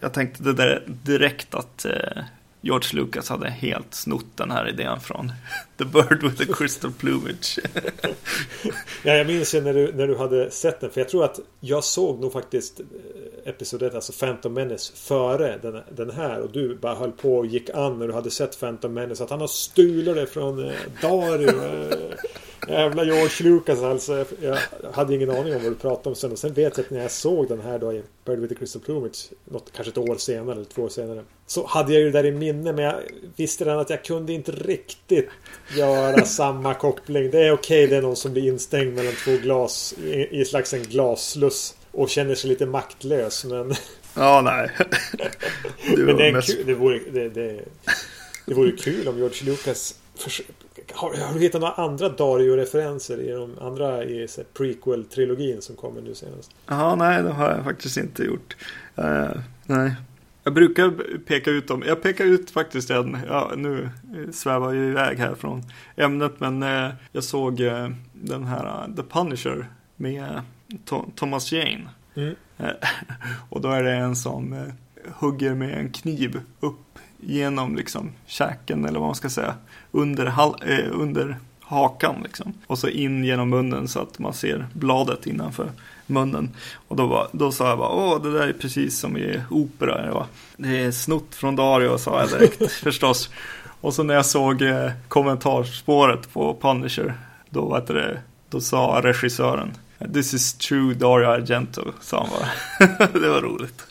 Jag 0.00 0.12
tänkte 0.12 0.42
det 0.42 0.52
där 0.52 0.82
direkt 0.86 1.54
att 1.54 1.86
George 2.60 2.88
Lucas 2.92 3.28
hade 3.28 3.48
helt 3.48 3.94
snott 3.94 4.26
den 4.34 4.50
här 4.50 4.68
idén 4.68 5.00
från 5.00 5.32
The 5.78 5.84
Bird 5.84 6.22
with 6.22 6.36
the 6.36 6.52
Crystal 6.52 6.92
Plumage. 6.92 7.58
ja, 9.02 9.12
jag 9.12 9.26
minns 9.26 9.54
ju 9.54 9.60
när 9.60 9.74
du, 9.74 9.92
när 9.92 10.06
du 10.06 10.16
hade 10.16 10.50
sett 10.50 10.80
den. 10.80 10.90
För 10.90 11.00
jag 11.00 11.08
tror 11.08 11.24
att 11.24 11.40
jag 11.60 11.84
såg 11.84 12.20
nog 12.20 12.32
faktiskt 12.32 12.80
eh, 12.80 12.86
episodet, 13.44 13.94
alltså 13.94 14.12
Phantom 14.12 14.54
Menace, 14.54 14.92
före 14.96 15.58
den, 15.62 15.82
den 15.90 16.10
här. 16.10 16.40
Och 16.40 16.50
du 16.50 16.74
bara 16.74 16.94
höll 16.94 17.12
på 17.12 17.36
och 17.38 17.46
gick 17.46 17.70
an 17.70 17.98
när 17.98 18.06
du 18.06 18.12
hade 18.12 18.30
sett 18.30 18.60
Phantom 18.60 18.94
Menace. 18.94 19.24
Att 19.24 19.30
han 19.30 19.40
har 19.40 19.48
stulit 19.48 20.14
det 20.14 20.26
från 20.26 20.64
eh, 20.64 20.72
Dario. 21.02 21.50
Jävla 22.68 23.04
George 23.04 23.50
Lucas 23.50 23.82
alltså. 23.82 24.24
Jag 24.42 24.58
hade 24.92 25.14
ingen 25.14 25.30
aning 25.30 25.56
om 25.56 25.62
vad 25.62 25.72
du 25.72 25.74
pratade 25.74 26.08
om 26.08 26.14
sen. 26.14 26.32
Och 26.32 26.38
sen 26.38 26.52
vet 26.52 26.76
jag 26.76 26.84
att 26.84 26.90
när 26.90 27.02
jag 27.02 27.10
såg 27.10 27.48
den 27.48 27.60
här 27.60 27.78
då 27.78 27.92
i 27.92 28.02
Bird 28.24 28.38
with 28.38 28.54
the 28.54 28.58
Crystal 28.58 28.82
Plumage. 28.82 29.30
Något, 29.44 29.72
kanske 29.72 29.90
ett 29.90 29.98
år 29.98 30.16
senare 30.16 30.52
eller 30.52 30.64
två 30.64 30.82
år 30.82 30.88
senare. 30.88 31.24
Så 31.46 31.66
hade 31.66 31.92
jag 31.92 32.02
ju 32.02 32.10
det 32.10 32.22
där 32.22 32.28
i 32.28 32.32
minne. 32.32 32.72
Men 32.72 32.84
jag 32.84 32.94
visste 33.36 33.64
redan 33.64 33.78
att 33.78 33.90
jag 33.90 34.04
kunde 34.04 34.32
inte 34.32 34.52
riktigt 34.52 35.28
göra 35.76 36.24
samma 36.24 36.74
koppling. 36.74 37.30
Det 37.30 37.38
är 37.38 37.52
okej, 37.52 37.84
okay, 37.84 37.86
det 37.86 37.96
är 37.96 38.02
någon 38.02 38.16
som 38.16 38.32
blir 38.32 38.48
instängd 38.48 38.94
mellan 38.94 39.14
två 39.24 39.36
glas 39.36 39.94
i, 40.04 40.40
i 40.40 40.44
slags 40.44 40.74
en 40.74 40.82
glassluss 40.82 41.74
och 41.90 42.08
känner 42.08 42.34
sig 42.34 42.50
lite 42.50 42.66
maktlös. 42.66 43.44
Men... 43.44 43.74
Ja, 44.14 44.40
nej. 44.40 44.70
Det 45.96 46.02
men 46.02 46.16
det, 46.16 46.28
är 46.28 46.32
mest... 46.32 46.56
kul, 46.56 46.66
det, 46.66 46.74
vore, 46.74 47.00
det, 47.12 47.28
det, 47.28 47.60
det 48.46 48.54
vore 48.54 48.72
kul 48.72 49.08
om 49.08 49.18
George 49.18 49.44
Lucas 49.44 49.94
har, 50.94 51.14
har, 51.14 51.34
du 51.34 51.40
hittat 51.40 51.60
några 51.60 51.74
andra 51.74 52.08
Dario-referenser 52.08 53.20
i 53.20 53.30
de 53.30 53.58
andra 53.60 54.04
i 54.04 54.26
prequel-trilogin 54.54 55.60
som 55.60 55.76
kommer 55.76 56.00
nu 56.00 56.14
senast? 56.14 56.50
Ja, 56.66 56.94
nej, 56.94 57.22
det 57.22 57.32
har 57.32 57.50
jag 57.50 57.64
faktiskt 57.64 57.96
inte 57.96 58.22
gjort. 58.22 58.56
Uh, 58.98 59.40
nej, 59.66 59.94
jag 60.42 60.54
brukar 60.54 61.18
peka 61.18 61.50
ut 61.50 61.68
dem. 61.68 61.82
Jag 61.86 62.02
pekar 62.02 62.24
ut 62.24 62.50
faktiskt 62.50 62.90
en, 62.90 63.18
ja, 63.28 63.52
nu 63.56 63.88
svävar 64.32 64.74
jag 64.74 64.88
iväg 64.88 65.18
här 65.18 65.34
från 65.34 65.62
ämnet, 65.96 66.40
men 66.40 66.62
eh, 66.62 66.90
jag 67.12 67.24
såg 67.24 67.60
eh, 67.60 67.88
den 68.12 68.44
här 68.44 68.88
uh, 68.88 68.94
The 68.96 69.02
Punisher 69.02 69.66
med 69.96 70.42
Th 70.84 71.00
Thomas 71.14 71.52
Jane. 71.52 71.88
Mm. 72.14 72.34
och 73.48 73.60
då 73.60 73.68
är 73.68 73.82
det 73.82 73.92
en 73.92 74.16
som 74.16 74.72
hugger 75.14 75.54
med 75.54 75.78
en 75.78 75.92
kniv 75.92 76.40
upp 76.60 76.98
genom 77.20 77.76
liksom 77.76 78.10
käken 78.26 78.84
eller 78.84 78.98
vad 78.98 79.08
man 79.08 79.14
ska 79.14 79.30
säga. 79.30 79.54
Under, 79.90 80.26
eh, 80.26 80.86
under 80.92 81.36
hakan 81.60 82.14
liksom. 82.22 82.54
Och 82.66 82.78
så 82.78 82.88
in 82.88 83.24
genom 83.24 83.50
munnen 83.50 83.88
så 83.88 84.00
att 84.00 84.18
man 84.18 84.34
ser 84.34 84.66
bladet 84.72 85.26
innanför 85.26 85.70
munnen. 86.06 86.50
Och 86.88 86.96
då, 86.96 87.06
var, 87.06 87.28
då 87.32 87.52
sa 87.52 87.68
jag 87.68 87.78
bara, 87.78 87.90
åh 87.90 88.22
det 88.22 88.32
där 88.32 88.48
är 88.48 88.52
precis 88.52 88.98
som 88.98 89.16
i 89.16 89.40
opera. 89.50 90.06
Det, 90.06 90.10
var, 90.10 90.26
det 90.56 90.84
är 90.84 90.90
snott 90.90 91.34
från 91.34 91.56
Dario 91.56 91.98
sa 91.98 92.20
jag 92.20 92.30
direkt 92.30 92.72
förstås. 92.82 93.30
Och 93.80 93.94
så 93.94 94.02
när 94.02 94.14
jag 94.14 94.26
såg 94.26 94.62
eh, 94.62 94.90
kommentarsspåret 95.08 96.32
på 96.32 96.56
Punisher 96.60 97.14
då, 97.50 97.60
vad 97.60 97.86
det, 97.86 98.20
då 98.50 98.60
sa 98.60 99.00
regissören 99.02 99.72
This 100.14 100.34
is 100.34 100.54
true 100.54 100.94
Dario 100.94 101.26
Argento, 101.26 101.92
sa 102.00 102.18
han 102.20 102.28
bara. 102.30 103.08
det 103.20 103.28
var 103.28 103.40
roligt. 103.40 103.82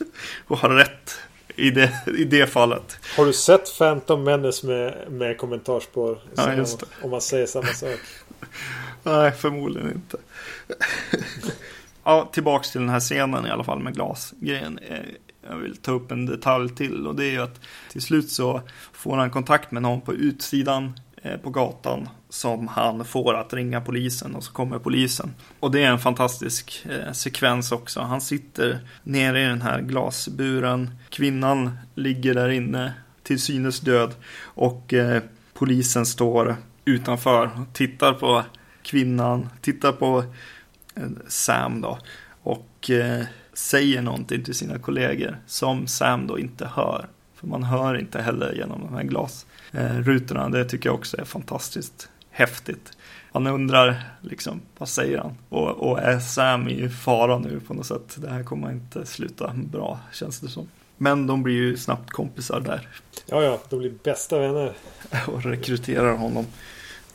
Och 0.48 0.58
har 0.58 0.70
rätt 0.70 1.20
i 1.58 1.70
det, 1.72 1.94
i 2.18 2.24
det 2.24 2.48
fallet. 2.48 3.00
Har 3.18 3.26
du 3.26 3.34
sett 3.34 3.78
Phantom 3.78 4.24
Menace 4.24 4.68
med, 4.68 5.12
med 5.12 5.38
kommentarspår? 5.38 6.20
Ja, 6.36 6.54
just 6.54 6.80
det. 6.80 6.86
Om 7.02 7.12
man 7.12 7.22
säger 7.22 7.46
samma 7.46 7.68
sak. 7.68 8.00
Nej, 9.04 9.32
förmodligen 9.32 9.92
inte. 9.92 10.18
ja, 12.04 12.30
tillbaks 12.34 12.72
till 12.72 12.82
den 12.82 12.90
här 12.90 13.00
scenen 13.00 13.46
i 13.46 13.50
alla 13.50 13.64
fall 13.64 13.80
med 13.80 13.96
glasgrejen. 13.96 14.80
Eh, 14.90 14.98
jag 15.50 15.56
vill 15.58 15.78
ta 15.78 15.92
upp 15.92 16.12
en 16.12 16.26
detalj 16.26 16.76
till 16.76 17.08
och 17.08 17.16
det 17.16 17.26
är 17.26 17.32
ju 17.32 17.42
att 17.42 17.60
till 17.92 18.02
slut 18.02 18.32
så 18.32 18.62
får 18.94 19.18
han 19.18 19.30
kontakt 19.30 19.72
med 19.72 19.82
någon 19.82 20.02
på 20.02 20.14
utsidan 20.14 20.94
Eh, 21.28 21.38
på 21.38 21.50
gatan 21.50 22.10
som 22.30 22.68
han 22.68 23.06
får 23.06 23.34
att 23.34 23.54
ringa 23.54 23.82
polisen 23.82 24.36
och 24.36 24.44
så 24.44 24.52
kommer 24.52 24.80
polisen. 24.80 25.34
Och 25.60 25.72
det 25.72 25.84
är 25.84 25.92
en 25.92 26.00
fantastisk 26.00 26.86
eh, 26.90 27.12
sekvens 27.12 27.72
också. 27.72 28.02
Han 28.02 28.22
sitter 28.22 28.80
nere 29.04 29.44
i 29.44 29.46
den 29.46 29.62
här 29.62 29.82
glasburen. 29.82 30.92
Kvinnan 31.10 31.78
ligger 31.96 32.34
där 32.34 32.50
inne 32.50 32.94
till 33.24 33.42
synes 33.42 33.80
död 33.80 34.16
och 34.42 34.94
eh, 34.94 35.22
polisen 35.54 36.06
står 36.06 36.56
utanför 36.86 37.46
och 37.46 37.74
tittar 37.74 38.14
på 38.14 38.44
kvinnan, 38.82 39.50
tittar 39.62 39.92
på 39.92 40.24
eh, 40.96 41.04
Sam 41.28 41.82
då 41.82 42.00
och 42.44 42.90
eh, 42.90 43.24
säger 43.54 44.02
någonting 44.02 44.44
till 44.44 44.56
sina 44.56 44.80
kollegor 44.80 45.38
som 45.46 45.88
Sam 45.88 46.28
då 46.28 46.40
inte 46.40 46.66
hör. 46.66 47.08
För 47.36 47.48
man 47.48 47.64
hör 47.64 48.00
inte 48.00 48.22
heller 48.22 48.54
genom 48.54 48.82
de 48.82 48.94
här 48.94 49.04
glasrutorna. 49.04 50.44
Eh, 50.44 50.50
det 50.50 50.66
tycker 50.66 50.90
jag 50.90 50.96
också 50.96 51.18
är 51.18 51.26
fantastiskt 51.26 52.10
häftigt. 52.38 52.98
Han 53.32 53.48
undrar 53.48 54.04
liksom, 54.22 54.62
vad 54.78 54.90
säger 54.90 55.18
han? 55.18 55.38
Och, 55.50 55.70
och 55.70 56.00
är 56.00 56.20
Sam 56.20 56.70
i 56.70 56.90
fara 56.90 57.40
nu 57.40 57.60
på 57.60 57.74
något 57.74 57.86
sätt? 57.86 58.16
Det 58.16 58.30
här 58.30 58.44
kommer 58.44 58.72
inte 58.72 59.06
sluta 59.06 59.54
bra, 59.56 60.00
känns 60.14 60.40
det 60.40 60.48
som. 60.48 60.70
Men 60.98 61.28
de 61.28 61.44
blir 61.44 61.56
ju 61.56 61.78
snabbt 61.78 62.10
kompisar 62.10 62.60
där. 62.60 62.88
Ja, 63.26 63.44
ja, 63.44 63.60
de 63.70 63.80
blir 63.80 63.94
bästa 64.04 64.40
vänner. 64.40 64.74
Och 65.28 65.44
rekryterar 65.44 66.14
honom. 66.14 66.46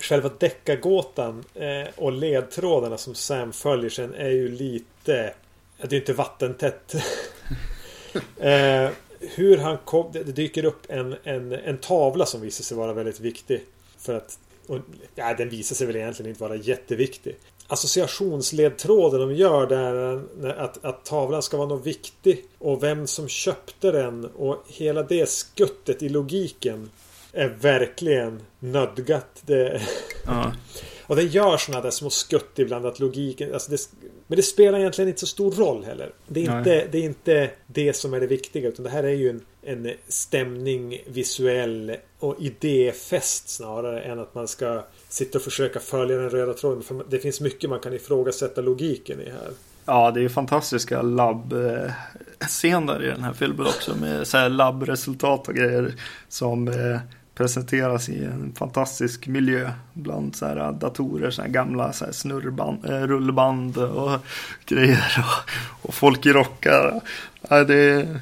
Själva 0.00 0.30
deckargåtan 0.38 1.44
eh, 1.54 1.88
och 1.96 2.12
ledtrådarna 2.12 2.98
som 2.98 3.14
Sam 3.14 3.52
följer 3.52 3.90
sen 3.90 4.14
är 4.14 4.30
ju 4.30 4.48
lite... 4.48 5.34
Det 5.82 5.96
är 5.96 6.00
inte 6.00 6.12
vattentätt. 6.12 6.94
eh, 8.36 8.90
hur 9.20 9.58
han 9.58 9.78
kom, 9.84 10.12
det 10.12 10.22
dyker 10.22 10.64
upp 10.64 10.86
en, 10.88 11.16
en, 11.24 11.52
en 11.52 11.78
tavla 11.78 12.26
som 12.26 12.40
visar 12.40 12.64
sig 12.64 12.76
vara 12.76 12.92
väldigt 12.92 13.20
viktig. 13.20 13.64
För 13.98 14.14
att, 14.14 14.38
och, 14.66 14.78
ja, 15.14 15.34
den 15.34 15.48
visar 15.48 15.76
sig 15.76 15.86
väl 15.86 15.96
egentligen 15.96 16.28
inte 16.28 16.42
vara 16.42 16.56
jätteviktig. 16.56 17.36
Associationsledtråden 17.66 19.20
de 19.20 19.34
gör 19.34 19.66
där 19.66 20.22
att, 20.48 20.84
att 20.84 21.04
tavlan 21.04 21.42
ska 21.42 21.56
vara 21.56 21.68
något 21.68 21.86
viktig 21.86 22.44
och 22.58 22.82
vem 22.82 23.06
som 23.06 23.28
köpte 23.28 23.90
den 23.90 24.24
och 24.24 24.64
hela 24.66 25.02
det 25.02 25.28
skuttet 25.28 26.02
i 26.02 26.08
logiken 26.08 26.90
är 27.32 27.48
verkligen 27.48 28.40
nödgat. 28.58 29.42
Det... 29.46 29.82
Ja. 30.26 30.52
och 31.06 31.16
det 31.16 31.22
gör 31.22 31.56
sådana 31.56 31.82
där 31.82 31.90
små 31.90 32.10
skutt 32.10 32.58
ibland 32.58 32.86
att 32.86 33.00
logiken, 33.00 33.52
alltså 33.54 33.70
det, 33.70 33.78
men 34.26 34.36
det 34.36 34.42
spelar 34.42 34.78
egentligen 34.78 35.08
inte 35.08 35.20
så 35.20 35.26
stor 35.26 35.52
roll 35.52 35.84
heller. 35.84 36.12
Det 36.28 36.46
är, 36.46 36.58
inte, 36.58 36.86
det 36.92 36.98
är 36.98 37.02
inte 37.02 37.50
det 37.66 37.92
som 37.92 38.14
är 38.14 38.20
det 38.20 38.26
viktiga. 38.26 38.68
Utan 38.68 38.84
det 38.84 38.90
här 38.90 39.04
är 39.04 39.12
ju 39.12 39.30
en, 39.30 39.42
en 39.62 39.94
stämning, 40.08 41.02
visuell 41.06 41.96
och 42.22 42.40
idéfest 42.40 43.48
snarare 43.48 44.00
än 44.00 44.20
att 44.20 44.34
man 44.34 44.48
ska 44.48 44.84
sitta 45.08 45.38
och 45.38 45.44
försöka 45.44 45.80
följa 45.80 46.16
den 46.16 46.30
röda 46.30 46.54
tråden. 46.54 46.82
För 46.82 47.04
det 47.08 47.18
finns 47.18 47.40
mycket 47.40 47.70
man 47.70 47.80
kan 47.80 47.92
ifrågasätta 47.92 48.60
logiken 48.60 49.20
i 49.20 49.24
här. 49.24 49.50
Ja, 49.84 50.10
det 50.10 50.20
är 50.20 50.22
ju 50.22 50.28
fantastiska 50.28 51.02
labbscener 51.02 53.04
i 53.04 53.06
den 53.06 53.24
här 53.24 53.32
filmen 53.32 53.66
också 53.66 53.96
med 53.96 54.26
så 54.26 54.38
här 54.38 54.48
labbresultat 54.48 55.48
och 55.48 55.54
grejer 55.54 55.94
som 56.28 56.68
eh, 56.68 57.00
presenteras 57.34 58.08
i 58.08 58.24
en 58.24 58.54
fantastisk 58.58 59.26
miljö 59.26 59.70
bland 59.92 60.36
så 60.36 60.46
här 60.46 60.72
datorer, 60.72 61.30
så 61.30 61.42
här 61.42 61.48
gamla 61.48 61.92
så 61.92 62.04
här 62.04 62.12
snurrband, 62.12 62.84
eh, 62.84 63.02
rullband 63.02 63.78
och 63.78 64.18
grejer 64.66 65.14
och, 65.18 65.50
och 65.88 65.94
folk 65.94 66.26
i 66.26 66.32
rockar. 66.32 67.00
Ja, 67.48 67.64
det 67.64 67.74
är 67.74 68.20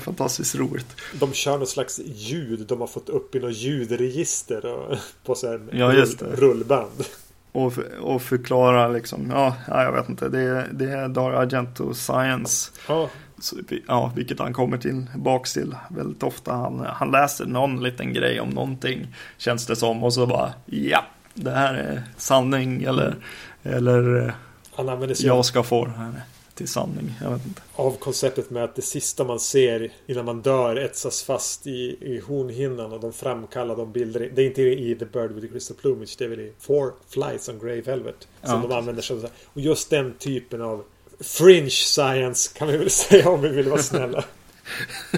fantastiskt 0.00 0.54
roligt. 0.54 0.96
De 1.12 1.32
kör 1.32 1.58
något 1.58 1.68
slags 1.68 2.00
ljud 2.04 2.66
de 2.68 2.80
har 2.80 2.86
fått 2.86 3.08
upp 3.08 3.34
i 3.34 3.40
något 3.40 3.56
ljudregister 3.56 4.66
och, 4.66 4.96
på 5.24 5.34
så 5.34 5.46
här 5.46 5.60
ja, 5.72 5.88
det. 5.88 6.22
rullband. 6.22 7.04
Och, 7.52 7.72
och 8.00 8.22
förklara 8.22 8.88
liksom, 8.88 9.30
ja, 9.30 9.56
jag 9.66 9.92
vet 9.92 10.08
inte, 10.08 10.28
det, 10.28 10.40
är, 10.40 10.68
det 10.72 10.90
är 10.90 11.08
Dario 11.08 11.36
Argento 11.36 11.94
Science. 11.94 12.70
Ja. 12.88 13.10
Så, 13.40 13.56
ja, 13.86 14.12
vilket 14.16 14.38
han 14.38 14.52
kommer 14.52 14.78
tillbaks 14.78 15.52
till 15.52 15.74
väldigt 15.90 16.22
ofta. 16.22 16.52
Han, 16.52 16.86
han 16.88 17.10
läser 17.10 17.46
någon 17.46 17.82
liten 17.82 18.12
grej 18.12 18.40
om 18.40 18.48
någonting, 18.48 19.14
känns 19.38 19.66
det 19.66 19.76
som, 19.76 20.04
och 20.04 20.14
så 20.14 20.26
bara, 20.26 20.52
ja, 20.66 21.04
det 21.34 21.50
här 21.50 21.74
är 21.74 22.02
sanning 22.16 22.82
eller, 22.82 23.16
eller 23.62 24.34
han 24.74 24.88
använder 24.88 25.14
sig 25.14 25.26
jag 25.26 25.44
ska 25.44 25.62
få 25.62 25.84
det 25.84 25.90
här 25.90 26.22
till 26.58 26.68
sanning. 26.68 27.14
Jag 27.22 27.30
vet 27.30 27.46
inte. 27.46 27.62
Av 27.74 27.96
konceptet 27.96 28.50
med 28.50 28.64
att 28.64 28.76
det 28.76 28.82
sista 28.82 29.24
man 29.24 29.40
ser 29.40 29.92
innan 30.06 30.24
man 30.24 30.42
dör 30.42 30.76
etsas 30.76 31.22
fast 31.22 31.66
i, 31.66 31.96
i 32.00 32.22
hornhinnan 32.26 32.92
och 32.92 33.00
de 33.00 33.12
framkallar 33.12 33.76
de 33.76 33.92
bilder. 33.92 34.30
Det 34.34 34.42
är 34.42 34.46
inte 34.46 34.62
i 34.62 34.96
The 34.98 35.04
Bird 35.04 35.30
with 35.30 35.46
the 35.46 35.52
Crystal 35.52 35.76
Plumage. 35.76 36.14
Det 36.18 36.24
är 36.24 36.28
väl 36.28 36.40
i 36.40 36.52
Four 36.58 36.92
Flights 37.08 37.48
on 37.48 37.58
Grey 37.58 37.80
Velvet. 37.80 38.28
Som 38.42 38.62
ja. 38.62 38.68
de 38.68 38.76
använder 38.76 39.02
sig 39.02 39.16
av. 39.16 39.30
Och 39.44 39.60
just 39.60 39.90
den 39.90 40.14
typen 40.14 40.62
av 40.62 40.84
Fringe 41.20 41.70
science 41.70 42.58
kan 42.58 42.68
vi 42.68 42.76
väl 42.76 42.90
säga 43.08 43.28
om 43.28 43.42
vi 43.42 43.48
vill 43.48 43.68
vara 43.68 43.82
snälla. 43.82 44.24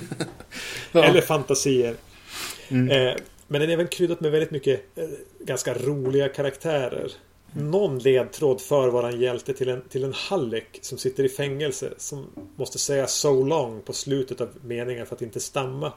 ja. 0.93 1.05
Eller 1.05 1.21
fantasier. 1.21 1.95
Mm. 2.69 2.91
Eh, 2.91 3.17
men 3.49 3.61
den 3.61 3.71
är 3.71 3.75
även 3.75 3.89
kryddat 3.89 4.21
med 4.21 4.31
väldigt 4.31 4.51
mycket 4.51 4.99
eh, 4.99 5.05
ganska 5.41 5.75
roliga 5.75 6.29
karaktärer. 6.29 7.13
Någon 7.53 7.99
ledtråd 7.99 8.61
för 8.61 8.89
våran 8.89 9.21
hjälte 9.21 9.55
till 9.55 9.69
en, 9.69 9.83
till 9.89 10.05
en 10.05 10.13
Halleck 10.13 10.79
som 10.83 10.99
sitter 10.99 11.25
i 11.25 11.29
fängelse. 11.29 11.95
Som 11.97 12.27
måste 12.57 12.79
säga 12.79 13.07
so 13.07 13.45
long 13.45 13.83
på 13.83 13.93
slutet 13.93 14.41
av 14.41 14.49
meningen 14.63 15.07
för 15.07 15.15
att 15.15 15.23
inte 15.23 15.41
stamma. 15.41 15.93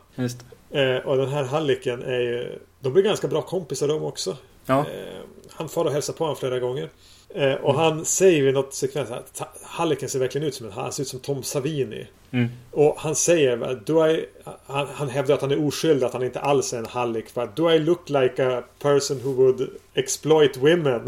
Eh, 0.71 0.97
och 0.97 1.17
den 1.17 1.29
här 1.29 1.43
Halliken 1.43 2.03
är 2.03 2.19
ju... 2.19 2.59
De 2.79 2.93
blir 2.93 3.03
ganska 3.03 3.27
bra 3.27 3.41
kompisar 3.41 3.87
de 3.87 4.03
också. 4.03 4.37
Ja. 4.65 4.79
Eh, 4.79 5.21
han 5.49 5.69
får 5.69 5.85
och 5.85 5.91
hälsar 5.91 6.13
på 6.13 6.23
honom 6.23 6.35
flera 6.35 6.59
gånger. 6.59 6.89
Eh, 7.35 7.53
och 7.53 7.75
han 7.75 8.05
säger 8.05 8.43
vid 8.43 8.53
något 8.53 8.73
sekvens 8.73 9.11
att 9.11 9.41
Halliken 9.63 10.09
ser 10.09 10.19
verkligen 10.19 10.47
ut 10.47 10.55
som 10.55 10.65
en, 10.65 10.71
han 10.71 10.91
ser 10.91 11.03
ut 11.03 11.07
som 11.09 11.19
Tom 11.19 11.43
Savini. 11.43 12.07
Mm. 12.31 12.49
Och 12.71 12.95
han 12.97 13.15
säger, 13.15 13.79
do 13.85 14.07
I, 14.07 14.25
han, 14.65 14.87
han 14.93 15.09
hävdar 15.09 15.35
att 15.35 15.41
han 15.41 15.51
är 15.51 15.67
oskyldig, 15.67 16.05
att 16.05 16.13
han 16.13 16.23
inte 16.23 16.39
alls 16.39 16.73
är 16.73 16.77
en 16.77 16.85
hallick. 16.85 17.29
För 17.29 17.49
do 17.55 17.71
I 17.71 17.79
look 17.79 18.09
like 18.09 18.45
a 18.45 18.63
person 18.79 19.19
who 19.23 19.33
would 19.33 19.69
exploit 19.93 20.57
women? 20.57 21.07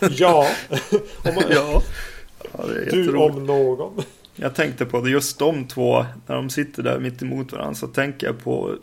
ja. 0.10 0.46
man, 1.24 1.44
ja. 1.50 1.82
ja 2.52 2.64
du 2.90 3.16
om 3.16 3.46
någon. 3.46 4.02
Jag 4.34 4.54
tänkte 4.54 4.86
på 4.86 5.00
det, 5.00 5.10
just 5.10 5.38
de 5.38 5.64
två, 5.64 6.06
när 6.26 6.36
de 6.36 6.50
sitter 6.50 6.82
där 6.82 6.98
mitt 6.98 7.22
emot 7.22 7.52
varandra 7.52 7.74
så 7.74 7.86
tänker 7.86 8.26
jag 8.26 8.44
på 8.44 8.76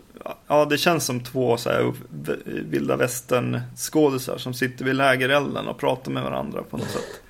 Ja, 0.48 0.66
det 0.66 0.78
känns 0.78 1.06
som 1.06 1.20
två 1.20 1.58
så 1.58 1.70
här 1.70 1.94
vilda 2.46 2.96
västern 2.96 3.62
skådisar 3.76 4.38
som 4.38 4.54
sitter 4.54 4.86
vid 4.86 4.96
lägerelden 4.96 5.68
och 5.68 5.78
pratar 5.78 6.12
med 6.12 6.24
varandra 6.24 6.64
på 6.64 6.78
något 6.78 6.90
sätt. 6.90 7.22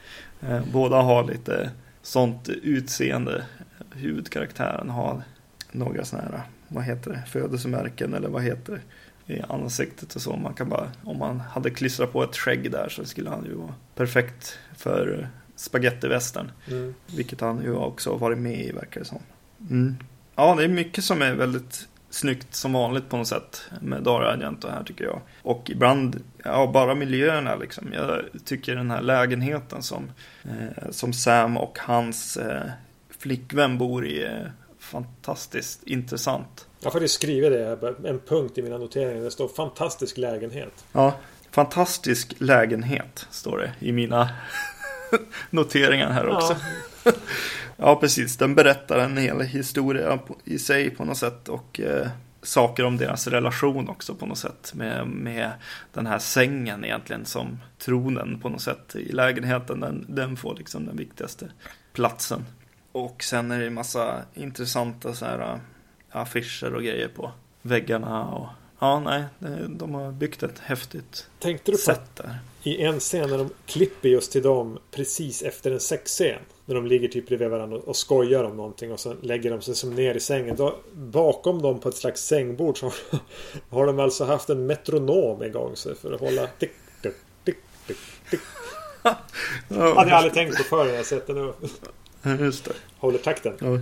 Eh, 0.41 0.61
båda 0.73 1.01
har 1.01 1.23
lite 1.23 1.71
sånt 2.01 2.49
utseende. 2.49 3.45
Huvudkaraktären 3.91 4.89
har 4.89 5.21
några 5.71 6.05
sådana 6.05 6.27
här, 6.27 6.41
vad 6.67 6.83
heter 6.83 7.11
det, 7.11 7.23
födelsemärken 7.27 8.13
eller 8.13 8.29
vad 8.29 8.43
heter 8.43 8.73
det 9.25 9.33
i 9.33 9.41
ansiktet 9.49 10.15
och 10.15 10.21
så. 10.21 10.35
Man 10.35 10.53
kan 10.53 10.69
bara, 10.69 10.91
om 11.03 11.17
man 11.17 11.39
hade 11.39 11.69
klistrat 11.69 12.13
på 12.13 12.23
ett 12.23 12.37
skägg 12.37 12.71
där 12.71 12.89
så 12.89 13.05
skulle 13.05 13.29
han 13.29 13.45
ju 13.45 13.53
vara 13.53 13.73
perfekt 13.95 14.59
för 14.77 15.29
spagettivästern. 15.57 16.51
Mm. 16.67 16.95
Vilket 17.15 17.41
han 17.41 17.63
ju 17.63 17.75
också 17.75 18.11
har 18.11 18.17
varit 18.17 18.37
med 18.37 18.65
i 18.65 18.71
verkar 18.71 18.99
det 18.99 19.05
som. 19.05 19.19
Mm. 19.69 19.97
Ja, 20.35 20.55
det 20.55 20.63
är 20.63 20.67
mycket 20.67 21.03
som 21.03 21.21
är 21.21 21.33
väldigt 21.33 21.87
snyggt 22.09 22.55
som 22.55 22.73
vanligt 22.73 23.09
på 23.09 23.17
något 23.17 23.27
sätt 23.27 23.61
med 23.81 24.03
Dario 24.03 24.27
Argento 24.27 24.67
här 24.67 24.83
tycker 24.83 25.05
jag. 25.05 25.21
Och 25.41 25.69
ibland, 25.69 26.23
ja 26.43 26.71
bara 26.73 26.95
miljöerna 26.95 27.55
liksom. 27.55 27.93
Jag 27.93 28.21
tycker 28.45 28.75
den 28.75 28.91
här 28.91 29.01
lägenheten 29.01 29.83
som, 29.83 30.11
eh, 30.43 30.91
som 30.91 31.13
Sam 31.13 31.57
och 31.57 31.77
hans 31.79 32.37
eh, 32.37 32.63
flickvän 33.19 33.77
bor 33.77 34.05
i 34.05 34.23
är 34.23 34.51
fantastiskt 34.79 35.83
intressant. 35.83 36.67
Jag 36.79 36.85
har 36.85 36.91
faktiskt 36.91 37.15
skrivit 37.15 37.51
det, 37.51 38.09
en 38.09 38.19
punkt 38.19 38.57
i 38.57 38.61
mina 38.61 38.77
noteringar. 38.77 39.23
Det 39.23 39.31
står 39.31 39.47
fantastisk 39.47 40.17
lägenhet. 40.17 40.85
Ja, 40.91 41.13
fantastisk 41.51 42.33
lägenhet 42.37 43.27
står 43.31 43.57
det 43.57 43.73
i 43.79 43.91
mina 43.91 44.29
noteringar 45.49 46.11
här 46.11 46.27
också. 46.27 46.55
Ja. 47.03 47.11
ja, 47.77 47.95
precis. 47.95 48.37
Den 48.37 48.55
berättar 48.55 48.99
en 48.99 49.17
hel 49.17 49.41
historia 49.41 50.19
i 50.43 50.59
sig 50.59 50.89
på 50.89 51.05
något 51.05 51.17
sätt. 51.17 51.49
Och 51.49 51.79
eh, 51.79 52.07
saker 52.41 52.85
om 52.85 52.97
deras 52.97 53.27
relation 53.27 53.89
också 53.89 54.15
på 54.15 54.25
något 54.25 54.37
sätt. 54.37 54.71
Med, 54.75 55.07
med 55.07 55.51
den 55.93 56.07
här 56.07 56.19
sängen 56.19 56.85
egentligen 56.85 57.25
som 57.25 57.59
tronen 57.77 58.39
på 58.39 58.49
något 58.49 58.61
sätt 58.61 58.95
i 58.95 59.11
lägenheten. 59.11 59.79
Den, 59.79 60.05
den 60.07 60.37
får 60.37 60.55
liksom 60.55 60.85
den 60.85 60.97
viktigaste 60.97 61.51
platsen. 61.93 62.45
Och 62.91 63.23
sen 63.23 63.51
är 63.51 63.59
det 63.59 63.67
en 63.67 63.73
massa 63.73 64.21
intressanta 64.33 65.13
så 65.13 65.25
här 65.25 65.39
äh, 65.39 65.59
affischer 66.11 66.73
och 66.73 66.83
grejer 66.83 67.07
på 67.07 67.31
väggarna. 67.61 68.25
Och, 68.25 68.47
ja, 68.79 68.99
nej, 68.99 69.23
de 69.69 69.93
har 69.93 70.11
byggt 70.11 70.43
ett 70.43 70.59
häftigt 70.59 71.29
Tänkte 71.39 71.71
du 71.71 71.77
på 71.77 71.81
sätt 71.81 72.15
där. 72.15 72.39
I 72.67 72.81
en 72.81 72.99
scen 72.99 73.29
när 73.29 73.37
de 73.37 73.49
klipper 73.65 74.09
just 74.09 74.31
till 74.31 74.41
dem 74.43 74.79
precis 74.91 75.41
efter 75.41 75.71
en 75.71 75.79
sexscen. 75.79 76.39
När 76.65 76.75
de 76.75 76.87
ligger 76.87 77.07
typ 77.07 77.27
bredvid 77.27 77.49
varandra 77.49 77.77
och 77.77 77.95
skojar 77.95 78.43
om 78.43 78.57
någonting 78.57 78.91
och 78.91 78.99
så 78.99 79.13
lägger 79.21 79.51
de 79.51 79.61
sig 79.61 79.75
som 79.75 79.95
ner 79.95 80.15
i 80.15 80.19
sängen. 80.19 80.55
Då, 80.55 80.75
bakom 80.93 81.61
dem 81.61 81.79
på 81.79 81.89
ett 81.89 81.95
slags 81.95 82.21
sängbord 82.21 82.79
så 82.79 82.91
har 83.69 83.85
de 83.85 83.99
alltså 83.99 84.25
haft 84.25 84.49
en 84.49 84.65
metronom 84.65 85.43
igång 85.43 85.75
sig 85.75 85.95
för 85.95 86.13
att 86.13 86.19
hålla 86.19 86.47
tick, 86.47 86.71
tick, 87.01 87.13
tick, 87.43 87.57
tick, 87.87 87.97
tick. 88.29 88.39
Hade 89.69 90.09
jag 90.09 90.11
aldrig 90.11 90.33
tänkt 90.33 90.57
på 90.57 90.63
förr. 90.63 90.87
Jag 90.87 91.05
sett 91.05 91.27
det 91.27 91.33
nu. 91.33 91.53
Just 92.39 92.65
det. 92.65 92.71
Håller 92.97 93.19
takten. 93.19 93.53
Ja. 93.59 93.79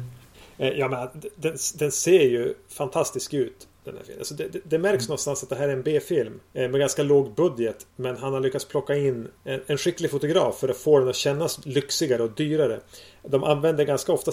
Eh, 0.66 0.74
Ja, 0.74 0.88
men 0.88 1.32
den, 1.36 1.58
den 1.76 1.92
ser 1.92 2.24
ju 2.24 2.54
fantastisk 2.70 3.34
ut. 3.34 3.68
Den 3.86 3.96
här 3.98 4.04
filmen. 4.04 4.20
Alltså 4.20 4.34
det, 4.34 4.48
det, 4.48 4.60
det 4.64 4.78
märks 4.78 5.08
någonstans 5.08 5.44
att 5.44 5.50
det 5.50 5.56
här 5.56 5.68
är 5.70 5.74
en 5.74 5.82
B-film. 5.84 6.40
Eh, 6.54 6.70
med 6.70 6.80
ganska 6.80 7.04
låg 7.04 7.34
budget. 7.36 7.88
Men 7.96 8.18
han 8.18 8.34
har 8.34 8.40
lyckats 8.40 8.66
plocka 8.66 8.96
in 8.96 9.28
en, 9.44 9.62
en 9.68 9.78
skicklig 9.78 10.12
fotograf 10.12 10.60
för 10.60 10.70
att 10.70 10.78
få 10.78 11.00
den 11.00 11.08
att 11.10 11.16
kännas 11.16 11.66
lyxigare 11.66 12.24
och 12.24 12.32
dyrare. 12.32 12.80
De 13.24 13.44
använder 13.44 13.84
ganska 13.86 14.14
ofta 14.14 14.32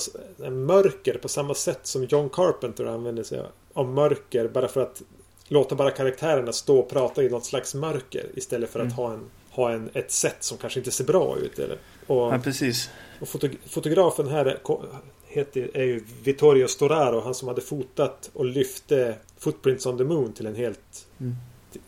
mörker 0.50 1.14
på 1.18 1.28
samma 1.28 1.54
sätt 1.54 1.80
som 1.82 2.04
John 2.04 2.28
Carpenter 2.30 2.84
använder 2.84 3.22
sig 3.22 3.42
av 3.72 3.88
mörker. 3.88 4.48
Bara 4.48 4.68
för 4.68 4.80
att 4.80 5.02
låta 5.48 5.74
bara 5.74 5.90
karaktärerna 5.90 6.52
stå 6.52 6.78
och 6.78 6.90
prata 6.90 7.22
i 7.22 7.28
något 7.28 7.44
slags 7.44 7.74
mörker. 7.74 8.26
Istället 8.34 8.70
för 8.70 8.80
att 8.80 8.92
ha, 8.92 9.12
en, 9.12 9.30
ha 9.50 9.72
en, 9.72 9.90
ett 9.94 10.10
sätt 10.10 10.36
som 10.40 10.58
kanske 10.58 10.80
inte 10.80 10.90
ser 10.90 11.04
bra 11.04 11.36
ut. 11.38 11.58
Eller, 11.58 11.78
och, 12.06 12.16
ja, 12.16 12.40
precis. 12.44 12.90
och 13.20 13.28
foto- 13.28 13.56
fotografen 13.66 14.28
här 14.28 14.44
är, 14.46 14.58
ko- 14.62 14.82
heter, 15.26 15.70
är 15.74 15.84
ju 15.84 16.04
Vittorio 16.24 16.68
Storaro. 16.68 17.20
Han 17.20 17.34
som 17.34 17.48
hade 17.48 17.60
fotat 17.60 18.30
och 18.32 18.44
lyfte 18.44 19.14
Footprints 19.42 19.86
on 19.86 19.98
the 19.98 20.04
Moon 20.04 20.32
till 20.32 20.46
en 20.46 20.54
helt 20.54 21.06
Mm. 21.20 21.34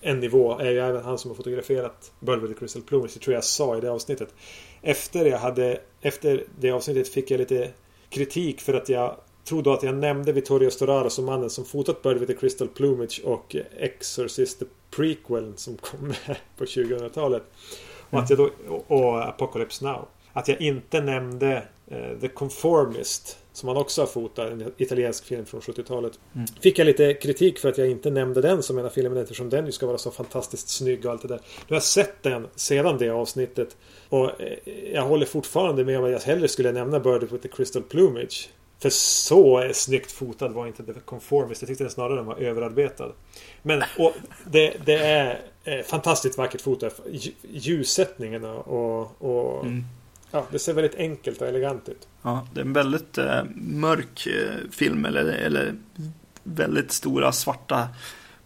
en 0.01 0.21
nivå. 0.21 0.59
Är 0.59 0.71
ju 0.71 0.79
även 0.79 1.05
han 1.05 1.19
som 1.19 1.31
har 1.31 1.37
fotograferat 1.37 2.13
Bulwer 2.21 2.55
Crystal 2.55 2.83
Plumage. 2.83 3.11
Det 3.15 3.21
tror 3.21 3.35
jag 3.35 3.45
sa 3.45 3.79
i 3.79 3.81
det 3.81 3.91
avsnittet. 3.91 4.35
Efter 4.83 5.25
jag 5.25 5.39
hade 5.39 5.81
Efter 6.01 6.45
det 6.61 6.71
avsnittet 6.71 7.09
fick 7.09 7.31
jag 7.31 7.39
lite 7.39 7.71
kritik 8.09 8.61
för 8.61 8.75
att 8.75 8.89
jag 8.89 9.17
trodde 9.45 9.73
att 9.73 9.83
jag 9.83 9.95
nämnde 9.95 10.33
Vittorio 10.33 10.71
Storaro 10.71 11.11
som 11.11 11.25
mannen 11.25 11.51
som 11.51 11.65
fotat 11.65 12.03
Bird 12.03 12.19
with 12.19 12.33
the 12.33 12.39
Crystal 12.39 12.69
Plumage 12.69 13.21
och 13.25 13.57
Exorcist 13.77 14.59
the 14.59 14.65
Prequel 14.91 15.53
som 15.57 15.77
kom 15.77 16.15
på 16.57 16.65
2000-talet. 16.65 17.43
Och 18.11 18.19
att 18.19 18.31
jag 18.31 18.39
då, 18.39 18.51
och, 18.89 19.29
Apocalypse 19.29 19.85
Now. 19.85 20.09
Att 20.33 20.49
jag 20.49 20.61
inte 20.61 21.01
nämnde 21.01 21.63
eh, 21.87 22.19
The 22.21 22.29
Conformist 22.29 23.39
som 23.55 23.69
han 23.69 23.79
också 23.79 24.03
har 24.03 24.07
fotat, 24.07 24.53
en 24.53 24.73
italiensk 24.77 25.25
film 25.25 25.47
från 25.47 25.61
70-talet. 25.61 26.13
Mm. 26.35 26.47
Fick 26.61 26.79
jag 26.79 26.85
lite 26.85 27.15
kritik 27.15 27.59
för 27.59 27.69
att 27.69 27.79
jag 27.79 27.91
inte 27.91 28.11
nämnde 28.11 28.41
den 28.41 28.63
som 28.63 28.79
en 28.79 28.85
av 28.85 28.91
filmerna 28.91 29.21
eftersom 29.21 29.51
den 29.51 29.67
ju 29.67 29.73
ska 29.73 29.87
vara 29.87 29.99
så 29.99 30.11
fantastiskt 30.11 30.69
snygg 30.69 31.05
och 31.07 31.13
allt 31.13 31.23
det 31.23 31.29
där. 31.29 31.37
Nu 31.37 31.43
har 31.69 31.77
jag 31.77 31.83
sett 31.83 32.23
den 32.23 32.47
sedan 32.57 32.99
det 32.99 33.11
avsnittet. 33.11 33.77
Och 34.09 34.41
eh, 34.41 34.59
jag 34.93 35.03
håller 35.03 35.27
fortfarande 35.27 35.85
med 35.85 35.99
om 35.99 36.05
att 36.05 36.11
jag 36.11 36.21
hellre 36.21 36.49
skulle 36.49 36.73
nämna 36.73 37.01
Bird 37.01 37.21
with 37.23 37.37
the 37.43 37.49
Crystal 37.49 37.83
Plumage. 37.83 38.49
För 38.79 38.91
så 38.91 39.71
snyggt 39.73 40.13
fotad 40.13 40.49
var 40.49 40.67
inte 40.67 40.83
The 40.85 40.93
Conformist. 41.05 41.63
Jag 41.63 41.69
tyckte 41.69 41.85
den 41.85 41.91
snarare 41.91 42.17
den 42.17 42.27
var 42.27 42.37
överarbetad. 42.37 43.13
Men 43.63 43.83
det, 44.47 44.75
det 44.87 44.95
är 44.99 45.41
eh, 45.65 45.81
fantastiskt 45.85 46.39
vackert 46.39 46.61
foto. 46.61 46.87
Lj- 47.07 47.33
Ljussättningen 47.51 48.45
och, 48.45 48.67
och, 48.69 49.13
och 49.19 49.65
Mm. 49.65 49.85
Ja, 50.35 50.47
det 50.51 50.59
ser 50.59 50.74
väldigt 50.74 50.95
enkelt 50.95 51.41
och 51.41 51.49
elegant 51.49 51.89
ut. 51.89 52.09
Ja, 52.22 52.47
det 52.55 52.61
är 52.61 52.64
en 52.64 52.72
väldigt 52.72 53.18
eh, 53.18 53.45
mörk 53.55 54.26
eh, 54.26 54.70
film 54.70 55.05
eller, 55.05 55.24
eller 55.24 55.74
väldigt 56.43 56.93
stora 56.93 57.32
svarta 57.32 57.89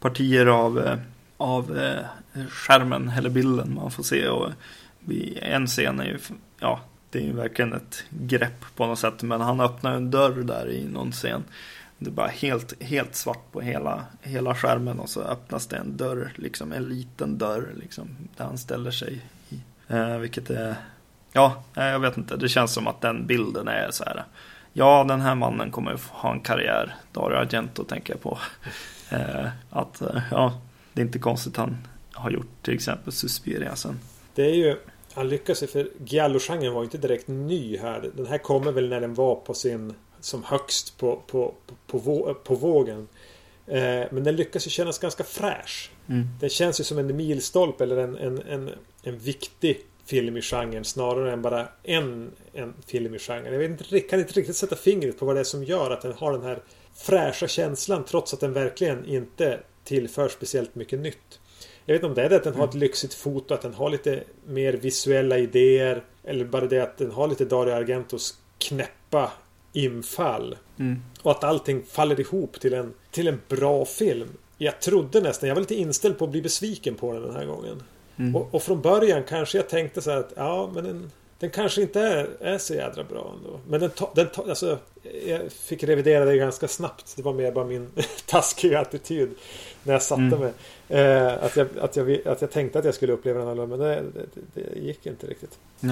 partier 0.00 0.46
av, 0.46 0.78
eh, 0.78 0.98
av 1.36 1.78
eh, 1.78 2.04
skärmen 2.48 3.08
eller 3.08 3.30
bilden 3.30 3.74
man 3.74 3.90
får 3.90 4.02
se. 4.02 4.28
Och 4.28 4.50
vid 5.00 5.38
en 5.42 5.66
scen 5.66 6.00
är 6.00 6.04
ju, 6.04 6.18
ja, 6.60 6.80
det 7.10 7.18
är 7.18 7.22
ju 7.22 7.32
verkligen 7.32 7.72
ett 7.72 8.04
grepp 8.10 8.64
på 8.76 8.86
något 8.86 8.98
sätt. 8.98 9.22
Men 9.22 9.40
han 9.40 9.60
öppnar 9.60 9.94
en 9.94 10.10
dörr 10.10 10.42
där 10.42 10.70
i 10.70 10.84
någon 10.84 11.12
scen. 11.12 11.44
Det 11.98 12.06
är 12.06 12.14
bara 12.14 12.26
helt, 12.26 12.82
helt 12.82 13.14
svart 13.14 13.52
på 13.52 13.60
hela, 13.60 14.04
hela 14.22 14.54
skärmen 14.54 14.98
och 14.98 15.10
så 15.10 15.20
öppnas 15.20 15.66
det 15.66 15.76
en 15.76 15.96
dörr, 15.96 16.32
liksom 16.36 16.72
en 16.72 16.84
liten 16.84 17.38
dörr 17.38 17.68
liksom, 17.80 18.08
där 18.36 18.44
han 18.44 18.58
ställer 18.58 18.90
sig 18.90 19.22
i. 19.48 19.60
Eh, 19.88 20.18
vilket 20.18 20.50
är 20.50 20.76
Ja, 21.38 21.62
nej, 21.74 21.92
jag 21.92 22.00
vet 22.00 22.16
inte. 22.16 22.36
Det 22.36 22.48
känns 22.48 22.72
som 22.72 22.86
att 22.86 23.00
den 23.00 23.26
bilden 23.26 23.68
är 23.68 23.90
så 23.90 24.04
här. 24.04 24.24
Ja, 24.72 25.04
den 25.08 25.20
här 25.20 25.34
mannen 25.34 25.70
kommer 25.70 25.92
att 25.92 26.00
ha 26.00 26.32
en 26.32 26.40
karriär. 26.40 26.94
Dario 27.12 27.36
Argento 27.36 27.84
tänker 27.84 28.12
jag 28.12 28.22
på. 28.22 28.38
Eh, 29.10 29.48
att, 29.70 30.00
eh, 30.00 30.22
ja, 30.30 30.60
det 30.92 31.00
är 31.00 31.06
inte 31.06 31.18
konstigt 31.18 31.56
han 31.56 31.76
har 32.12 32.30
gjort 32.30 32.62
till 32.62 32.74
exempel 32.74 33.12
Suspiria 33.12 33.76
sen. 33.76 33.98
Det 34.34 34.42
är 34.42 34.54
ju 34.54 34.76
Han 35.14 35.28
lyckas 35.28 35.62
ju 35.62 35.66
för 35.66 35.88
Giallo-genren 36.04 36.72
var 36.72 36.80
ju 36.80 36.84
inte 36.84 36.98
direkt 36.98 37.28
ny 37.28 37.78
här. 37.78 38.10
Den 38.14 38.26
här 38.26 38.38
kommer 38.38 38.72
väl 38.72 38.88
när 38.88 39.00
den 39.00 39.14
var 39.14 39.34
på 39.34 39.54
sin 39.54 39.94
Som 40.20 40.44
högst 40.44 40.98
på, 40.98 41.22
på, 41.26 41.54
på, 41.86 42.00
på, 42.00 42.34
på 42.44 42.54
vågen. 42.54 43.08
Eh, 43.66 44.04
men 44.10 44.24
den 44.24 44.36
lyckas 44.36 44.66
ju 44.66 44.70
kännas 44.70 44.98
ganska 44.98 45.24
fräsch. 45.24 45.90
Mm. 46.08 46.28
Den 46.40 46.50
känns 46.50 46.80
ju 46.80 46.84
som 46.84 46.98
en 46.98 47.16
milstolpe 47.16 47.84
eller 47.84 47.96
en, 47.96 48.16
en, 48.16 48.42
en, 48.42 48.70
en 49.02 49.18
viktig 49.18 49.86
film 50.08 50.36
i 50.36 50.42
genren 50.42 50.84
snarare 50.84 51.32
än 51.32 51.42
bara 51.42 51.68
en, 51.82 52.30
en 52.52 52.74
film 52.86 53.14
i 53.14 53.18
genren. 53.18 53.52
Jag 53.52 53.58
vet 53.58 53.70
inte, 53.70 54.00
kan 54.00 54.20
inte 54.20 54.32
riktigt 54.32 54.56
sätta 54.56 54.76
fingret 54.76 55.18
på 55.18 55.26
vad 55.26 55.36
det 55.36 55.40
är 55.40 55.44
som 55.44 55.64
gör 55.64 55.90
att 55.90 56.00
den 56.00 56.12
har 56.12 56.32
den 56.32 56.42
här 56.42 56.62
fräscha 56.96 57.48
känslan 57.48 58.04
trots 58.04 58.34
att 58.34 58.40
den 58.40 58.52
verkligen 58.52 59.04
inte 59.04 59.60
tillför 59.84 60.28
speciellt 60.28 60.74
mycket 60.74 61.00
nytt. 61.00 61.40
Jag 61.84 61.94
vet 61.94 61.98
inte 61.98 62.06
om 62.06 62.14
det 62.14 62.22
är 62.22 62.28
det 62.28 62.36
att 62.36 62.44
den 62.44 62.54
har 62.54 62.68
ett 62.68 62.74
lyxigt 62.74 63.14
foto, 63.14 63.54
att 63.54 63.62
den 63.62 63.74
har 63.74 63.90
lite 63.90 64.24
mer 64.46 64.72
visuella 64.72 65.38
idéer. 65.38 66.04
Eller 66.24 66.44
bara 66.44 66.66
det 66.66 66.80
att 66.80 66.98
den 66.98 67.10
har 67.10 67.28
lite 67.28 67.44
Dario 67.44 67.72
Argentos 67.72 68.38
knäppa 68.58 69.32
infall. 69.72 70.56
Mm. 70.78 71.02
Och 71.22 71.30
att 71.30 71.44
allting 71.44 71.82
faller 71.82 72.20
ihop 72.20 72.60
till 72.60 72.74
en, 72.74 72.94
till 73.10 73.28
en 73.28 73.40
bra 73.48 73.84
film. 73.84 74.28
Jag 74.58 74.80
trodde 74.80 75.20
nästan, 75.20 75.48
jag 75.48 75.54
var 75.56 75.60
lite 75.60 75.74
inställd 75.74 76.18
på 76.18 76.24
att 76.24 76.30
bli 76.30 76.42
besviken 76.42 76.94
på 76.94 77.12
den 77.12 77.22
den 77.22 77.36
här 77.36 77.46
gången. 77.46 77.82
Mm. 78.18 78.36
Och, 78.36 78.54
och 78.54 78.62
från 78.62 78.80
början 78.80 79.22
kanske 79.28 79.58
jag 79.58 79.68
tänkte 79.68 80.02
så 80.02 80.10
här 80.10 80.18
att 80.18 80.32
ja, 80.36 80.70
men 80.74 80.84
den, 80.84 81.10
den 81.38 81.50
kanske 81.50 81.82
inte 81.82 82.00
är, 82.00 82.28
är 82.40 82.58
så 82.58 82.74
jädra 82.74 83.04
bra 83.04 83.32
ändå. 83.36 83.60
Men 83.68 83.80
den, 83.80 83.90
ta, 83.90 84.12
den 84.14 84.26
ta, 84.26 84.44
alltså, 84.48 84.78
jag 85.26 85.52
fick 85.52 85.84
revidera 85.84 86.24
det 86.24 86.36
ganska 86.36 86.68
snabbt. 86.68 87.12
Det 87.16 87.22
var 87.22 87.32
mer 87.32 87.52
bara 87.52 87.64
min 87.64 87.88
taskiga 88.26 88.80
attityd 88.80 89.30
när 89.82 89.92
jag 89.92 90.02
satte 90.02 90.22
Mm. 90.22 90.40
mig. 90.40 90.52
Eh, 90.88 91.44
att, 91.44 91.56
jag, 91.56 91.66
att, 91.80 91.96
jag, 91.96 92.26
att 92.26 92.40
jag 92.40 92.50
tänkte 92.50 92.78
att 92.78 92.84
jag 92.84 92.94
skulle 92.94 93.12
uppleva 93.12 93.38
den 93.38 93.48
annorlunda, 93.48 93.76
men 93.76 93.86
det, 93.86 94.02
det, 94.54 94.60
det 94.72 94.80
gick 94.80 95.06
inte 95.06 95.26
riktigt. 95.26 95.58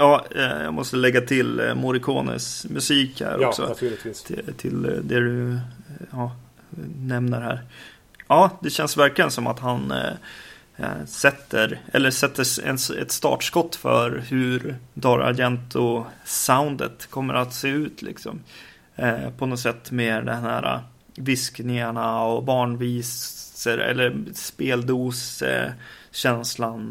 Ja, 0.00 0.24
eh, 0.34 0.62
jag 0.62 0.74
måste 0.74 0.96
lägga 0.96 1.20
till 1.20 1.60
eh, 1.60 1.74
Morricones 1.74 2.66
musik 2.70 3.20
här 3.20 3.38
Ja, 3.40 3.48
också. 3.48 3.74
Till, 3.74 4.54
till 4.56 4.84
eh, 4.84 4.90
det 4.90 5.20
du 5.20 5.58
ja, 6.12 6.32
nämner 6.98 7.40
här. 7.40 7.60
Ja, 8.28 8.58
det 8.62 8.70
känns 8.70 8.96
verkligen 8.96 9.30
som 9.30 9.46
att 9.46 9.58
han 9.58 9.92
sätter, 11.06 11.80
eller 11.92 12.10
sätter 12.10 12.64
en, 12.64 12.78
ett 13.02 13.12
startskott 13.12 13.76
för 13.76 14.24
hur 14.28 14.76
Dario 14.94 15.24
Argento-soundet 15.24 17.06
kommer 17.10 17.34
att 17.34 17.54
se 17.54 17.68
ut. 17.68 18.02
Liksom. 18.02 18.40
Eh, 18.96 19.30
på 19.38 19.46
något 19.46 19.60
sätt 19.60 19.90
med 19.90 20.26
den 20.26 20.42
här 20.42 20.74
eh, 20.74 20.80
viskningarna 21.16 22.22
och 22.22 22.44
barnvisor 22.44 23.78
eller 23.78 24.16
speldos 24.34 25.42
eh, 25.42 25.72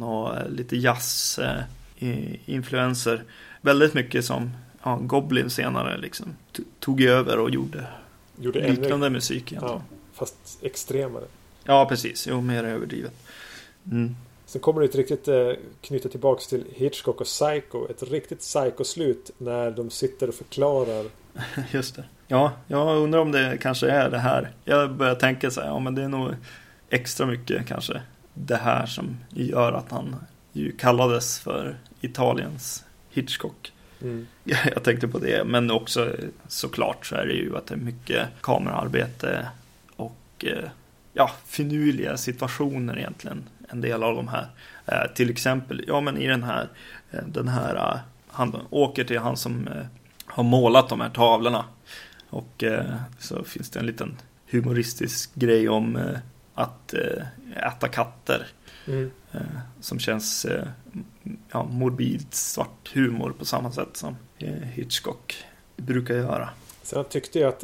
och 0.02 0.38
eh, 0.38 0.50
lite 0.50 0.78
jazz 0.78 1.40
eh. 1.40 3.20
Väldigt 3.62 3.94
mycket 3.94 4.26
som 4.26 4.52
ja, 4.84 4.96
Goblin 5.02 5.50
senare 5.50 5.98
liksom 5.98 6.36
to- 6.54 6.64
tog 6.80 7.02
över 7.02 7.40
och 7.40 7.50
gjorde 7.50 7.88
Gjorde 8.40 8.72
liknande 8.72 9.10
musik 9.10 9.52
ja, 9.62 9.82
fast 10.14 10.36
extremare. 10.62 11.24
Ja, 11.64 11.86
precis. 11.86 12.28
Jo, 12.28 12.42
mer 12.42 12.64
överdrivet. 12.64 13.14
Mm. 13.92 14.16
Sen 14.46 14.62
kommer 14.62 14.82
det 14.82 14.88
ett 14.88 14.96
riktigt 14.96 15.28
eh, 15.28 15.52
knyta 15.82 16.10
tillbaks 16.10 16.48
till 16.48 16.66
Hitchcock 16.74 17.22
och 17.22 17.28
Psycho. 17.28 17.88
Ett 17.90 18.04
riktigt 18.04 18.40
Psycho-slut 18.40 19.32
när 19.38 19.72
de 19.72 19.90
sitter 19.90 20.28
och 20.28 20.36
förklarar. 20.36 21.06
Just 21.72 21.96
det. 21.96 22.04
Ja, 22.28 22.52
jag 22.68 22.98
undrar 22.98 23.20
om 23.20 23.32
det 23.32 23.58
kanske 23.62 23.90
är 23.90 24.10
det 24.10 24.20
här. 24.20 24.52
Jag 24.66 24.92
börjar 24.92 25.16
tänka 25.16 25.52
så 25.52 25.62
här, 25.62 25.68
ja 25.68 25.80
men 25.80 25.96
det 25.96 26.04
är 26.04 26.08
nog 26.08 26.36
extra 26.90 27.26
mycket 27.26 27.68
kanske 27.68 28.02
det 28.34 28.56
här 28.56 28.86
som 28.86 29.18
gör 29.30 29.74
att 29.74 29.92
han 29.92 30.16
ju 30.54 30.72
kallades 30.72 31.40
för 31.40 31.76
Italiens 32.02 32.86
Hitchcock. 33.10 33.74
Mm. 34.02 34.28
Jag 34.44 34.84
tänkte 34.84 35.08
på 35.08 35.20
det, 35.20 35.44
men 35.44 35.72
också 35.72 36.16
såklart 36.48 37.06
så 37.06 37.16
är 37.16 37.26
det 37.26 37.34
ju 37.34 37.58
att 37.58 37.68
det 37.68 37.76
är 37.76 37.80
mycket 37.80 38.28
kameraarbete 38.42 39.48
och 39.96 40.46
eh, 40.46 40.70
ja, 41.14 41.32
finurliga 41.46 42.18
situationer 42.18 42.98
egentligen. 42.98 43.44
En 43.68 43.82
del 43.82 44.04
av 44.04 44.16
de 44.16 44.28
här. 44.28 44.48
Eh, 44.86 45.14
till 45.16 45.30
exempel, 45.30 45.84
ja 45.88 46.02
men 46.02 46.18
i 46.18 46.28
den 46.28 46.44
här, 46.44 46.68
eh, 47.12 47.24
den 47.28 47.48
här, 47.48 47.76
eh, 47.76 48.00
han 48.28 48.56
åker 48.70 49.04
till 49.04 49.20
han 49.20 49.38
som 49.38 49.68
eh, 49.68 49.86
har 50.26 50.44
målat 50.44 50.90
de 50.90 51.02
här 51.02 51.10
tavlorna. 51.10 51.66
Och 52.30 52.64
så 53.20 53.44
finns 53.44 53.70
det 53.70 53.80
en 53.80 53.86
liten 53.86 54.18
humoristisk 54.52 55.36
grej 55.36 55.70
om 55.70 56.00
att 56.54 56.94
äta 57.56 57.88
katter. 57.88 58.48
Mm. 58.88 59.12
Som 59.80 60.00
känns 60.00 60.46
ja, 61.52 61.64
morbid 61.64 62.26
svart 62.30 62.92
humor 62.94 63.34
på 63.40 63.46
samma 63.46 63.72
sätt 63.72 63.98
som 63.98 64.16
Hitchcock 64.74 65.46
brukar 65.78 66.16
göra. 66.16 66.50
Sen 66.88 67.06
tyckte 67.06 67.40
jag 67.40 67.50
att 67.50 67.64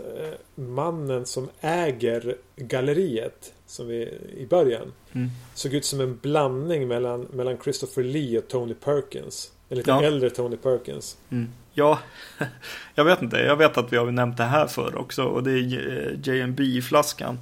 mannen 0.55 1.25
som 1.25 1.49
äger 1.61 2.35
galleriet 2.55 3.53
som 3.65 3.87
vi 3.87 4.01
i 4.37 4.47
början 4.49 4.91
mm. 5.13 5.29
såg 5.53 5.73
ut 5.73 5.85
som 5.85 6.01
en 6.01 6.17
blandning 6.21 6.87
mellan, 6.87 7.21
mellan 7.21 7.57
Christopher 7.63 8.03
Lee 8.03 8.37
och 8.37 8.47
Tony 8.47 8.73
Perkins. 8.73 9.51
En 9.69 9.77
lite 9.77 9.91
ja. 9.91 10.03
äldre 10.03 10.29
Tony 10.29 10.57
Perkins. 10.57 11.17
Mm. 11.29 11.49
Ja, 11.73 11.99
jag 12.95 13.05
vet 13.05 13.21
inte. 13.21 13.37
Jag 13.37 13.55
vet 13.55 13.77
att 13.77 13.93
vi 13.93 13.97
har 13.97 14.11
nämnt 14.11 14.37
det 14.37 14.43
här 14.43 14.67
förr 14.67 14.95
också. 14.95 15.23
Och 15.23 15.43
det 15.43 15.51
är 15.51 16.19
JMB-flaskan. 16.23 17.39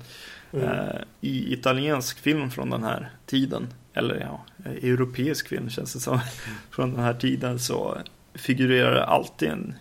Mm. 0.53 0.65
Eh, 0.65 0.95
I 1.21 1.53
italiensk 1.53 2.19
film 2.19 2.51
från 2.51 2.69
den 2.69 2.84
här 2.84 3.11
tiden. 3.25 3.67
Eller 3.93 4.19
ja, 4.19 4.45
europeisk 4.82 5.47
film 5.47 5.69
känns 5.69 5.93
det 5.93 5.99
som. 5.99 6.19
från 6.71 6.91
den 6.91 7.03
här 7.03 7.13
tiden 7.13 7.59
så 7.59 7.97
figurerar 8.34 8.95
det 8.95 9.05
alltid 9.05 9.49
en 9.49 9.75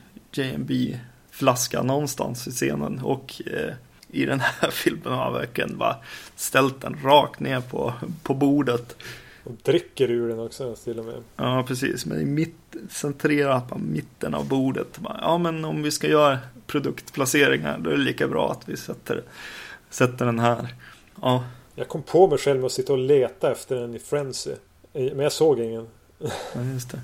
JMB-flaska 1.41 1.82
någonstans 1.82 2.47
i 2.47 2.51
scenen. 2.51 3.01
Och 3.05 3.43
eh, 3.47 3.74
i 4.11 4.24
den 4.24 4.41
här 4.41 4.70
filmen 4.70 5.12
har 5.12 5.24
han 5.24 5.32
verkligen 5.32 5.78
bara 5.78 5.97
ställt 6.36 6.80
den 6.80 6.99
rakt 7.05 7.41
ner 7.41 7.61
på, 7.61 7.93
på 8.22 8.34
bordet. 8.34 8.97
Och 9.45 9.53
dricker 9.62 10.11
ur 10.11 10.28
den 10.28 10.41
också 10.41 10.76
till 10.84 10.99
och 10.99 11.05
med. 11.05 11.22
Ja, 11.36 11.64
precis. 11.68 12.07
Men 12.07 12.20
i 12.20 12.24
mitt, 12.24 12.76
centrerat 12.91 13.68
på 13.68 13.78
mitten 13.78 14.34
av 14.34 14.49
bordet. 14.49 15.01
Ja, 15.20 15.38
men 15.38 15.64
om 15.64 15.82
vi 15.82 15.91
ska 15.91 16.09
göra 16.09 16.38
produktplaceringar 16.66 17.78
då 17.78 17.91
är 17.91 17.97
det 17.97 18.03
lika 18.03 18.28
bra 18.28 18.53
att 18.53 18.68
vi 18.68 18.76
sätter, 18.76 19.22
sätter 19.91 20.26
den 20.26 20.38
här. 20.38 20.74
Ja. 21.22 21.45
Jag 21.74 21.88
kom 21.88 22.03
på 22.03 22.28
mig 22.28 22.38
själv 22.38 22.61
med 22.61 22.66
att 22.66 22.72
sitta 22.72 22.93
och 22.93 22.99
leta 22.99 23.53
efter 23.53 23.76
den 23.76 23.95
i 23.95 23.99
Frenzy. 23.99 24.55
Men 24.93 25.18
jag 25.18 25.32
såg 25.32 25.61
ingen. 25.61 25.86
Ja, 26.18 26.28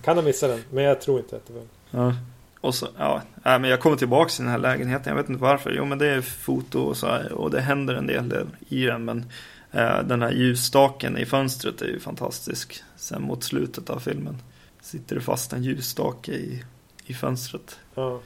kan 0.04 0.16
ha 0.16 0.22
missat 0.24 0.50
den, 0.50 0.62
men 0.70 0.84
jag 0.84 1.00
tror 1.00 1.18
inte 1.18 1.36
att 1.36 1.46
det 1.46 1.52
var 1.52 1.62
Ja. 1.90 2.14
Och 2.60 2.74
så, 2.74 2.88
ja, 2.98 3.22
men 3.42 3.64
jag 3.64 3.80
kommer 3.80 3.96
tillbaka 3.96 4.28
till 4.28 4.44
den 4.44 4.52
här 4.52 4.58
lägenheten. 4.58 5.10
Jag 5.10 5.22
vet 5.22 5.28
inte 5.28 5.42
varför. 5.42 5.70
Jo, 5.70 5.84
men 5.84 5.98
det 5.98 6.06
är 6.06 6.20
foto 6.20 6.80
och 6.80 6.96
så 6.96 7.06
här, 7.06 7.32
och 7.32 7.50
det 7.50 7.60
händer 7.60 7.94
en 7.94 8.06
del 8.06 8.46
i 8.68 8.84
den. 8.84 9.04
Men 9.04 9.30
eh, 9.72 10.02
den 10.02 10.22
här 10.22 10.32
ljusstaken 10.32 11.18
i 11.18 11.26
fönstret 11.26 11.82
är 11.82 11.86
ju 11.86 12.00
fantastisk. 12.00 12.82
Sen 12.96 13.22
mot 13.22 13.44
slutet 13.44 13.90
av 13.90 13.98
filmen 13.98 14.42
sitter 14.82 15.14
det 15.14 15.20
fast 15.20 15.52
en 15.52 15.62
ljusstake 15.62 16.32
i, 16.32 16.64
i 17.06 17.14
fönstret. 17.14 17.78
Ja. 17.94 18.20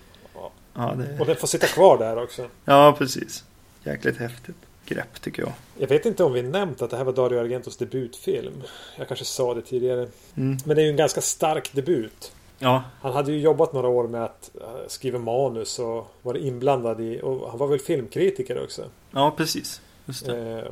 ja 0.74 0.94
det... 0.98 1.20
Och 1.20 1.26
den 1.26 1.36
får 1.36 1.46
sitta 1.46 1.66
kvar 1.66 1.98
där 1.98 2.22
också. 2.22 2.48
Ja, 2.64 2.94
precis. 2.98 3.44
Jäkligt 3.84 4.16
häftigt 4.16 4.56
grepp 4.90 5.20
tycker 5.20 5.42
jag. 5.42 5.52
Jag 5.78 5.88
vet 5.88 6.06
inte 6.06 6.24
om 6.24 6.32
vi 6.32 6.42
nämnt 6.42 6.82
att 6.82 6.90
det 6.90 6.96
här 6.96 7.04
var 7.04 7.12
Dario 7.12 7.38
Argentos 7.38 7.76
debutfilm. 7.76 8.62
Jag 8.98 9.08
kanske 9.08 9.24
sa 9.24 9.54
det 9.54 9.62
tidigare. 9.62 10.08
Mm. 10.36 10.58
Men 10.64 10.76
det 10.76 10.82
är 10.82 10.84
ju 10.84 10.90
en 10.90 10.96
ganska 10.96 11.20
stark 11.20 11.72
debut. 11.72 12.32
Ja. 12.62 12.82
Han 13.00 13.12
hade 13.12 13.32
ju 13.32 13.40
jobbat 13.40 13.72
några 13.72 13.88
år 13.88 14.08
med 14.08 14.24
att 14.24 14.50
eh, 14.60 14.86
skriva 14.86 15.18
manus 15.18 15.78
och 15.78 16.06
varit 16.22 16.44
inblandad 16.44 17.00
i 17.00 17.20
och 17.22 17.50
han 17.50 17.58
var 17.58 17.66
väl 17.66 17.78
filmkritiker 17.78 18.62
också. 18.62 18.84
Ja, 19.10 19.34
precis. 19.36 19.80
Eh, 20.28 20.64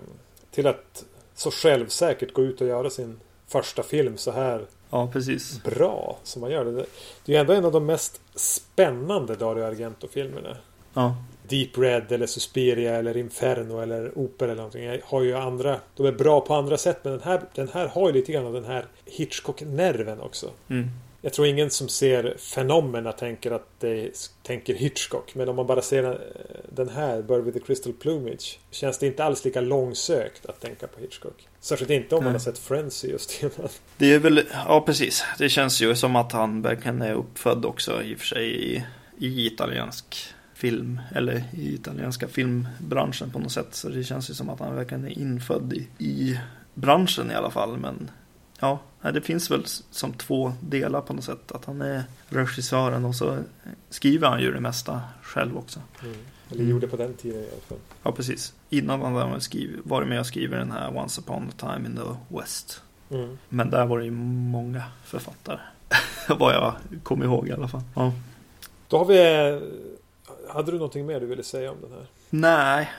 till 0.51 0.67
att 0.67 1.05
så 1.35 1.51
självsäkert 1.51 2.33
gå 2.33 2.43
ut 2.43 2.61
och 2.61 2.67
göra 2.67 2.91
sin 2.91 3.21
första 3.47 3.83
film 3.83 4.17
så 4.17 4.31
här 4.31 4.67
ja, 4.91 5.11
precis. 5.13 5.63
bra 5.63 6.19
som 6.23 6.41
man 6.41 6.51
gör 6.51 6.65
det. 6.65 6.73
Det 6.73 7.33
är 7.33 7.37
ju 7.37 7.37
ändå 7.37 7.53
en 7.53 7.65
av 7.65 7.73
de 7.73 7.87
mest 7.87 8.21
spännande 8.35 9.35
Dario 9.35 9.65
Argento-filmerna. 9.65 10.57
Ja. 10.95 11.17
Deep 11.49 11.79
Red 11.79 12.13
eller 12.13 12.27
Suspiria 12.27 12.97
eller 12.97 13.17
Inferno 13.17 13.81
eller 13.81 14.19
Opera 14.19 14.53
eller 14.53 14.63
någonting. 14.63 15.01
Har 15.05 15.23
ju 15.23 15.35
andra, 15.35 15.81
de 15.97 16.07
är 16.07 16.13
bra 16.13 16.41
på 16.41 16.55
andra 16.55 16.79
sätt 16.79 16.99
men 17.03 17.13
den 17.13 17.23
här, 17.23 17.43
den 17.55 17.69
här 17.69 17.89
har 17.89 18.09
ju 18.09 18.13
lite 18.13 18.33
grann 18.33 18.47
av 18.47 18.53
den 18.53 18.65
här 18.65 18.87
Hitchcock-nerven 19.05 20.21
också. 20.21 20.51
Mm. 20.69 20.89
Jag 21.21 21.33
tror 21.33 21.47
ingen 21.47 21.71
som 21.71 21.89
ser 21.89 22.37
fenomena 22.39 23.13
tänker 23.13 23.51
att 23.51 23.69
det 23.79 24.31
tänker 24.43 24.75
Hitchcock. 24.75 25.35
Men 25.35 25.49
om 25.49 25.57
man 25.57 25.67
bara 25.67 25.83
ser 25.83 26.21
den 26.73 26.89
här, 26.89 27.23
Bird 27.23 27.45
with 27.45 27.59
the 27.59 27.65
Crystal 27.65 27.93
Plumage. 27.93 28.59
Känns 28.71 28.99
det 28.99 29.07
inte 29.07 29.25
alls 29.25 29.45
lika 29.45 29.61
långsökt 29.61 30.47
att 30.47 30.61
tänka 30.61 30.87
på 30.87 31.01
Hitchcock. 31.01 31.49
Särskilt 31.61 31.91
inte 31.91 32.15
om 32.15 32.21
Nej. 32.21 32.25
man 32.27 32.33
har 32.33 32.41
sett 32.41 32.59
Frenzy 32.59 33.09
just 33.09 33.43
innan. 33.43 33.69
Det 33.97 34.15
är 34.15 34.19
väl, 34.19 34.43
ja 34.67 34.81
precis. 34.87 35.25
Det 35.39 35.49
känns 35.49 35.81
ju 35.81 35.95
som 35.95 36.17
att 36.17 36.33
han 36.33 36.63
verkligen 36.63 37.03
är 37.03 37.15
uppfödd 37.15 37.65
också 37.65 38.03
i 38.03 38.15
och 38.15 38.19
för 38.19 38.27
sig 38.27 38.75
i, 38.75 38.85
i 39.19 39.47
italiensk 39.47 40.35
film. 40.55 41.01
Eller 41.15 41.45
i 41.55 41.75
italienska 41.75 42.29
filmbranschen 42.29 43.31
på 43.31 43.39
något 43.39 43.53
sätt. 43.53 43.75
Så 43.75 43.89
det 43.89 44.05
känns 44.05 44.31
ju 44.31 44.35
som 44.35 44.51
att 44.51 44.61
han 44.61 44.75
verkligen 44.75 45.05
är 45.05 45.19
infödd 45.19 45.73
i, 45.73 46.05
i 46.05 46.39
branschen 46.75 47.31
i 47.31 47.35
alla 47.35 47.51
fall. 47.51 47.79
Men 47.79 48.11
Ja, 48.61 48.81
det 49.01 49.21
finns 49.21 49.51
väl 49.51 49.65
som 49.91 50.13
två 50.13 50.53
delar 50.61 51.01
på 51.01 51.13
något 51.13 51.25
sätt. 51.25 51.53
Att 51.53 51.65
han 51.65 51.83
är 51.83 52.03
regissören 52.29 53.05
och 53.05 53.15
så 53.15 53.39
skriver 53.91 54.29
han 54.29 54.41
ju 54.41 54.53
det 54.53 54.61
mesta 54.61 55.01
själv 55.23 55.59
också. 55.59 55.81
Mm. 56.03 56.17
Eller 56.51 56.65
gjorde 56.65 56.89
på 56.89 56.97
den 56.97 57.15
tiden 57.15 57.41
i 57.41 57.49
alla 57.53 57.61
fall. 57.61 57.79
Ja, 58.03 58.13
precis. 58.13 58.55
Innan 58.71 59.03
han 59.03 59.13
var 59.13 59.41
varit 59.85 60.09
med 60.09 60.21
och 60.21 60.27
skrivit 60.27 60.59
den 60.59 60.71
här 60.71 60.97
Once 60.97 61.21
upon 61.21 61.49
a 61.49 61.53
time 61.59 61.89
in 61.89 61.97
the 61.97 62.37
West. 62.37 62.83
Mm. 63.11 63.39
Men 63.49 63.71
där 63.71 63.87
var 63.87 63.99
det 63.99 64.05
ju 64.05 64.11
många 64.11 64.83
författare. 65.05 65.59
Vad 66.39 66.55
jag 66.55 66.75
kommer 67.03 67.25
ihåg 67.25 67.49
i 67.49 67.53
alla 67.53 67.69
fall. 67.69 67.83
Ja. 67.95 68.13
Då 68.89 68.99
har 68.99 69.05
vi... 69.05 69.61
Hade 70.49 70.73
du 70.73 70.79
någonting 70.79 71.07
mer 71.07 71.21
du 71.21 71.27
ville 71.27 71.43
säga 71.43 71.71
om 71.71 71.77
den 71.81 71.91
här? 71.91 72.07
Nej, 72.31 72.91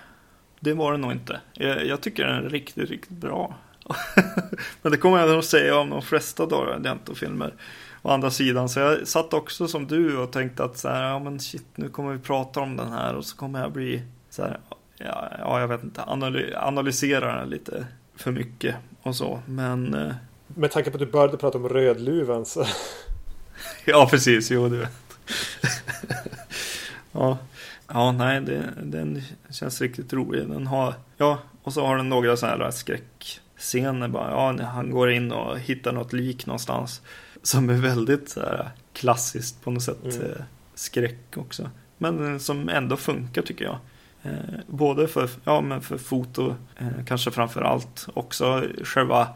det 0.60 0.74
var 0.74 0.91
det 0.91 0.97
nog 0.97 1.12
inte. 1.12 1.41
Jag, 1.53 1.86
jag 1.86 2.01
tycker 2.01 2.26
den 2.26 2.45
är 2.45 2.49
riktigt, 2.49 2.89
riktigt 2.89 3.18
bra. 3.18 3.55
Men 4.82 4.92
det 4.92 4.98
kommer 4.98 5.20
jag 5.20 5.30
nog 5.30 5.44
säga 5.44 5.78
om 5.78 5.90
de 5.90 6.02
flesta 6.02 6.46
Dario 6.46 6.74
Argento-filmer. 6.74 7.54
Å 8.02 8.10
andra 8.10 8.32
sidan, 8.32 8.70
så 8.70 8.80
jag 8.80 9.08
satt 9.08 9.34
också 9.34 9.68
som 9.68 9.88
du 9.88 10.18
och 10.18 10.32
tänkte 10.32 10.64
att 10.64 10.78
så 10.78 10.90
här, 10.90 11.04
ja 11.04 11.20
men 11.20 11.40
shit, 11.40 11.66
nu 11.76 11.90
kommer 11.90 12.14
vi 12.14 12.20
prata 12.20 12.60
om 12.60 12.78
den 12.78 12.92
här 12.92 13.16
och 13.16 13.26
så 13.26 13.38
kommer 13.38 13.62
jag 13.62 13.72
bli 13.72 14.04
så 14.30 14.42
här, 14.42 14.60
ja, 14.98 15.30
ja 15.40 15.60
jag 15.60 15.68
vet 15.68 15.84
inte, 15.84 16.04
analysera 16.56 17.36
den 17.36 17.50
lite 17.50 17.86
för 18.16 18.32
mycket 18.32 18.76
och 19.02 19.16
så, 19.16 19.42
men... 19.46 19.94
Eh, 19.94 20.14
Med 20.48 20.72
tanke 20.72 20.92
på 20.92 20.96
att 20.96 21.00
du 21.00 21.06
började 21.06 21.38
prata 21.38 21.58
om 21.58 21.70
Rödluvan 21.70 22.46
så... 22.46 22.66
ja, 23.86 24.08
precis, 24.12 24.52
jo 24.52 24.70
du 24.70 24.78
vet. 24.78 24.92
ja. 27.12 27.38
Ja, 27.94 28.12
nej, 28.12 28.42
det, 28.42 28.64
den 28.84 29.22
känns 29.50 29.82
riktigt 29.82 30.14
rolig. 30.14 30.50
Den 30.50 30.68
har, 30.68 30.94
ja, 31.18 31.40
och 31.64 31.74
så 31.74 31.86
har 31.86 31.98
den 31.98 32.10
några 32.10 32.38
sådana 32.38 32.64
här 32.64 32.72
skräck 32.72 33.42
scener 33.60 34.07
bara, 34.07 34.32
ja, 34.32 34.64
han 34.64 34.91
går 34.91 35.12
in 35.12 35.32
och 35.32 35.60
hittar 35.60 35.91
något 35.91 36.14
lik 36.14 36.45
någonstans. 36.45 37.01
Som 37.43 37.70
är 37.70 37.74
väldigt 37.74 38.30
så 38.30 38.39
här, 38.39 38.70
klassiskt 38.93 39.62
på 39.62 39.72
något 39.72 39.84
sätt. 39.84 40.03
Mm. 40.03 40.22
Eh, 40.22 40.43
skräck 40.76 41.38
också. 41.38 41.70
Men 41.97 42.34
eh, 42.34 42.38
som 42.38 42.70
ändå 42.70 42.97
funkar 42.97 43.41
tycker 43.41 43.66
jag. 43.66 43.78
Eh, 44.24 44.60
både 44.68 45.07
för, 45.07 45.30
ja, 45.43 45.62
men 45.62 45.82
för 45.82 45.97
foto, 45.97 46.55
eh, 46.78 47.05
kanske 47.07 47.32
framför 47.32 47.62
allt. 47.62 48.07
Också 48.14 48.64
själva 48.84 49.28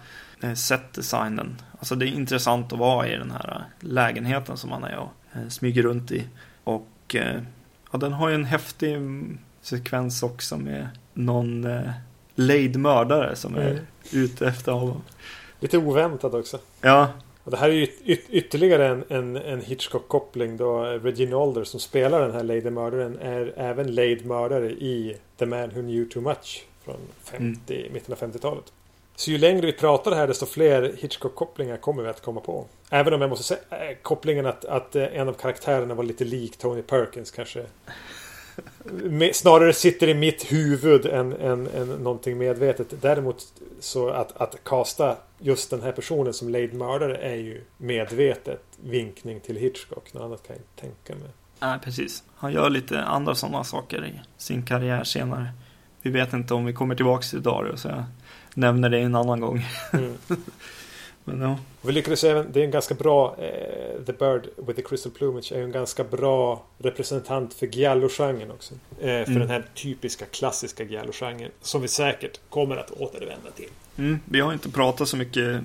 eh, 0.41 0.53
setdesignen. 0.53 1.55
Alltså 1.80 1.95
det 1.95 2.05
är 2.05 2.07
intressant 2.07 2.74
att 2.74 2.80
vara 2.80 3.07
i 3.07 3.17
den 3.17 3.32
här 3.32 3.63
lägenheten 3.80 4.57
som 4.57 4.69
man 4.69 4.84
är 4.84 4.97
och 4.97 5.11
eh, 5.34 5.47
smyger 5.47 5.84
runt 5.84 6.11
i. 6.11 6.28
Och 6.63 7.15
ja, 7.91 7.97
den 7.97 8.13
har 8.13 8.30
ju 8.30 8.36
en 8.36 8.45
häftig 8.45 8.97
sekvens 9.61 10.24
också 10.24 10.57
med 10.57 10.88
någon 11.13 11.67
lejd 12.36 12.80
mördare 12.80 13.36
som 13.36 13.55
är 13.55 13.71
mm. 13.71 13.86
Ute 14.12 14.47
efter 14.47 14.72
honom. 14.72 15.01
Lite 15.60 15.78
oväntat 15.78 16.34
också. 16.34 16.60
Ja. 16.82 17.08
Och 17.43 17.51
det 17.51 17.58
här 17.58 17.70
är 17.70 17.74
ju 17.74 17.88
yt 18.06 18.30
ytterligare 18.30 18.88
en, 18.88 19.04
en, 19.10 19.36
en 19.36 19.62
Hitchcock-koppling 19.62 20.58
då 20.58 20.84
Regine 20.84 21.36
Alder 21.36 21.64
som 21.64 21.80
spelar 21.80 22.22
den 22.22 22.32
här 22.32 22.43
Lady 22.43 22.70
Mördaren 22.70 23.18
är 23.22 23.54
även 23.58 23.95
lejd 23.95 24.26
mördare 24.26 24.70
i 24.70 25.18
The 25.38 25.45
Man 25.45 25.70
Who 25.70 25.82
Knew 25.82 26.10
Too 26.10 26.22
Much 26.22 26.66
från 26.86 26.99
50, 27.24 27.76
mm. 27.80 27.93
mitten 27.93 28.14
av 28.14 28.20
50-talet. 28.20 28.64
Så 29.16 29.32
ju 29.32 29.38
längre 29.38 29.66
vi 29.66 29.74
pratar 29.74 30.12
här 30.16 30.28
desto 30.28 30.45
fler 30.45 30.95
Hitchcock-kopplingar 30.97 31.78
kommer 31.78 32.04
vi 32.04 32.10
att 32.10 32.22
komma 32.22 32.41
på. 32.41 32.66
Även 32.89 33.14
om 33.14 33.22
jag 33.22 33.30
måste 33.30 33.43
säga 33.43 33.60
äh, 33.70 33.97
kopplingen 34.01 34.45
att, 34.45 34.66
att 34.66 34.95
äh, 34.95 35.04
en 35.04 35.30
av 35.30 35.34
karaktärerna 35.34 35.93
var 35.93 36.04
lite 36.04 36.24
lik 36.24 36.58
Tony 36.58 36.82
Perkins 36.82 37.32
kanske 37.32 37.66
snarare 39.34 39.74
sitter 39.74 40.10
i 40.10 40.14
mitt 40.14 40.51
huvud 40.51 41.06
än, 41.06 41.34
än, 41.34 41.68
än 41.68 41.88
någonting 41.88 42.38
medvetet. 42.38 42.93
Däremot 43.01 43.54
så 43.80 44.10
att, 44.10 44.41
att 44.41 44.64
kasta 44.64 45.18
just 45.39 45.70
den 45.70 45.82
här 45.82 45.91
personen 45.91 46.34
som 46.34 46.49
lejd 46.49 46.74
mördare 46.74 47.18
är 47.18 47.36
ju 47.36 47.62
medvetet 47.78 48.64
vinkning 48.84 49.39
till 49.39 49.56
Hitchcock. 49.56 50.14
Något 50.14 50.24
annat 50.24 50.47
kan 50.47 50.56
jag 50.56 50.62
inte 50.62 50.82
tänka 50.82 51.24
mig. 51.24 51.32
Nej, 51.60 51.80
precis. 51.80 52.24
Han 52.36 52.54
gör 52.54 52.70
lite 52.70 53.04
andra 53.04 53.36
sådana 53.36 53.64
saker 53.64 54.06
i 54.06 54.22
sin 54.38 54.66
karriär 54.66 55.04
senare. 55.04 55.47
vi 56.01 56.10
vet 56.10 56.34
inte 56.34 56.54
om 56.54 56.66
vi 56.66 56.74
kommer 56.74 56.95
tillbaka 56.95 57.24
till 57.24 57.43
Dario 57.43 57.78
så 57.78 57.88
jag 57.88 58.04
nämner 58.54 58.89
det 58.89 58.99
en 58.99 59.16
annan 59.16 59.39
gång. 59.39 59.66
Mm. 59.93 60.18
Men 61.26 61.41
ja. 61.41 61.57
Vi 61.82 61.91
lyckades 61.91 62.24
även, 62.24 62.51
det 62.51 62.59
är 62.59 62.63
en 62.63 62.71
ganska 62.71 62.95
bra 62.95 63.36
eh, 63.39 64.05
The 64.05 64.13
Bird 64.13 64.49
with 64.57 64.76
the 64.76 64.82
Crystal 64.82 65.11
Plumage 65.11 65.51
är 65.51 65.61
en 65.61 65.71
ganska 65.71 66.03
bra 66.03 66.63
representant 66.78 67.53
för 67.53 67.67
giallo-genren 67.67 68.51
också. 68.51 68.74
Eh, 68.74 68.99
för 68.99 69.28
mm. 69.28 69.39
den 69.39 69.49
här 69.49 69.65
typiska 69.74 70.26
klassiska 70.26 70.84
giallo-genren. 70.84 71.51
Som 71.61 71.82
vi 71.82 71.88
säkert 71.88 72.39
kommer 72.49 72.78
att 72.78 72.91
återvända 72.91 73.51
till. 73.55 73.69
Mm, 73.97 74.19
vi 74.26 74.39
har 74.39 74.53
inte 74.53 74.69
pratat 74.69 75.07
så 75.07 75.17
mycket 75.17 75.53
eh, 75.53 75.59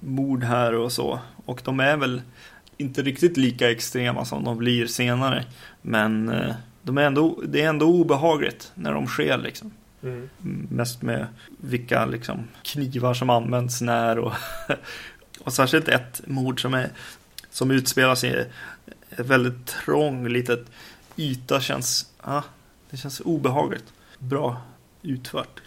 mord 0.00 0.44
här 0.44 0.74
och 0.74 0.92
så. 0.92 1.18
Och 1.46 1.60
de 1.64 1.80
är 1.80 1.96
väl 1.96 2.22
inte 2.76 3.02
riktigt 3.02 3.36
lika 3.36 3.70
extrema 3.70 4.24
som 4.24 4.44
de 4.44 4.58
blir 4.58 4.86
senare. 4.86 5.44
Men 5.82 6.28
eh, 6.28 6.54
de 6.82 6.98
är 6.98 7.02
ändå, 7.02 7.40
det 7.44 7.62
är 7.62 7.68
ändå 7.68 7.86
obehagligt 7.86 8.72
när 8.74 8.92
de 8.92 9.06
sker 9.06 9.38
liksom. 9.38 9.72
Mm. 10.06 10.66
Mest 10.70 11.02
med 11.02 11.26
vilka 11.46 12.06
liksom, 12.06 12.48
knivar 12.62 13.14
som 13.14 13.30
används 13.30 13.80
när 13.80 14.18
och, 14.18 14.32
och 15.40 15.52
särskilt 15.52 15.88
ett 15.88 16.22
mord 16.26 16.62
som, 16.62 16.74
är, 16.74 16.90
som 17.50 17.70
utspelar 17.70 18.14
sig 18.14 18.30
i 18.30 18.34
ett 19.10 19.26
väldigt 19.26 19.66
trång 19.66 20.28
litet 20.28 20.66
yta 21.16 21.60
känns, 21.60 22.12
ja, 22.24 22.42
det 22.90 22.96
känns 22.96 23.20
obehagligt. 23.20 23.92
Bra 24.18 24.62
utfört. 25.02 25.60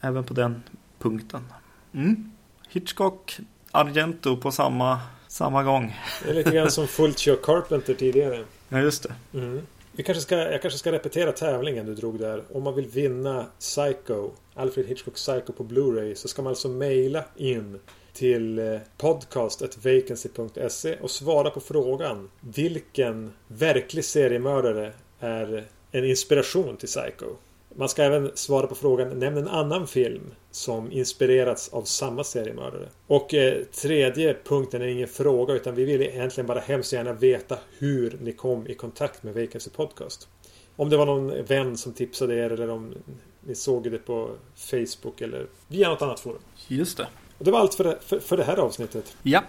Även 0.00 0.24
på 0.24 0.34
den 0.34 0.62
punkten. 0.98 1.44
Mm. 1.92 2.32
Hitchcock, 2.68 3.38
Argento 3.70 4.36
på 4.36 4.52
samma, 4.52 5.00
samma 5.28 5.62
gång. 5.62 5.98
Det 6.24 6.30
är 6.30 6.34
lite 6.34 6.50
grann 6.50 6.70
som 6.70 6.88
Fulci 6.88 7.30
och 7.30 7.42
Carpenter 7.42 7.94
tidigare. 7.94 8.44
Ja, 8.72 8.80
just 8.80 9.02
det. 9.02 9.38
Mm. 9.38 9.66
Vi 9.92 10.02
kanske 10.02 10.22
ska, 10.22 10.36
jag 10.36 10.62
kanske 10.62 10.78
ska 10.78 10.92
repetera 10.92 11.32
tävlingen 11.32 11.86
du 11.86 11.94
drog 11.94 12.18
där. 12.18 12.44
Om 12.52 12.62
man 12.62 12.74
vill 12.74 12.86
vinna 12.86 13.46
Psycho, 13.58 14.30
Alfred 14.54 14.86
Hitchcock 14.86 15.14
Psycho 15.14 15.52
på 15.52 15.64
Blu-ray 15.64 16.14
så 16.14 16.28
ska 16.28 16.42
man 16.42 16.50
alltså 16.50 16.68
mejla 16.68 17.24
in 17.36 17.78
till 18.12 18.58
eh, 18.58 18.78
podcast.vacancy.se 18.98 20.96
och 21.00 21.10
svara 21.10 21.50
på 21.50 21.60
frågan 21.60 22.30
Vilken 22.40 23.32
verklig 23.46 24.04
seriemördare 24.04 24.92
är 25.20 25.66
en 25.92 26.04
inspiration 26.04 26.76
till 26.76 26.88
Psycho? 26.88 27.36
Man 27.74 27.88
ska 27.88 28.02
även 28.02 28.30
svara 28.34 28.66
på 28.66 28.74
frågan 28.74 29.18
Nämn 29.18 29.36
en 29.36 29.48
annan 29.48 29.86
film 29.86 30.30
som 30.50 30.92
inspirerats 30.92 31.68
av 31.68 31.82
samma 31.82 32.24
seriemördare. 32.24 32.88
Och 33.06 33.34
eh, 33.34 33.64
tredje 33.64 34.36
punkten 34.44 34.82
är 34.82 34.86
ingen 34.86 35.08
fråga 35.08 35.54
utan 35.54 35.74
vi 35.74 35.84
vill 35.84 36.02
egentligen 36.02 36.46
bara 36.46 36.60
hemskt 36.60 36.92
gärna 36.92 37.12
veta 37.12 37.58
hur 37.78 38.18
ni 38.22 38.32
kom 38.32 38.66
i 38.66 38.74
kontakt 38.74 39.22
med 39.22 39.34
Vacancy 39.34 39.70
Podcast. 39.70 40.28
Om 40.76 40.90
det 40.90 40.96
var 40.96 41.06
någon 41.06 41.44
vän 41.44 41.76
som 41.76 41.92
tipsade 41.92 42.34
er 42.34 42.50
eller 42.50 42.70
om 42.70 42.94
ni 43.40 43.54
såg 43.54 43.90
det 43.90 43.98
på 43.98 44.30
Facebook 44.56 45.20
eller 45.20 45.46
via 45.68 45.88
något 45.88 46.02
annat 46.02 46.20
forum. 46.20 46.42
Just 46.68 46.96
det. 46.96 47.06
Och 47.38 47.44
det 47.44 47.50
var 47.50 47.60
allt 47.60 47.74
för 47.74 47.84
det, 47.84 47.98
för, 48.00 48.20
för 48.20 48.36
det 48.36 48.44
här 48.44 48.56
avsnittet. 48.56 49.16
Ja. 49.22 49.42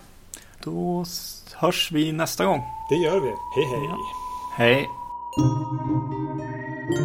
Då 0.63 1.05
hörs 1.53 1.91
vi 1.91 2.11
nästa 2.11 2.45
gång. 2.45 2.61
Det 2.89 2.95
gör 2.95 3.19
vi. 3.19 3.33
Hej 3.55 3.65
hej. 3.65 3.87
Ja. 3.89 3.97
Hej. 4.57 4.87
Thank 6.89 6.97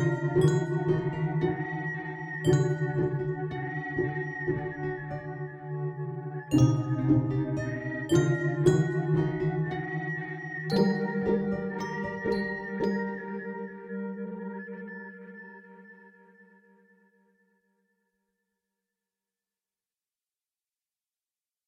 you. 6.52 6.85